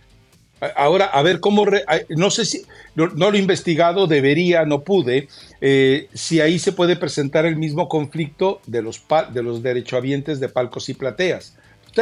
Ahora, 0.75 1.05
a 1.05 1.21
ver 1.21 1.39
cómo, 1.39 1.65
no 2.09 2.31
sé 2.31 2.43
si, 2.43 2.65
no, 2.95 3.05
lo 3.05 3.31
he 3.31 3.37
investigado, 3.37 4.07
debería, 4.07 4.65
no 4.65 4.81
pude, 4.81 5.27
eh, 5.61 6.07
si 6.15 6.41
ahí 6.41 6.57
se 6.57 6.71
puede 6.71 6.95
presentar 6.95 7.45
el 7.45 7.57
mismo 7.57 7.87
conflicto 7.87 8.59
de 8.65 8.81
los, 8.81 9.03
de 9.33 9.43
los 9.43 9.61
derechohabientes 9.61 10.39
de 10.39 10.49
palcos 10.49 10.89
y 10.89 10.95
plateas 10.95 11.55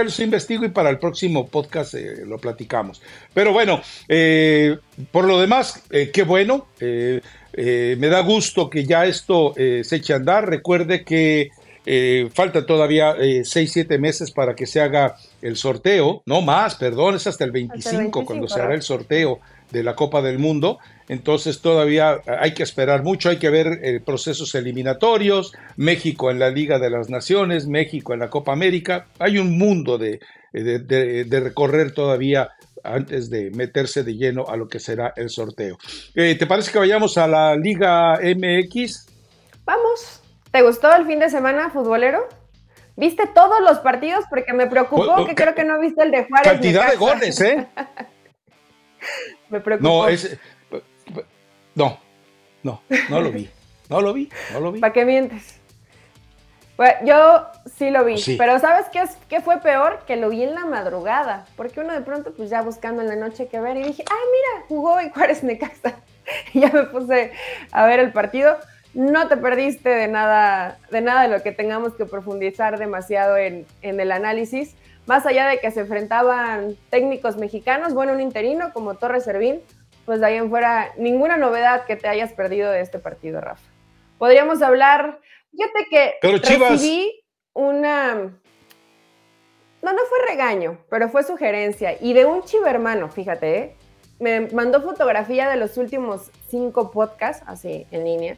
los 0.04 0.20
investigo 0.20 0.66
y 0.66 0.70
para 0.70 0.90
el 0.90 1.00
próximo 1.00 1.48
podcast 1.48 1.94
eh, 1.94 2.26
lo 2.26 2.38
platicamos. 2.38 3.02
Pero 3.34 3.54
bueno, 3.54 3.82
eh, 4.08 4.78
por 5.12 5.26
lo 5.26 5.40
demás, 5.40 5.84
eh, 5.90 6.12
qué 6.14 6.24
bueno. 6.24 6.68
me 6.80 8.08
da 8.10 8.20
gusto 8.22 8.70
que 8.70 8.84
ya 8.86 9.06
esto 9.06 9.54
se 9.56 9.96
eche 9.96 10.14
a 10.14 10.18
andar. 10.18 10.50
Recuerde 10.50 11.04
que 11.04 11.50
falta 12.34 12.66
todavía 12.66 13.16
6, 13.44 13.72
7 13.72 13.98
meses 13.98 14.32
para 14.32 14.56
que 14.56 14.66
se 14.66 14.82
haga 14.82 15.16
el 15.42 15.56
sorteo. 15.56 16.22
No 16.26 16.42
más, 16.42 16.76
perdón, 16.76 17.16
es 17.16 17.28
hasta 17.28 17.46
el 17.46 17.52
25, 17.52 18.26
cuando 18.26 18.48
se 18.48 18.60
hará 18.60 18.74
el 18.74 18.82
sorteo 18.82 19.40
de 19.72 19.84
la 19.84 19.96
Copa 19.96 20.22
del 20.22 20.40
Mundo. 20.40 20.80
Entonces 21.08 21.62
todavía 21.62 22.22
hay 22.40 22.54
que 22.54 22.64
esperar 22.64 23.04
mucho, 23.04 23.30
hay 23.30 23.38
que 23.38 23.50
ver 23.50 23.80
eh, 23.84 24.00
procesos 24.04 24.56
eliminatorios, 24.56 25.54
México 25.76 26.32
en 26.32 26.40
la 26.40 26.50
Liga 26.50 26.80
de 26.80 26.90
las 26.90 27.10
Naciones, 27.10 27.68
México 27.68 28.14
en 28.14 28.20
la 28.20 28.30
Copa 28.30 28.54
América, 28.54 29.08
hay 29.20 29.38
un 29.38 29.58
mundo 29.58 29.98
de, 29.98 30.20
de, 30.52 31.40
recorrer 31.40 31.92
todavía 31.92 32.50
antes 32.84 33.30
de 33.30 33.52
meterse 33.52 34.04
de 34.04 34.16
lleno 34.16 34.46
a 34.48 34.58
lo 34.58 34.68
que 34.68 34.80
será 34.80 35.14
el 35.16 35.30
sorteo. 35.30 35.78
Eh, 36.16 36.36
¿Te 36.36 36.48
parece 36.48 36.72
que 36.72 36.80
vayamos 36.80 37.18
a 37.18 37.28
la 37.28 37.56
Liga 37.56 38.20
MX? 38.22 39.08
Vamos. 39.66 40.22
¿Te 40.52 40.62
gustó 40.62 40.94
el 40.96 41.06
fin 41.06 41.20
de 41.20 41.30
semana 41.30 41.70
futbolero? 41.70 42.28
¿Viste 42.96 43.24
todos 43.34 43.60
los 43.60 43.80
partidos? 43.80 44.24
Porque 44.30 44.54
me 44.54 44.68
preocupó 44.68 45.26
que 45.26 45.36
creo 45.36 45.54
que 45.54 45.66
no 45.66 45.80
viste 45.80 46.02
el 46.04 46.12
de 46.12 46.26
Juárez. 46.26 46.52
Cantidad 46.54 46.90
de 46.90 46.96
goles, 46.96 47.42
¿eh? 47.42 47.68
me 49.50 49.60
preocupó. 49.60 49.90
No, 49.90 50.08
es, 50.08 50.38
no, 51.76 52.00
no, 52.64 52.82
no 53.10 53.22
lo 53.22 53.32
vi. 53.32 53.50
No 53.90 54.02
lo 54.02 54.14
vi, 54.14 54.30
no 54.54 54.60
lo 54.60 54.72
vi. 54.72 54.80
¿Para 54.80 54.94
qué 54.94 55.06
mientes? 55.06 55.60
yo 57.06 57.48
sí 57.78 57.90
lo 57.90 58.04
vi, 58.04 58.22
pero 58.38 58.60
¿sabes 58.60 58.88
qué, 58.92 59.00
es, 59.00 59.18
qué 59.30 59.40
fue 59.40 59.62
peor? 59.62 60.00
Que 60.06 60.18
lo 60.18 60.30
vi 60.30 60.44
en 60.44 60.56
la 60.56 60.66
madrugada, 60.66 61.46
porque 61.56 61.80
uno 61.80 61.94
de 61.94 62.02
pronto 62.02 62.34
pues 62.34 62.50
ya 62.50 62.62
buscando 62.62 63.02
en 63.02 63.08
la 63.08 63.16
noche 63.16 63.48
qué 63.48 63.60
ver 63.62 63.78
y 63.78 63.84
dije, 63.84 64.04
ah, 64.10 64.24
mira, 64.32 64.66
jugó 64.68 65.00
y 65.02 65.10
Juárez 65.10 65.44
Necaxa. 65.44 65.96
Y 66.54 66.62
ya 66.62 66.72
me 66.72 66.84
puse 66.86 67.32
a 67.72 67.86
ver 67.86 68.00
el 68.00 68.12
partido. 68.12 68.58
No 68.96 69.28
te 69.28 69.38
perdiste 69.38 69.90
de 69.90 70.08
nada, 70.08 70.80
de 70.90 71.02
nada 71.02 71.22
de 71.22 71.28
lo 71.28 71.44
que 71.44 71.52
tengamos 71.52 71.94
que 71.94 72.06
profundizar 72.06 72.80
demasiado 72.80 73.38
en, 73.38 73.68
en 73.84 74.00
el 74.00 74.12
análisis. 74.12 74.76
Más 75.06 75.28
allá 75.28 75.46
de 75.48 75.60
que 75.60 75.70
se 75.70 75.82
enfrentaban 75.82 76.76
técnicos 76.90 77.38
mexicanos, 77.38 77.94
bueno, 77.94 78.14
un 78.14 78.22
interino 78.22 78.74
como 78.74 78.96
Torres 78.96 79.26
Servín, 79.26 79.62
pues 80.06 80.20
de 80.20 80.28
ahí 80.28 80.36
en 80.36 80.50
fuera, 80.50 80.94
ninguna 80.98 81.38
novedad 81.38 81.86
que 81.86 81.96
te 81.96 82.08
hayas 82.08 82.34
perdido 82.34 82.72
de 82.72 82.82
este 82.82 83.00
partido, 83.00 83.42
Rafa. 83.42 83.68
Podríamos 84.18 84.62
hablar, 84.62 85.20
fíjate 85.52 85.86
que 85.90 86.14
pero 86.22 86.38
recibí 86.38 87.24
una, 87.54 88.16
no, 88.16 89.94
no 89.94 90.06
fue 90.10 90.18
regaño, 90.30 90.78
pero 90.90 91.10
fue 91.10 91.24
sugerencia, 91.24 91.98
y 92.00 92.14
de 92.14 92.26
un 92.26 92.44
chivo 92.44 92.68
hermano, 92.68 93.10
fíjate, 93.10 93.58
¿eh? 93.58 93.76
me 94.20 94.42
mandó 94.52 94.82
fotografía 94.82 95.50
de 95.50 95.58
los 95.58 95.78
últimos 95.78 96.32
cinco 96.50 96.92
podcasts, 96.92 97.44
así 97.48 97.86
en 97.92 98.04
línea, 98.04 98.38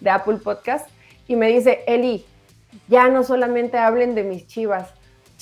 de 0.00 0.10
Apple 0.10 0.38
Podcast, 0.38 0.88
y 1.28 1.36
me 1.36 1.48
dice, 1.48 1.84
Eli, 1.86 2.24
ya 2.88 3.08
no 3.08 3.22
solamente 3.22 3.78
hablen 3.78 4.14
de 4.14 4.24
mis 4.24 4.46
chivas, 4.46 4.92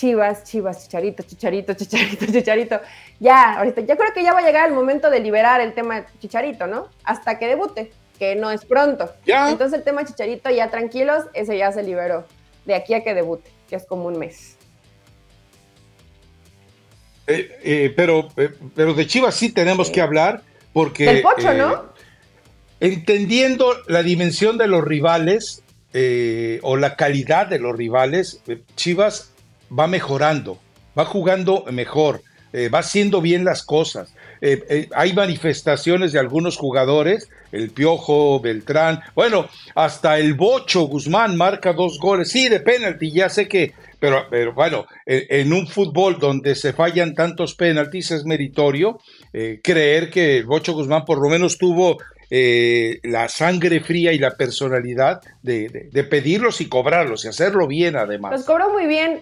Chivas, 0.00 0.44
Chivas, 0.44 0.82
Chicharito, 0.82 1.22
Chicharito, 1.24 1.74
Chicharito, 1.74 2.24
Chicharito. 2.32 2.80
Ya, 3.18 3.58
ahorita, 3.58 3.82
ya 3.82 3.96
creo 3.96 4.14
que 4.14 4.22
ya 4.22 4.32
va 4.32 4.38
a 4.38 4.42
llegar 4.42 4.66
el 4.66 4.74
momento 4.74 5.10
de 5.10 5.20
liberar 5.20 5.60
el 5.60 5.74
tema 5.74 6.06
Chicharito, 6.18 6.66
¿no? 6.66 6.88
Hasta 7.04 7.38
que 7.38 7.46
debute, 7.46 7.92
que 8.18 8.34
no 8.34 8.50
es 8.50 8.64
pronto. 8.64 9.12
¿Ya? 9.26 9.50
Entonces 9.50 9.78
el 9.78 9.84
tema 9.84 10.06
Chicharito, 10.06 10.48
ya 10.48 10.70
tranquilos, 10.70 11.26
ese 11.34 11.58
ya 11.58 11.70
se 11.70 11.82
liberó. 11.82 12.24
De 12.64 12.74
aquí 12.74 12.94
a 12.94 13.04
que 13.04 13.12
debute, 13.12 13.50
que 13.68 13.76
es 13.76 13.84
como 13.84 14.06
un 14.06 14.18
mes. 14.18 14.56
Eh, 17.26 17.58
eh, 17.62 17.92
pero, 17.94 18.30
eh, 18.38 18.54
pero 18.74 18.94
de 18.94 19.06
Chivas 19.06 19.34
sí 19.34 19.52
tenemos 19.52 19.90
que 19.90 20.00
hablar, 20.00 20.40
porque. 20.72 21.04
Del 21.04 21.22
Pocho, 21.22 21.52
¿no? 21.52 21.90
Entendiendo 22.80 23.76
la 23.86 24.02
dimensión 24.02 24.56
de 24.56 24.66
los 24.66 24.82
rivales 24.82 25.62
o 26.62 26.76
la 26.76 26.96
calidad 26.96 27.48
de 27.48 27.58
los 27.58 27.76
rivales, 27.76 28.40
Chivas 28.76 29.29
va 29.76 29.86
mejorando, 29.86 30.58
va 30.98 31.04
jugando 31.04 31.64
mejor, 31.70 32.22
eh, 32.52 32.68
va 32.68 32.80
haciendo 32.80 33.20
bien 33.20 33.44
las 33.44 33.62
cosas. 33.62 34.12
Eh, 34.40 34.64
eh, 34.68 34.88
hay 34.94 35.12
manifestaciones 35.12 36.12
de 36.12 36.18
algunos 36.18 36.56
jugadores, 36.56 37.28
el 37.52 37.70
Piojo, 37.70 38.40
Beltrán, 38.40 39.00
bueno, 39.14 39.48
hasta 39.74 40.18
el 40.18 40.34
Bocho 40.34 40.82
Guzmán 40.82 41.36
marca 41.36 41.72
dos 41.72 41.98
goles, 42.00 42.30
sí, 42.30 42.48
de 42.48 42.60
penalti, 42.60 43.12
ya 43.12 43.28
sé 43.28 43.46
que, 43.46 43.74
pero, 43.98 44.26
pero 44.30 44.54
bueno, 44.54 44.86
en, 45.06 45.52
un 45.52 45.66
fútbol 45.66 46.18
donde 46.18 46.54
se 46.54 46.72
fallan 46.72 47.14
tantos 47.14 47.54
penaltis 47.54 48.12
es 48.12 48.24
meritorio 48.24 48.98
creer 49.62 50.10
que 50.10 50.38
el 50.38 50.46
Bocho 50.46 50.72
Guzmán 50.72 51.04
por 51.04 51.20
lo 51.20 51.28
menos 51.28 51.58
tuvo 51.58 51.98
eh, 52.32 53.00
la 53.02 53.28
sangre 53.28 53.80
fría 53.80 54.12
y 54.12 54.18
la 54.18 54.36
personalidad 54.36 55.20
de, 55.42 55.90
pedirlos 56.08 56.60
y 56.60 56.68
cobrarlos 56.68 57.24
y 57.24 57.28
hacerlo 57.28 57.66
bien 57.66 57.96
además. 57.96 58.30
Los 58.30 58.44
cobró 58.44 58.70
muy 58.70 58.86
bien. 58.86 59.20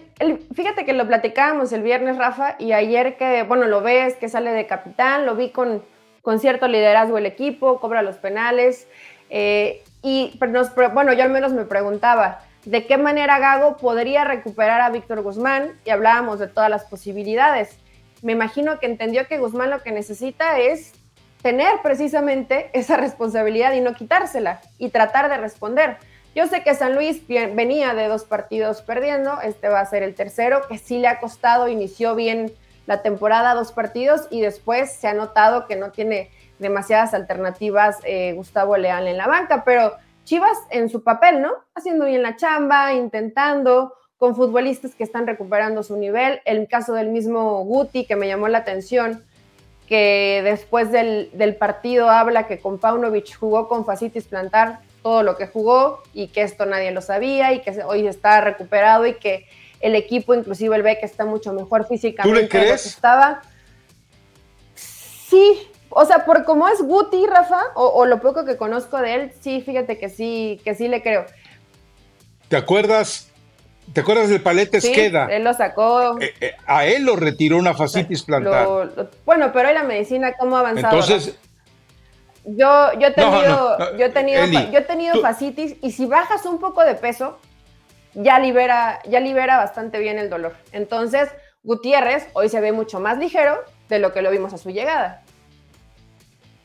fíjate 0.53 0.85
que 0.85 0.93
lo 0.93 1.07
platicábamos 1.07 1.71
el 1.71 1.81
viernes, 1.81 2.17
Rafa, 2.17 2.55
y 2.59 2.71
ayer 2.71 3.17
que, 3.17 3.41
bueno, 3.43 3.65
lo 3.65 3.81
ves, 3.81 4.15
que 4.15 4.29
sale 4.29 4.51
de 4.51 4.67
capitán, 4.67 5.25
lo 5.25 5.35
vi 5.35 5.49
con, 5.49 5.83
con 6.21 6.39
cierto 6.39 6.67
liderazgo 6.67 7.17
el 7.17 7.25
equipo, 7.25 7.79
cobra 7.79 8.03
los 8.03 8.17
penales. 8.17 8.87
Eh, 9.31 9.81
y 10.03 10.39
nos, 10.47 10.73
bueno, 10.93 11.11
yo 11.13 11.23
al 11.23 11.31
menos 11.31 11.51
me 11.51 11.65
preguntaba, 11.65 12.43
¿de 12.65 12.85
qué 12.85 12.97
manera 12.97 13.39
Gago 13.39 13.77
podría 13.77 14.23
recuperar 14.23 14.81
a 14.81 14.91
Víctor 14.91 15.23
Guzmán? 15.23 15.79
Y 15.83 15.89
hablábamos 15.89 16.37
de 16.37 16.47
todas 16.47 16.69
las 16.69 16.85
posibilidades. 16.85 17.79
Me 18.21 18.33
imagino 18.33 18.79
que 18.79 18.85
entendió 18.85 19.27
que 19.27 19.39
Guzmán 19.39 19.71
lo 19.71 19.81
que 19.81 19.91
necesita 19.91 20.59
es 20.59 20.93
tener 21.41 21.81
precisamente 21.81 22.69
esa 22.73 22.97
responsabilidad 22.97 23.73
y 23.73 23.81
no 23.81 23.93
quitársela 23.93 24.61
y 24.77 24.89
tratar 24.89 25.29
de 25.29 25.37
responder. 25.37 25.97
Yo 26.35 26.47
sé 26.47 26.63
que 26.63 26.75
San 26.75 26.95
Luis 26.95 27.27
venía 27.27 27.93
de 27.93 28.07
dos 28.07 28.23
partidos 28.23 28.81
perdiendo, 28.81 29.41
este 29.41 29.67
va 29.67 29.79
a 29.79 29.85
ser 29.85 30.03
el 30.03 30.15
tercero, 30.15 30.61
que 30.67 30.77
sí 30.77 30.99
le 30.99 31.07
ha 31.07 31.19
costado, 31.19 31.67
inició 31.67 32.15
bien 32.15 32.51
la 32.85 33.01
temporada, 33.01 33.55
dos 33.55 33.71
partidos, 33.71 34.27
y 34.29 34.41
después 34.41 34.91
se 34.91 35.07
ha 35.07 35.13
notado 35.13 35.67
que 35.67 35.75
no 35.75 35.91
tiene 35.91 36.29
demasiadas 36.59 37.13
alternativas 37.13 37.97
eh, 38.03 38.33
Gustavo 38.33 38.77
Leal 38.77 39.07
en 39.07 39.17
la 39.17 39.27
banca, 39.27 39.63
pero 39.63 39.93
Chivas 40.29 40.59
en 40.69 40.89
su 40.89 41.01
papel, 41.01 41.41
¿no? 41.41 41.49
Haciendo 41.73 42.05
bien 42.05 42.21
la 42.21 42.35
chamba, 42.35 42.93
intentando, 42.93 43.95
con 44.19 44.35
futbolistas 44.35 44.93
que 44.93 45.03
están 45.03 45.25
recuperando 45.25 45.81
su 45.81 45.97
nivel. 45.97 46.41
El 46.45 46.67
caso 46.67 46.93
del 46.93 47.07
mismo 47.09 47.63
Guti, 47.63 48.05
que 48.05 48.15
me 48.15 48.27
llamó 48.27 48.47
la 48.47 48.59
atención, 48.59 49.23
que 49.89 50.41
después 50.43 50.91
del, 50.91 51.55
partido 51.59 52.11
habla 52.11 52.45
que 52.45 52.59
con 52.59 52.77
Paunovic 52.77 53.35
jugó 53.35 53.67
con 53.67 53.85
fascitis 53.85 54.25
plantar 54.25 54.81
todo 55.01 55.23
lo 55.23 55.35
que 55.35 55.47
jugó 55.47 56.03
y 56.13 56.27
que 56.27 56.43
esto 56.43 56.67
nadie 56.67 56.91
lo 56.91 57.01
sabía 57.01 57.53
y 57.53 57.61
que 57.61 57.83
hoy 57.83 58.05
está 58.05 58.39
recuperado 58.39 59.07
y 59.07 59.15
que 59.15 59.47
el 59.79 59.95
equipo, 59.95 60.35
inclusive 60.35 60.75
el 60.75 60.83
ve 60.83 60.99
que 60.99 61.07
está 61.07 61.25
mucho 61.25 61.53
mejor 61.53 61.87
físicamente 61.87 62.29
¿Tú 62.29 62.43
le 62.43 62.47
crees? 62.47 62.85
estaba. 62.85 63.41
Sí, 64.75 65.67
o 65.89 66.05
sea, 66.05 66.23
por 66.23 66.45
cómo 66.45 66.67
es 66.67 66.83
Guti, 66.83 67.25
Rafa, 67.25 67.59
o, 67.73 67.87
o, 67.87 68.05
lo 68.05 68.21
poco 68.21 68.45
que 68.45 68.57
conozco 68.57 68.97
de 68.97 69.15
él, 69.15 69.31
sí, 69.41 69.61
fíjate 69.61 69.97
que 69.97 70.09
sí, 70.09 70.61
que 70.63 70.75
sí 70.75 70.87
le 70.87 71.01
creo. 71.01 71.25
¿Te 72.47 72.57
acuerdas 72.57 73.28
¿Te 73.93 74.01
acuerdas 74.01 74.29
del 74.29 74.41
Paletes 74.41 74.83
sí, 74.83 74.91
Queda? 74.91 75.27
Él 75.27 75.43
lo 75.43 75.53
sacó. 75.53 76.19
Eh, 76.19 76.33
eh, 76.41 76.55
a 76.65 76.85
él 76.85 77.03
lo 77.03 77.15
retiró 77.15 77.57
una 77.57 77.73
fascitis 77.73 78.23
plantar. 78.23 78.67
bueno, 79.25 79.51
pero 79.51 79.69
hoy 79.69 79.73
la 79.73 79.83
medicina, 79.83 80.33
¿cómo 80.37 80.57
ha 80.57 80.59
avanzado? 80.59 80.99
Entonces. 80.99 81.37
Yo, 82.45 82.93
yo 82.99 83.07
he 83.07 83.11
tenido, 83.11 83.97
yo 83.97 84.05
he 84.05 84.09
tenido, 84.09 84.45
yo 84.45 84.79
he 84.79 84.81
tenido 84.81 85.21
fascitis 85.21 85.75
y 85.81 85.91
si 85.91 86.05
bajas 86.05 86.45
un 86.45 86.59
poco 86.59 86.83
de 86.83 86.95
peso, 86.95 87.37
ya 88.13 88.39
libera, 88.39 89.01
ya 89.07 89.19
libera 89.19 89.57
bastante 89.57 89.99
bien 89.99 90.17
el 90.17 90.29
dolor. 90.29 90.55
Entonces, 90.71 91.29
Gutiérrez 91.63 92.27
hoy 92.33 92.49
se 92.49 92.59
ve 92.59 92.71
mucho 92.71 92.99
más 92.99 93.17
ligero 93.17 93.59
de 93.89 93.99
lo 93.99 94.13
que 94.13 94.21
lo 94.21 94.31
vimos 94.31 94.53
a 94.53 94.57
su 94.57 94.71
llegada. 94.71 95.23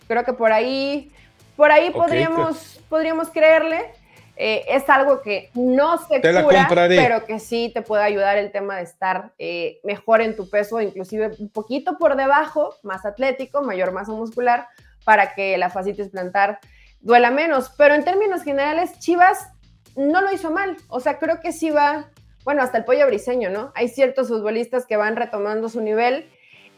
Creo 0.07 0.25
que 0.25 0.33
por 0.33 0.53
ahí, 0.53 1.13
por 1.57 1.71
ahí 1.71 1.91
podríamos, 1.91 2.81
podríamos 2.89 3.31
creerle. 3.31 3.93
Eh, 4.37 4.65
es 4.69 4.89
algo 4.91 5.23
que 5.23 5.51
no 5.55 5.97
se 5.99 6.21
cura, 6.21 6.67
pero 6.89 7.25
que 7.25 7.39
sí 7.39 7.71
te 7.73 7.83
puede 7.83 8.03
ayudar 8.03 8.37
el 8.37 8.51
tema 8.51 8.77
de 8.77 8.83
estar 8.83 9.33
eh, 9.39 9.79
mejor 9.85 10.21
en 10.21 10.35
tu 10.35 10.51
peso, 10.51 10.81
inclusive 10.81 11.31
un 11.39 11.49
poquito 11.49 11.99
por 11.99 12.17
debajo, 12.17 12.75
más 12.83 13.07
atlético, 13.07 13.63
mayor 13.63 13.93
masa 13.93 14.11
muscular, 14.11 14.67
para 15.05 15.35
que 15.35 15.57
la 15.57 15.71
fascitis 15.71 16.09
plantar 16.09 16.59
duela 17.01 17.31
menos. 17.31 17.71
Pero 17.79 17.95
en 17.95 18.05
términos 18.05 18.43
generales, 18.43 18.99
Chivas 18.99 19.51
no 19.95 20.21
lo 20.21 20.33
hizo 20.33 20.51
mal. 20.51 20.77
O 20.89 20.99
sea, 20.99 21.19
creo 21.19 21.41
que 21.41 21.53
sí 21.53 21.71
va, 21.71 22.11
bueno, 22.43 22.63
hasta 22.63 22.79
el 22.79 22.85
pollo 22.85 23.07
briseño, 23.07 23.51
¿no? 23.51 23.71
Hay 23.77 23.89
ciertos 23.89 24.29
futbolistas 24.29 24.85
que 24.85 24.97
van 24.97 25.15
retomando 25.15 25.69
su 25.69 25.81
nivel. 25.81 26.29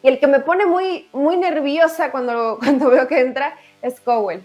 Y 0.03 0.09
el 0.09 0.21
que 0.21 0.27
me 0.27 0.41
pone 0.41 0.67
muy, 0.67 1.09
muy 1.15 1.39
nerviosa 1.39 2.11
cuando, 2.11 2.59
cuando 2.63 2.91
veo 2.91 3.09
que 3.09 3.21
entra 3.21 3.57
es 3.81 3.99
Cowell 4.01 4.43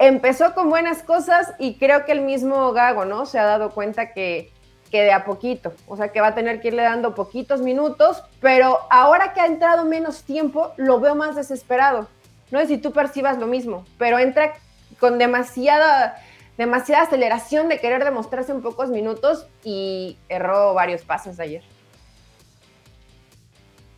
empezó 0.00 0.54
con 0.54 0.70
buenas 0.70 1.02
cosas 1.02 1.52
y 1.58 1.74
creo 1.74 2.04
que 2.06 2.12
el 2.12 2.22
mismo 2.22 2.72
Gago, 2.72 3.04
¿no? 3.04 3.26
Se 3.26 3.38
ha 3.38 3.44
dado 3.44 3.70
cuenta 3.70 4.12
que, 4.12 4.50
que 4.90 5.02
de 5.02 5.12
a 5.12 5.26
poquito, 5.26 5.74
o 5.86 5.96
sea, 5.96 6.08
que 6.08 6.22
va 6.22 6.28
a 6.28 6.34
tener 6.34 6.60
que 6.60 6.68
irle 6.68 6.82
dando 6.82 7.14
poquitos 7.14 7.60
minutos, 7.60 8.24
pero 8.40 8.78
ahora 8.90 9.34
que 9.34 9.40
ha 9.40 9.46
entrado 9.46 9.84
menos 9.84 10.22
tiempo, 10.24 10.72
lo 10.78 11.00
veo 11.00 11.14
más 11.14 11.36
desesperado. 11.36 12.08
No 12.50 12.58
sé 12.60 12.66
si 12.66 12.78
tú 12.78 12.92
percibas 12.92 13.38
lo 13.38 13.46
mismo, 13.46 13.84
pero 13.98 14.18
entra 14.18 14.54
con 14.98 15.18
demasiada, 15.18 16.16
demasiada 16.56 17.04
aceleración 17.04 17.68
de 17.68 17.78
querer 17.78 18.02
demostrarse 18.02 18.52
en 18.52 18.62
pocos 18.62 18.88
minutos 18.88 19.46
y 19.62 20.16
erró 20.30 20.72
varios 20.72 21.02
pases 21.02 21.38
ayer. 21.38 21.62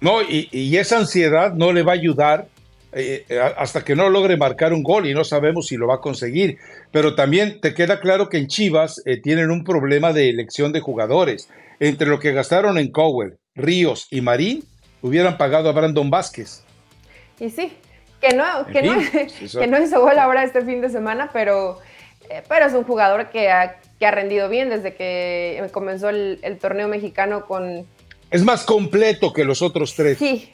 No, 0.01 0.21
y, 0.21 0.49
y 0.51 0.77
esa 0.79 0.99
ansiedad 0.99 1.53
no 1.53 1.73
le 1.73 1.85
va 1.85 1.93
a 1.93 1.95
ayudar 1.95 2.49
eh, 2.93 3.25
eh, 3.29 3.41
hasta 3.57 3.85
que 3.85 3.97
no 3.97 4.11
logre 4.11 4.37
marcar 4.37 4.73
un 4.73 4.83
gol 4.83 5.07
y 5.07 5.15
no 5.15 5.25
sabemos 5.25 5.67
si 5.67 5.77
lo 5.77 5.87
va 5.87 5.97
a 5.97 6.01
conseguir. 6.01 6.59
Pero 6.91 7.15
también 7.15 7.61
te 7.61 7.75
queda 7.75 8.01
claro 8.01 8.29
que 8.29 8.39
en 8.39 8.49
Chivas 8.49 9.03
eh, 9.07 9.21
tienen 9.21 9.51
un 9.51 9.65
problema 9.65 10.13
de 10.13 10.31
elección 10.31 10.73
de 10.73 10.81
jugadores. 10.81 11.49
Entre 11.81 12.07
lo 12.07 12.19
que 12.21 12.33
gastaron 12.33 12.79
en 12.79 12.93
Cowell, 12.93 13.39
Ríos 13.55 14.07
y 14.11 14.21
Marín, 14.21 14.65
hubieran 15.01 15.37
pagado 15.37 15.69
a 15.69 15.73
Brandon 15.73 16.11
Vázquez. 16.11 16.63
Y 17.41 17.51
sí, 17.51 17.73
que 18.21 18.37
no, 18.37 18.67
que, 18.67 18.83
no, 18.83 18.95
que 19.61 19.67
no 19.67 19.83
hizo 19.83 20.01
gol 20.01 20.19
ahora 20.19 20.45
este 20.45 20.63
fin 20.63 20.81
de 20.81 20.91
semana, 20.91 21.31
pero, 21.33 21.81
pero 22.49 22.67
es 22.67 22.73
un 22.73 22.85
jugador 22.85 23.31
que 23.31 23.51
ha, 23.51 23.81
que 23.99 24.07
ha 24.07 24.13
rendido 24.13 24.49
bien 24.49 24.69
desde 24.69 24.95
que 24.95 25.67
comenzó 25.73 26.09
el, 26.09 26.39
el 26.43 26.59
torneo 26.59 26.87
mexicano 26.87 27.47
con... 27.47 27.85
Es 28.31 28.45
más 28.45 28.65
completo 28.65 29.33
que 29.33 29.45
los 29.45 29.61
otros 29.61 29.95
tres. 29.97 30.19
Sí, 30.19 30.53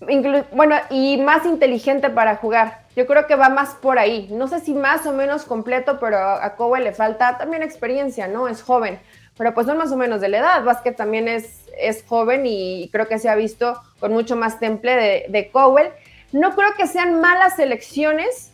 bueno, 0.00 0.76
y 0.88 1.18
más 1.18 1.44
inteligente 1.44 2.10
para 2.10 2.36
jugar. 2.36 2.84
Yo 2.96 3.06
creo 3.06 3.26
que 3.26 3.36
va 3.36 3.48
más 3.48 3.74
por 3.74 3.98
ahí. 3.98 4.28
No 4.30 4.48
sé 4.48 4.60
si 4.60 4.74
más 4.74 5.06
o 5.06 5.12
menos 5.12 5.44
completo, 5.44 5.98
pero 6.00 6.18
a 6.18 6.56
Kobe 6.56 6.80
le 6.80 6.92
falta 6.92 7.38
también 7.38 7.62
experiencia, 7.62 8.26
¿no? 8.26 8.48
Es 8.48 8.62
joven, 8.62 8.98
pero 9.36 9.54
pues 9.54 9.66
son 9.66 9.76
más 9.78 9.92
o 9.92 9.96
menos 9.96 10.20
de 10.20 10.28
la 10.28 10.38
edad. 10.38 10.64
Vázquez 10.64 10.96
también 10.96 11.28
es, 11.28 11.66
es 11.78 12.02
joven 12.04 12.46
y 12.46 12.88
creo 12.92 13.08
que 13.08 13.18
se 13.18 13.28
ha 13.28 13.34
visto 13.34 13.80
con 14.00 14.12
mucho 14.12 14.36
más 14.36 14.58
temple 14.58 14.96
de, 14.96 15.26
de 15.28 15.50
Cowell. 15.50 15.90
No 16.32 16.54
creo 16.54 16.74
que 16.76 16.86
sean 16.86 17.20
malas 17.20 17.58
elecciones, 17.58 18.52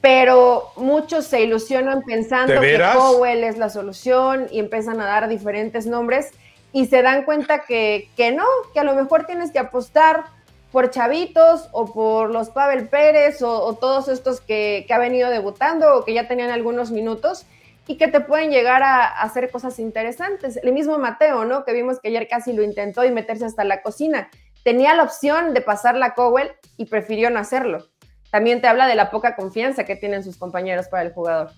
pero 0.00 0.70
muchos 0.76 1.26
se 1.26 1.42
ilusionan 1.42 2.02
pensando 2.02 2.60
que 2.60 2.80
Cowell 2.94 3.44
es 3.44 3.58
la 3.58 3.70
solución 3.70 4.46
y 4.50 4.58
empiezan 4.58 5.00
a 5.00 5.06
dar 5.06 5.28
diferentes 5.28 5.86
nombres 5.86 6.32
y 6.72 6.86
se 6.86 7.02
dan 7.02 7.24
cuenta 7.24 7.60
que, 7.60 8.10
que 8.16 8.32
no, 8.32 8.44
que 8.72 8.80
a 8.80 8.84
lo 8.84 8.94
mejor 8.94 9.24
tienes 9.26 9.50
que 9.50 9.58
apostar 9.58 10.24
por 10.72 10.90
Chavitos 10.90 11.68
o 11.72 11.92
por 11.92 12.30
los 12.30 12.50
Pavel 12.50 12.88
Pérez 12.88 13.42
o, 13.42 13.74
todos 13.74 14.08
estos 14.08 14.40
que, 14.40 14.86
ha 14.90 14.98
venido 14.98 15.30
debutando 15.30 15.96
o 15.96 16.04
que 16.04 16.12
ya 16.12 16.28
tenían 16.28 16.50
algunos 16.50 16.90
minutos 16.90 17.46
y 17.86 17.96
que 17.96 18.08
te 18.08 18.20
pueden 18.20 18.50
llegar 18.50 18.82
a, 18.82 19.06
hacer 19.06 19.50
cosas 19.50 19.78
interesantes. 19.78 20.58
El 20.62 20.72
mismo 20.72 20.98
Mateo, 20.98 21.44
¿no? 21.44 21.64
Que 21.64 21.72
vimos 21.72 22.00
que 22.00 22.08
ayer 22.08 22.28
casi 22.28 22.52
lo 22.52 22.62
intentó 22.62 23.04
y 23.04 23.10
meterse 23.10 23.46
hasta 23.46 23.64
la 23.64 23.80
cocina. 23.80 24.28
Tenía 24.62 24.94
la 24.94 25.04
opción 25.04 25.54
de 25.54 25.62
pasar 25.62 25.96
la 25.96 26.14
Cowell 26.14 26.50
y 26.76 26.84
prefirió 26.84 27.30
no 27.30 27.38
hacerlo. 27.38 27.86
También 28.30 28.60
te 28.60 28.66
habla 28.66 28.86
de 28.86 28.94
la 28.94 29.10
poca 29.10 29.36
confianza 29.36 29.84
que 29.84 29.96
tienen 29.96 30.22
sus 30.22 30.36
compañeros 30.36 30.88
para 30.88 31.02
el 31.04 31.12
jugador. 31.14 31.50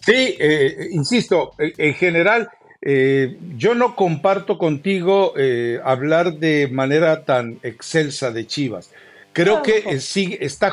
Sí, 0.00 0.36
eh, 0.38 0.88
insisto, 0.92 1.50
en 1.58 1.92
general 1.94 2.48
eh, 2.88 3.36
yo 3.56 3.74
no 3.74 3.96
comparto 3.96 4.58
contigo 4.58 5.34
eh, 5.36 5.80
hablar 5.82 6.34
de 6.34 6.68
manera 6.68 7.24
tan 7.24 7.58
excelsa 7.64 8.30
de 8.30 8.46
Chivas. 8.46 8.92
Creo 9.32 9.64
que 9.64 9.78
eh, 9.78 9.98
sí, 9.98 10.38
está, 10.40 10.72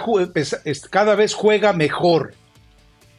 cada 0.91 1.15
vez 1.15 1.33
juega 1.33 1.73
mejor. 1.73 2.35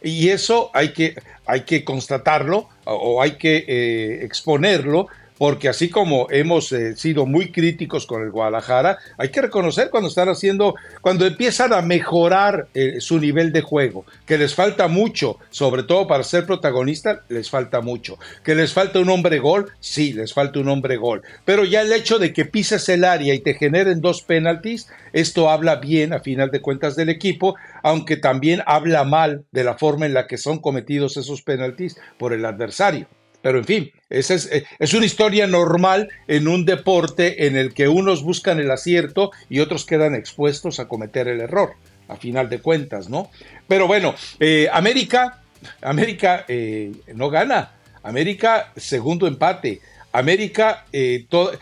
Y 0.00 0.28
eso 0.28 0.70
hay 0.74 0.92
que, 0.92 1.16
hay 1.44 1.62
que 1.62 1.82
constatarlo 1.82 2.68
o 2.84 3.20
hay 3.20 3.32
que 3.32 4.22
exponerlo 4.22 5.08
porque 5.38 5.68
así 5.68 5.88
como 5.88 6.28
hemos 6.30 6.72
eh, 6.72 6.96
sido 6.96 7.26
muy 7.26 7.50
críticos 7.50 8.06
con 8.06 8.22
el 8.22 8.30
Guadalajara, 8.30 8.98
hay 9.18 9.30
que 9.30 9.42
reconocer 9.42 9.90
cuando 9.90 10.08
están 10.08 10.28
haciendo, 10.28 10.74
cuando 11.00 11.26
empiezan 11.26 11.72
a 11.72 11.82
mejorar 11.82 12.68
eh, 12.74 13.00
su 13.00 13.18
nivel 13.18 13.52
de 13.52 13.62
juego, 13.62 14.04
que 14.26 14.38
les 14.38 14.54
falta 14.54 14.88
mucho, 14.88 15.38
sobre 15.50 15.82
todo 15.82 16.06
para 16.06 16.24
ser 16.24 16.46
protagonista, 16.46 17.22
les 17.28 17.50
falta 17.50 17.80
mucho. 17.80 18.18
Que 18.42 18.54
les 18.54 18.72
falta 18.72 19.00
un 19.00 19.10
hombre 19.10 19.38
gol, 19.38 19.70
sí, 19.80 20.12
les 20.12 20.32
falta 20.32 20.60
un 20.60 20.68
hombre 20.68 20.96
gol. 20.96 21.22
Pero 21.44 21.64
ya 21.64 21.82
el 21.82 21.92
hecho 21.92 22.18
de 22.18 22.32
que 22.32 22.44
pises 22.44 22.88
el 22.88 23.04
área 23.04 23.34
y 23.34 23.40
te 23.40 23.54
generen 23.54 24.00
dos 24.00 24.22
penaltis, 24.22 24.88
esto 25.12 25.50
habla 25.50 25.76
bien 25.76 26.12
a 26.12 26.20
final 26.20 26.50
de 26.50 26.60
cuentas 26.60 26.96
del 26.96 27.08
equipo, 27.08 27.56
aunque 27.82 28.16
también 28.16 28.62
habla 28.66 29.04
mal 29.04 29.44
de 29.52 29.64
la 29.64 29.76
forma 29.76 30.06
en 30.06 30.14
la 30.14 30.26
que 30.26 30.38
son 30.38 30.60
cometidos 30.60 31.16
esos 31.16 31.42
penaltis 31.42 31.96
por 32.18 32.32
el 32.32 32.44
adversario. 32.44 33.08
Pero 33.44 33.58
en 33.58 33.66
fin, 33.66 33.92
esa 34.08 34.32
es, 34.32 34.50
eh, 34.50 34.64
es, 34.78 34.94
una 34.94 35.04
historia 35.04 35.46
normal 35.46 36.08
en 36.28 36.48
un 36.48 36.64
deporte 36.64 37.46
en 37.46 37.58
el 37.58 37.74
que 37.74 37.88
unos 37.88 38.22
buscan 38.22 38.58
el 38.58 38.70
acierto 38.70 39.32
y 39.50 39.60
otros 39.60 39.84
quedan 39.84 40.14
expuestos 40.14 40.80
a 40.80 40.88
cometer 40.88 41.28
el 41.28 41.42
error, 41.42 41.74
a 42.08 42.16
final 42.16 42.48
de 42.48 42.60
cuentas, 42.60 43.10
¿no? 43.10 43.30
Pero 43.68 43.86
bueno, 43.86 44.14
eh, 44.40 44.66
América, 44.72 45.42
América 45.82 46.46
eh, 46.48 46.92
no 47.14 47.28
gana. 47.28 47.72
América, 48.02 48.72
segundo 48.76 49.26
empate. 49.26 49.82
América, 50.12 50.86
todo, 51.28 51.52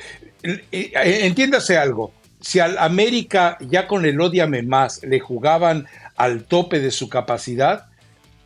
entiéndase 0.71 1.79
algo. 1.79 2.13
Si 2.41 2.61
al 2.61 2.79
América 2.79 3.59
ya 3.59 3.89
con 3.89 4.05
el 4.05 4.21
odiame 4.21 4.63
más 4.63 5.03
le 5.03 5.19
jugaban 5.19 5.89
al 6.15 6.45
tope 6.45 6.79
de 6.79 6.93
su 6.93 7.09
capacidad, 7.09 7.87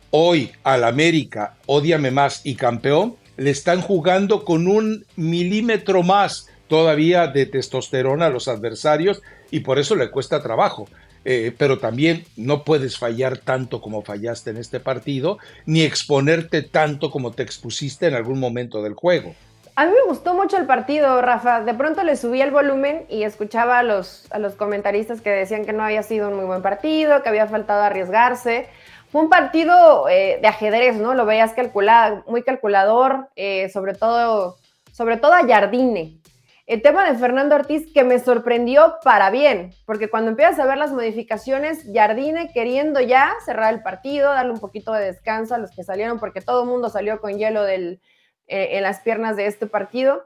hoy 0.09 0.51
al 0.63 0.83
América, 0.83 1.55
odiame 1.67 2.09
más 2.09 2.41
y 2.43 2.55
campeón, 2.55 3.15
le 3.37 3.51
están 3.51 3.81
jugando 3.81 4.43
con 4.43 4.67
un 4.67 5.05
milímetro 5.15 6.03
más 6.03 6.49
todavía 6.67 7.27
de 7.27 7.45
testosterona 7.45 8.25
a 8.25 8.29
los 8.29 8.47
adversarios 8.47 9.21
y 9.51 9.61
por 9.61 9.79
eso 9.79 9.95
le 9.95 10.11
cuesta 10.11 10.43
trabajo. 10.43 10.87
Eh, 11.29 11.53
pero 11.57 11.77
también 11.77 12.23
no 12.37 12.63
puedes 12.63 12.97
fallar 12.97 13.37
tanto 13.37 13.81
como 13.81 14.01
fallaste 14.01 14.51
en 14.51 14.57
este 14.57 14.79
partido, 14.79 15.39
ni 15.65 15.81
exponerte 15.81 16.61
tanto 16.61 17.11
como 17.11 17.31
te 17.31 17.43
expusiste 17.43 18.07
en 18.07 18.13
algún 18.13 18.39
momento 18.39 18.81
del 18.81 18.93
juego. 18.93 19.35
A 19.75 19.85
mí 19.85 19.91
me 19.91 20.09
gustó 20.09 20.33
mucho 20.33 20.57
el 20.57 20.65
partido, 20.65 21.21
Rafa. 21.21 21.61
De 21.61 21.73
pronto 21.73 22.03
le 22.03 22.15
subí 22.15 22.41
el 22.41 22.51
volumen 22.51 23.05
y 23.09 23.23
escuchaba 23.23 23.77
a 23.77 23.83
los, 23.83 24.25
a 24.31 24.39
los 24.39 24.55
comentaristas 24.55 25.21
que 25.21 25.29
decían 25.29 25.65
que 25.65 25.73
no 25.73 25.83
había 25.83 26.01
sido 26.01 26.29
un 26.29 26.35
muy 26.35 26.45
buen 26.45 26.61
partido, 26.61 27.21
que 27.21 27.29
había 27.29 27.45
faltado 27.45 27.83
arriesgarse. 27.83 28.67
Fue 29.09 29.21
un 29.21 29.29
partido 29.29 30.09
eh, 30.09 30.39
de 30.41 30.47
ajedrez, 30.47 30.97
¿no? 30.97 31.13
Lo 31.13 31.25
veías 31.25 31.53
calculado, 31.53 32.23
muy 32.27 32.43
calculador, 32.43 33.29
eh, 33.35 33.69
sobre, 33.69 33.93
todo, 33.93 34.57
sobre 34.91 35.17
todo 35.17 35.33
a 35.33 35.47
Jardine. 35.47 36.19
El 36.65 36.81
tema 36.81 37.09
de 37.09 37.17
Fernando 37.17 37.55
Ortiz 37.55 37.93
que 37.93 38.03
me 38.03 38.19
sorprendió 38.19 38.95
para 39.01 39.29
bien, 39.29 39.73
porque 39.85 40.09
cuando 40.09 40.31
empiezas 40.31 40.59
a 40.59 40.65
ver 40.65 40.77
las 40.77 40.91
modificaciones, 40.91 41.85
Jardine 41.93 42.51
queriendo 42.53 42.99
ya 42.99 43.33
cerrar 43.45 43.73
el 43.73 43.81
partido, 43.81 44.33
darle 44.33 44.51
un 44.51 44.59
poquito 44.59 44.91
de 44.91 45.05
descanso 45.05 45.55
a 45.55 45.59
los 45.59 45.71
que 45.71 45.85
salieron, 45.85 46.19
porque 46.19 46.41
todo 46.41 46.63
el 46.63 46.69
mundo 46.69 46.89
salió 46.89 47.21
con 47.21 47.37
hielo 47.37 47.65
eh, 47.65 47.97
en 48.47 48.83
las 48.83 48.99
piernas 48.99 49.37
de 49.37 49.47
este 49.47 49.67
partido. 49.67 50.23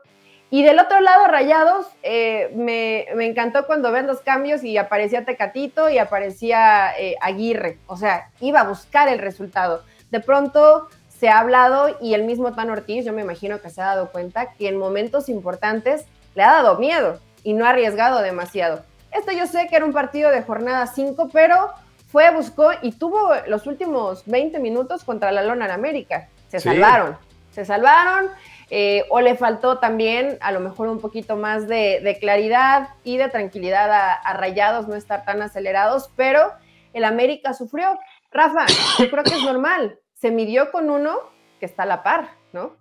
Y 0.54 0.64
del 0.64 0.80
otro 0.80 1.00
lado, 1.00 1.28
Rayados, 1.28 1.88
eh, 2.04 2.52
me, 2.54 3.08
encantó 3.26 3.66
cuando 3.66 3.90
ven 3.94 4.06
los 4.06 4.20
cambios 4.20 4.66
y 4.66 4.78
aparecía 4.78 5.24
Tecatito 5.24 5.90
y 5.90 5.98
aparecía 5.98 6.92
eh, 7.00 7.16
Aguirre. 7.22 7.78
O 7.88 7.96
sea, 7.96 8.30
iba 8.42 8.60
a 8.60 8.66
buscar 8.66 9.08
el 9.08 9.20
resultado. 9.20 9.86
De 10.12 10.20
pronto 10.20 10.90
se 11.08 11.30
ha 11.30 11.40
hablado 11.40 11.96
y 12.02 12.16
el 12.16 12.26
mismo 12.26 12.54
Tan 12.54 12.70
Ortiz, 12.70 13.06
yo 13.06 13.14
me 13.14 13.22
imagino 13.22 13.62
que 13.62 13.70
se 13.70 13.82
ha 13.82 13.86
dado 13.86 14.12
cuenta 14.12 14.52
que 14.52 14.68
en 14.68 14.78
momentos 14.78 15.30
importantes 15.30 16.06
le 16.36 16.44
ha 16.44 16.52
dado 16.52 16.78
miedo 16.78 17.22
y 17.44 17.54
no 17.54 17.66
ha 17.66 17.70
arriesgado 17.70 18.22
demasiado. 18.22 18.84
Esto 19.12 19.32
yo 19.32 19.48
sé 19.48 19.68
que 19.70 19.78
era 19.78 19.86
un 19.86 19.94
partido 19.94 20.32
de 20.32 20.42
jornada 20.42 20.86
5, 20.86 21.30
pero 21.32 21.70
fue, 22.12 22.30
buscó 22.32 22.72
y 22.82 22.92
tuvo 22.92 23.32
los 23.48 23.68
últimos 23.68 24.26
20 24.26 24.60
minutos 24.60 25.06
contra 25.06 25.32
la 25.32 25.44
Lona 25.44 25.64
en 25.66 25.72
América. 25.72 26.28
Se 26.50 26.60
salvaron, 26.60 27.18
se 27.52 27.64
salvaron 27.64 28.32
eh, 28.74 29.04
o 29.10 29.20
le 29.20 29.36
faltó 29.36 29.80
también 29.80 30.38
a 30.40 30.54
lo 30.54 30.62
mejor 30.62 30.88
un 30.88 31.02
poquito 31.02 31.36
más 31.36 31.68
de, 31.68 32.18
claridad 32.22 32.88
y 33.04 33.18
de 33.18 33.28
tranquilidad 33.28 33.92
a, 33.92 34.34
Rayados, 34.34 34.88
no 34.88 34.96
estar 34.96 35.26
tan 35.26 35.42
acelerados, 35.42 36.10
pero 36.16 36.54
el 36.94 37.04
América 37.04 37.54
sufrió. 37.54 38.00
Rafa, 38.32 38.66
yo 38.98 39.12
creo 39.12 39.26
que 39.26 39.36
es 39.36 39.44
normal, 39.44 40.00
se 40.14 40.32
midió 40.32 40.72
con 40.72 40.90
uno 40.90 41.18
que 41.60 41.66
está 41.66 41.84
a 41.84 41.86
la 41.86 42.02
par, 42.02 42.30
¿no? 42.54 42.78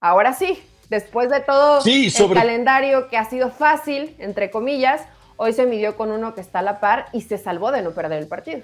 Ahora 0.00 0.32
sí, 0.32 0.60
después 0.88 1.30
de 1.30 1.38
todo 1.38 1.80
el 1.84 2.34
calendario 2.34 3.06
que 3.06 3.16
ha 3.16 3.26
sido 3.26 3.50
fácil, 3.50 4.16
entre 4.18 4.50
comillas, 4.50 5.06
hoy 5.36 5.52
se 5.52 5.66
midió 5.66 5.96
con 5.96 6.10
uno 6.10 6.34
que 6.34 6.40
está 6.40 6.58
a 6.58 6.62
la 6.62 6.80
par 6.80 7.06
y 7.12 7.20
se 7.20 7.38
salvó 7.38 7.70
de 7.70 7.82
no 7.82 7.92
perder 7.92 8.18
el 8.18 8.26
partido. 8.26 8.62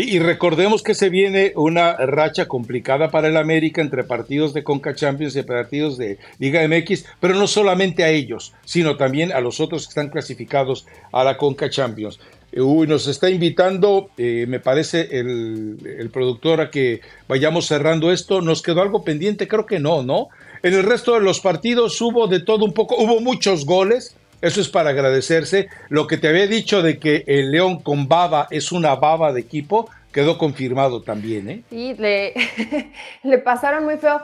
Y, 0.00 0.20
recordemos 0.20 0.84
que 0.84 0.94
se 0.94 1.08
viene 1.08 1.52
una 1.56 1.94
racha 1.94 2.46
complicada 2.46 3.10
para 3.10 3.26
el 3.26 3.36
América 3.36 3.82
entre 3.82 4.04
partidos 4.04 4.54
de 4.54 4.62
Conca 4.62 4.94
Champions 4.94 5.34
y 5.34 5.42
partidos 5.42 5.98
de 5.98 6.18
Liga 6.38 6.60
MX, 6.68 7.04
pero 7.18 7.34
no 7.34 7.48
solamente 7.48 8.04
a 8.04 8.10
ellos, 8.10 8.54
sino 8.64 8.96
también 8.96 9.32
a 9.32 9.40
los 9.40 9.58
otros 9.58 9.86
que 9.86 9.88
están 9.88 10.10
clasificados 10.10 10.86
a 11.10 11.24
la 11.24 11.36
Conca 11.36 11.68
Champions. 11.68 12.20
Uy, 12.56 12.86
nos 12.86 13.08
está 13.08 13.28
invitando, 13.28 14.10
eh, 14.18 14.46
me 14.48 14.60
parece, 14.60 15.08
el, 15.18 16.10
productor 16.12 16.60
a 16.60 16.70
que 16.70 17.00
vayamos 17.26 17.66
cerrando 17.66 18.12
esto. 18.12 18.40
¿Nos 18.40 18.62
quedó 18.62 18.82
algo 18.82 19.02
pendiente? 19.02 19.48
Creo 19.48 19.66
que 19.66 19.80
no, 19.80 20.04
¿no? 20.04 20.28
En 20.62 20.74
el 20.74 20.84
resto 20.84 21.14
de 21.14 21.22
los 21.22 21.40
partidos 21.40 22.00
hubo 22.00 22.28
de 22.28 22.38
todo 22.38 22.64
un 22.64 22.72
poco, 22.72 22.94
hubo 22.96 23.20
muchos 23.20 23.66
goles, 23.66 24.16
eso 24.42 24.60
es 24.60 24.68
para 24.68 24.90
agradecerse. 24.90 25.68
Lo 25.88 26.06
que 26.06 26.16
te 26.16 26.28
había 26.28 26.46
dicho 26.46 26.82
de 26.82 26.98
que 26.98 27.24
el 27.26 27.50
León 27.50 27.80
con 27.80 28.08
baba 28.08 28.46
es 28.50 28.72
una 28.72 28.94
baba 28.94 29.32
de 29.32 29.40
equipo, 29.40 29.90
quedó 30.12 30.38
confirmado 30.38 31.02
también, 31.02 31.50
¿eh? 31.50 31.62
Sí, 31.70 31.94
le, 31.98 32.34
le 33.22 33.38
pasaron 33.38 33.84
muy 33.84 33.96
feo. 33.96 34.20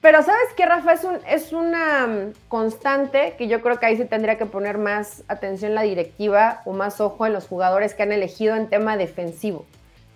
Pero 0.00 0.22
¿sabes 0.22 0.48
qué, 0.56 0.64
Rafa? 0.64 0.92
Es, 0.92 1.04
un, 1.04 1.18
es 1.28 1.52
una 1.52 2.06
mm, 2.06 2.32
constante 2.48 3.34
que 3.36 3.48
yo 3.48 3.60
creo 3.60 3.80
que 3.80 3.86
ahí 3.86 3.96
se 3.96 4.04
tendría 4.04 4.38
que 4.38 4.46
poner 4.46 4.78
más 4.78 5.24
atención 5.26 5.74
la 5.74 5.82
directiva 5.82 6.62
o 6.64 6.72
más 6.72 7.00
ojo 7.00 7.26
en 7.26 7.32
los 7.32 7.48
jugadores 7.48 7.94
que 7.94 8.04
han 8.04 8.12
elegido 8.12 8.54
en 8.54 8.68
tema 8.68 8.96
defensivo. 8.96 9.66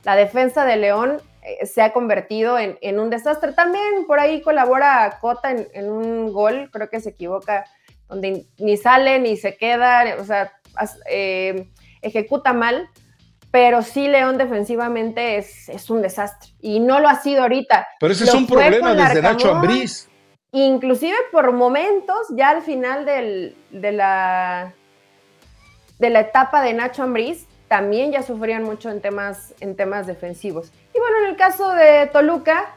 La 0.04 0.14
defensa 0.14 0.64
de 0.64 0.76
León 0.76 1.20
eh, 1.42 1.66
se 1.66 1.82
ha 1.82 1.92
convertido 1.92 2.58
en, 2.58 3.00
un 3.00 3.10
desastre. 3.10 3.52
También 3.52 4.06
por 4.06 4.20
ahí 4.20 4.40
colabora 4.40 5.18
Cota 5.20 5.50
en, 5.50 5.90
un 5.90 6.32
gol, 6.32 6.70
creo 6.72 6.88
que 6.88 7.00
se 7.00 7.10
equivoca, 7.10 7.64
donde 8.12 8.46
ni 8.58 8.76
sale 8.76 9.18
ni 9.18 9.38
se 9.38 9.56
queda, 9.56 10.16
o 10.20 10.24
sea, 10.24 10.52
eh, 11.08 11.68
ejecuta 12.02 12.52
mal, 12.52 12.90
pero 13.50 13.82
sí 13.82 14.06
León 14.06 14.36
defensivamente 14.36 15.38
es, 15.38 15.68
es, 15.70 15.88
un 15.88 16.02
desastre 16.02 16.52
y 16.60 16.78
no 16.80 17.00
lo 17.00 17.08
ha 17.08 17.16
sido 17.16 17.42
ahorita. 17.42 17.86
Pero 18.00 18.12
ese 18.12 18.24
es 18.24 18.34
un 18.34 18.46
problema 18.46 18.94
desde 18.94 19.22
Nacho 19.22 19.50
Ambriz. 19.50 20.08
Inclusive 20.52 21.16
por 21.30 21.52
momentos, 21.52 22.26
ya 22.36 22.50
al 22.50 22.60
final 22.60 23.06
del, 23.06 23.56
de, 23.70 23.92
la, 23.92 24.74
de 25.98 26.10
la 26.10 26.20
etapa 26.20 26.62
de 26.62 26.74
Nacho 26.74 27.02
Ambriz, 27.02 27.46
también 27.68 28.12
ya 28.12 28.22
sufrían 28.22 28.62
mucho 28.62 28.90
en 28.90 29.00
temas, 29.00 29.54
en 29.60 29.74
temas 29.74 30.06
defensivos. 30.06 30.70
Y 30.94 30.98
bueno, 30.98 31.16
en 31.24 31.30
el 31.30 31.36
caso 31.36 31.70
de 31.70 32.10
Toluca, 32.12 32.74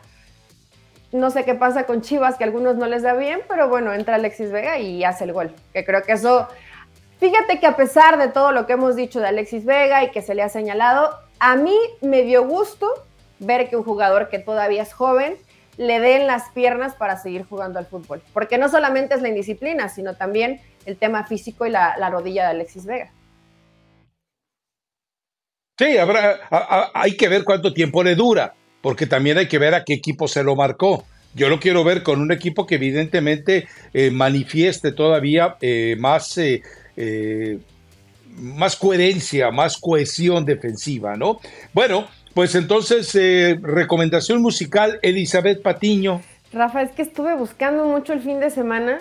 no 1.15 1.31
sé 1.31 1.43
qué 1.45 1.55
pasa 1.55 1.85
con 1.85 2.01
Chivas, 2.01 2.37
que 2.37 2.43
a 2.43 2.47
algunos 2.47 2.75
no 2.75 2.85
les 2.85 3.03
da 3.03 3.13
bien, 3.13 3.41
pero 3.47 3.69
bueno, 3.69 3.93
entra 3.93 4.15
Alexis 4.15 4.51
Vega 4.51 4.77
y 4.77 5.03
hace 5.03 5.23
el 5.23 5.33
gol. 5.33 5.53
Que 5.73 5.83
creo 5.83 6.03
que 6.03 6.13
eso 6.13 6.47
Fíjate 7.19 7.59
que 7.59 7.67
a 7.67 7.75
pesar 7.75 8.17
de 8.17 8.27
todo 8.27 8.51
lo 8.51 8.65
que 8.65 8.73
hemos 8.73 8.95
dicho 8.95 9.19
de 9.19 9.27
Alexis 9.27 9.65
Vega 9.65 10.03
y 10.03 10.11
que 10.11 10.21
se 10.21 10.35
le 10.35 10.43
ha 10.43 10.49
señalado, 10.49 11.17
a 11.39 11.55
mí 11.55 11.75
me 12.01 12.23
dio 12.23 12.45
gusto 12.45 12.87
ver 13.39 13.69
que 13.69 13.77
un 13.77 13.83
jugador 13.83 14.29
que 14.29 14.39
todavía 14.39 14.83
es 14.83 14.93
joven 14.93 15.37
le 15.77 15.99
den 15.99 16.27
las 16.27 16.49
piernas 16.51 16.95
para 16.95 17.17
seguir 17.17 17.45
jugando 17.45 17.79
al 17.79 17.85
fútbol. 17.85 18.21
Porque 18.33 18.57
no 18.57 18.69
solamente 18.69 19.15
es 19.15 19.21
la 19.21 19.29
indisciplina, 19.29 19.89
sino 19.89 20.15
también 20.15 20.61
el 20.85 20.97
tema 20.97 21.25
físico 21.25 21.65
y 21.65 21.69
la, 21.69 22.09
rodilla 22.09 22.43
de 22.43 22.49
Alexis 22.49 22.85
Vega. 22.85 23.11
Sí, 25.77 25.97
habrá, 25.97 26.39
hay 26.93 27.17
que 27.17 27.27
ver 27.27 27.43
cuánto 27.43 27.73
tiempo 27.73 28.01
le 28.03 28.15
dura, 28.15 28.53
porque 28.85 29.07
también 29.07 29.39
hay 29.39 29.47
que 29.47 29.57
ver 29.57 29.73
a 29.73 29.83
qué 29.83 29.95
equipo 29.95 30.27
se 30.27 30.43
lo 30.43 30.55
marcó. 30.55 31.05
Yo 31.33 31.49
lo 31.49 31.59
quiero 31.59 31.83
ver 31.83 32.03
con 32.03 32.21
un 32.21 32.31
equipo 32.31 32.67
que 32.67 32.75
evidentemente 32.75 33.67
eh, 33.95 34.11
manifieste 34.11 34.91
todavía 34.91 35.55
eh, 35.59 35.95
más 35.97 36.37
eh, 36.37 36.61
más 38.37 38.75
coherencia, 38.75 39.49
más 39.49 39.77
cohesión 39.77 40.45
defensiva, 40.45 41.15
¿no? 41.15 41.39
Bueno, 41.73 42.05
pues 42.35 42.53
entonces, 42.53 43.11
recomendación 43.63 44.39
musical, 44.39 44.99
Elizabeth 45.01 45.63
Patiño. 45.63 46.21
Rafa, 46.53 46.83
es 46.83 46.91
que 46.91 47.01
estuve 47.01 47.35
buscando 47.35 47.85
mucho 47.85 48.13
el 48.13 48.19
fin 48.19 48.39
de 48.39 48.51
semana 48.51 48.99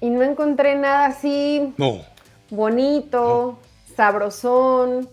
y 0.00 0.10
no 0.10 0.22
encontré 0.22 0.76
nada 0.76 1.06
así 1.06 1.74
no. 1.76 2.02
bonito, 2.50 3.58
sabrosón. 3.96 5.08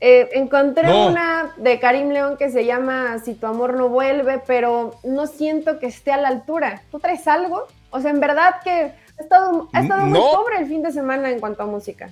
Eh, 0.00 0.28
encontré 0.32 0.92
una 0.92 1.54
de 1.56 1.78
Karim 1.78 2.10
León 2.10 2.36
que 2.36 2.50
se 2.50 2.66
llama 2.66 3.18
Si 3.24 3.34
tu 3.34 3.46
amor 3.46 3.74
no 3.74 3.88
vuelve, 3.88 4.42
pero 4.46 4.98
no 5.04 5.26
siento 5.26 5.78
que 5.78 5.86
esté 5.86 6.12
a 6.12 6.16
la 6.16 6.28
altura. 6.28 6.82
¿Tú 6.90 6.98
traes 6.98 7.26
algo? 7.26 7.66
O 7.90 8.00
sea, 8.00 8.10
en 8.10 8.20
verdad 8.20 8.56
que 8.62 8.92
ha 9.18 9.22
estado, 9.22 9.68
muy 9.72 10.18
pobre 10.18 10.58
el 10.58 10.66
fin 10.66 10.82
de 10.82 10.92
semana 10.92 11.30
en 11.30 11.40
cuanto 11.40 11.62
a 11.62 11.66
música. 11.66 12.10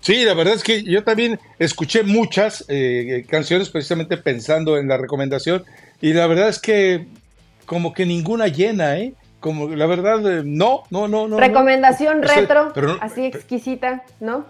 Sí, 0.00 0.24
la 0.24 0.34
verdad 0.34 0.54
es 0.54 0.62
que 0.62 0.84
yo 0.84 1.02
también 1.02 1.40
escuché 1.58 2.04
muchas 2.04 2.64
eh, 2.68 3.26
canciones 3.28 3.70
precisamente 3.70 4.16
pensando 4.16 4.78
en 4.78 4.86
la 4.86 4.98
recomendación 4.98 5.64
y 6.00 6.12
la 6.12 6.28
verdad 6.28 6.48
es 6.48 6.60
que 6.60 7.08
como 7.64 7.92
que 7.92 8.06
ninguna 8.06 8.46
llena, 8.46 8.98
¿eh? 8.98 9.14
Como 9.40 9.68
la 9.68 9.86
verdad, 9.86 10.38
eh, 10.38 10.42
no, 10.44 10.84
no, 10.90 11.08
no, 11.08 11.26
no. 11.26 11.40
Recomendación 11.40 12.22
retro, 12.22 12.72
así 13.00 13.24
exquisita, 13.24 14.04
¿no? 14.20 14.46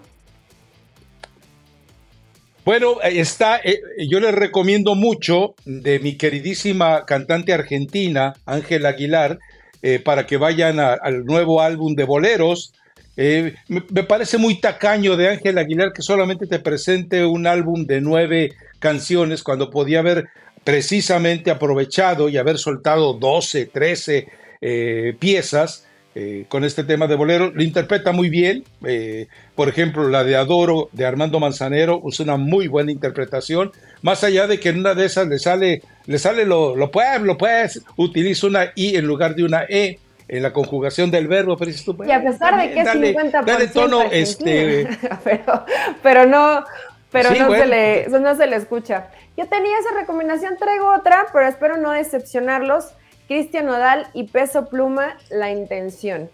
Bueno, 2.66 3.00
está, 3.00 3.60
eh, 3.62 3.80
yo 4.08 4.18
les 4.18 4.34
recomiendo 4.34 4.96
mucho 4.96 5.54
de 5.64 6.00
mi 6.00 6.16
queridísima 6.16 7.06
cantante 7.06 7.52
argentina, 7.52 8.34
Ángela 8.44 8.88
Aguilar, 8.88 9.38
eh, 9.82 10.00
para 10.00 10.26
que 10.26 10.36
vayan 10.36 10.80
al 10.80 11.24
nuevo 11.24 11.62
álbum 11.62 11.94
de 11.94 12.02
boleros. 12.02 12.74
Eh, 13.16 13.54
me, 13.68 14.02
parece 14.02 14.36
muy 14.36 14.60
tacaño 14.60 15.16
de 15.16 15.28
Ángel 15.28 15.58
Aguilar 15.58 15.92
que 15.92 16.02
solamente 16.02 16.48
te 16.48 16.58
presente 16.58 17.24
un 17.24 17.46
álbum 17.46 17.86
de 17.86 18.00
nueve 18.00 18.54
canciones 18.80 19.44
cuando 19.44 19.70
podía 19.70 20.00
haber 20.00 20.26
precisamente 20.64 21.52
aprovechado 21.52 22.28
y 22.28 22.36
haber 22.36 22.58
soltado 22.58 23.12
12, 23.12 23.66
13 23.66 24.26
eh, 24.60 25.16
piezas 25.20 25.85
eh, 26.18 26.46
con 26.48 26.64
este 26.64 26.82
tema 26.82 27.06
de 27.06 27.14
bolero. 27.14 27.50
Lo 27.54 27.62
interpreta 27.62 28.10
muy 28.10 28.30
bien. 28.30 28.64
Eh, 28.86 29.26
por 29.54 29.68
ejemplo, 29.68 30.08
la 30.08 30.24
de 30.24 30.34
Adoro 30.36 30.88
de 30.92 31.04
Armando 31.04 31.38
Manzanero 31.40 32.00
es 32.08 32.20
una 32.20 32.38
muy 32.38 32.68
buena 32.68 32.90
interpretación. 32.90 33.70
Más 34.00 34.24
allá 34.24 34.46
de 34.46 34.58
que 34.58 34.70
en 34.70 34.78
una 34.78 34.94
de 34.94 35.04
esas 35.04 35.28
le 35.28 35.38
sale, 35.38 35.82
le 36.06 36.18
sale 36.18 36.46
lo, 36.46 36.74
lo 36.74 36.90
pueblo, 36.90 37.36
pues, 37.36 37.82
utiliza 37.96 38.46
una 38.46 38.72
I 38.74 38.96
en 38.96 39.06
lugar 39.06 39.34
de 39.34 39.44
una 39.44 39.64
E 39.68 39.98
en 40.26 40.42
la 40.42 40.54
conjugación 40.54 41.10
del 41.10 41.28
verbo, 41.28 41.54
pero 41.58 41.70
y 41.70 42.10
a 42.10 42.24
pesar 42.24 42.62
de 42.62 42.72
que 42.72 42.80
es 42.80 42.88
50% 42.88 43.44
dale 43.44 43.66
tono, 43.68 44.02
este... 44.10 44.88
pero, 45.22 45.66
pero 46.02 46.24
no, 46.24 46.64
pero 47.12 47.28
no, 47.28 47.50
se 47.54 47.66
le, 47.66 48.08
no 48.08 48.34
se 48.34 48.46
le 48.46 48.56
escucha. 48.56 49.08
Yo 49.36 49.46
tenía 49.48 49.78
esa 49.80 50.00
recomendación, 50.00 50.56
traigo 50.56 50.94
otra, 50.94 51.26
pero 51.30 51.46
espero 51.46 51.76
no 51.76 51.90
decepcionarlos. 51.90 52.94
Cristian 53.26 53.66
Nodal 53.66 54.06
y 54.12 54.24
Peso 54.24 54.68
Pluma, 54.68 55.16
La 55.30 55.50
Intención. 55.50 56.30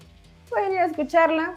Pueden 0.48 0.72
ir 0.72 0.78
a 0.80 0.86
escucharla. 0.86 1.54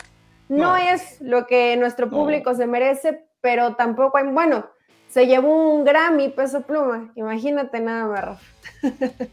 No, 0.47 0.77
es 0.77 1.19
lo 1.21 1.47
que 1.47 1.75
nuestro 1.75 2.09
público 2.09 2.53
se 2.55 2.67
merece, 2.67 3.25
pero 3.41 3.75
tampoco 3.75 4.17
hay. 4.17 4.25
Bueno, 4.25 4.67
se 5.09 5.27
llevó 5.27 5.73
un 5.73 5.83
Grammy 5.83 6.29
Peso 6.29 6.61
Pluma. 6.61 7.11
Imagínate 7.15 7.79
nada 7.79 8.05
más, 8.05 8.21
Rafa. 8.23 8.45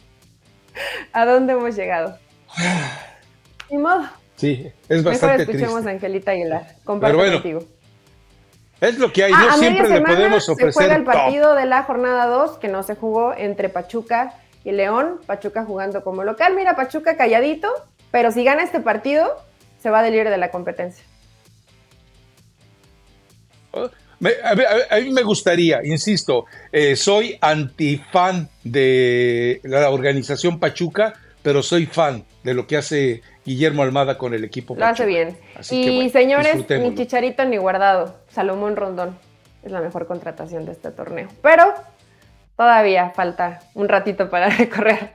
¿A 1.13 1.27
dónde 1.27 1.53
hemos 1.53 1.77
llegado? 1.77 2.19
Ni 3.71 3.79
modo. 3.79 4.03
Sí, 4.37 4.73
es 4.89 5.05
bastante 5.05 5.39
Mejor 5.39 5.55
escuchemos 5.55 5.87
a 5.87 5.91
Angelita 5.91 6.31
Aguilar. 6.33 6.67
Comparto 6.85 7.17
bueno, 7.17 7.35
contigo. 7.35 7.61
Es 8.81 8.99
lo 8.99 9.13
que 9.13 9.23
hay, 9.23 9.33
no 9.33 9.39
ah, 9.39 9.57
siempre 9.57 9.89
le 9.89 10.01
podemos 10.01 10.49
ofrecer. 10.49 10.73
Se 10.73 10.79
juega 10.79 10.97
el 10.97 11.05
partido 11.05 11.55
de 11.55 11.67
la 11.67 11.85
jornada 11.85 12.27
2, 12.27 12.59
que 12.59 12.67
no 12.67 12.83
se 12.83 12.97
jugó 12.97 13.33
entre 13.35 13.69
Pachuca 13.69 14.35
y 14.65 14.73
León, 14.73 15.21
Pachuca 15.27 15.65
jugando 15.65 16.05
como 16.05 16.25
local. 16.25 16.55
Mira, 16.55 16.77
Pachuca 16.77 17.17
calladito, 17.17 17.69
pero 18.11 18.31
si 18.31 18.45
gana 18.45 18.63
este 18.63 18.81
partido, 18.81 19.37
se 19.83 19.91
va 19.91 20.01
a 20.01 20.11
libre 20.11 20.31
de 20.31 20.39
la 20.39 20.51
competencia. 20.51 21.05
a, 23.73 25.01
mí 25.01 25.11
me 25.11 25.23
gustaría, 25.23 25.85
insisto, 25.85 26.47
eh, 26.71 26.95
soy 26.95 27.37
antifan 27.41 28.49
de 28.63 29.61
la 29.65 29.91
organización 29.91 30.61
Pachuca, 30.61 31.15
pero 31.43 31.63
soy 31.63 31.87
fan 31.87 32.25
de 32.45 32.55
lo 32.55 32.67
que 32.67 32.77
hace 32.77 33.23
Guillermo 33.45 33.83
Almada 33.83 34.17
con 34.17 34.35
el 34.35 34.45
equipo. 34.45 34.77
Lo 34.77 34.87
hace 34.87 35.07
bien. 35.07 35.37
y 35.71 36.09
señores, 36.11 36.69
ni 36.69 36.95
Chicharito 36.95 37.45
ni 37.45 37.57
Guardado, 37.57 38.15
Salomón 38.31 38.77
Rondón 38.77 39.19
es 39.63 39.71
la 39.71 39.81
mejor 39.81 40.07
contratación 40.07 40.67
de 40.67 40.73
este 40.73 40.91
torneo. 40.91 41.29
Pero 41.41 41.75
todavía 42.57 43.11
falta 43.11 43.61
un 43.75 43.89
ratito 43.89 44.29
para 44.31 44.49
recorrer 44.59 45.13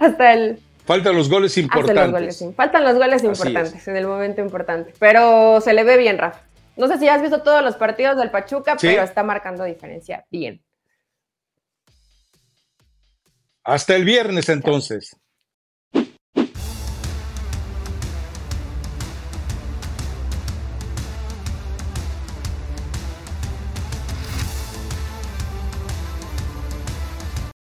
hasta 0.00 0.32
el... 0.32 0.60
Faltan 0.84 1.16
los 1.16 1.28
goles 1.28 1.58
importantes. 1.58 2.44
Faltan 2.56 2.84
los 2.84 2.96
goles 2.96 3.22
importantes 3.22 3.86
en 3.88 3.96
el 3.96 4.06
momento 4.06 4.40
importante. 4.40 4.94
Pero 4.98 5.60
se 5.60 5.74
le 5.74 5.84
ve 5.84 5.98
bien, 5.98 6.16
Rafa. 6.16 6.40
No 6.76 6.86
sé 6.86 6.98
si 6.98 7.08
has 7.08 7.20
visto 7.20 7.42
todos 7.42 7.62
los 7.62 7.76
partidos 7.76 8.16
del 8.16 8.30
Pachuca, 8.30 8.76
pero 8.80 9.02
está 9.02 9.22
marcando 9.22 9.64
diferencia 9.64 10.24
bien. 10.30 10.62
Hasta 13.64 13.96
el 13.96 14.06
viernes 14.06 14.48
entonces. 14.48 15.14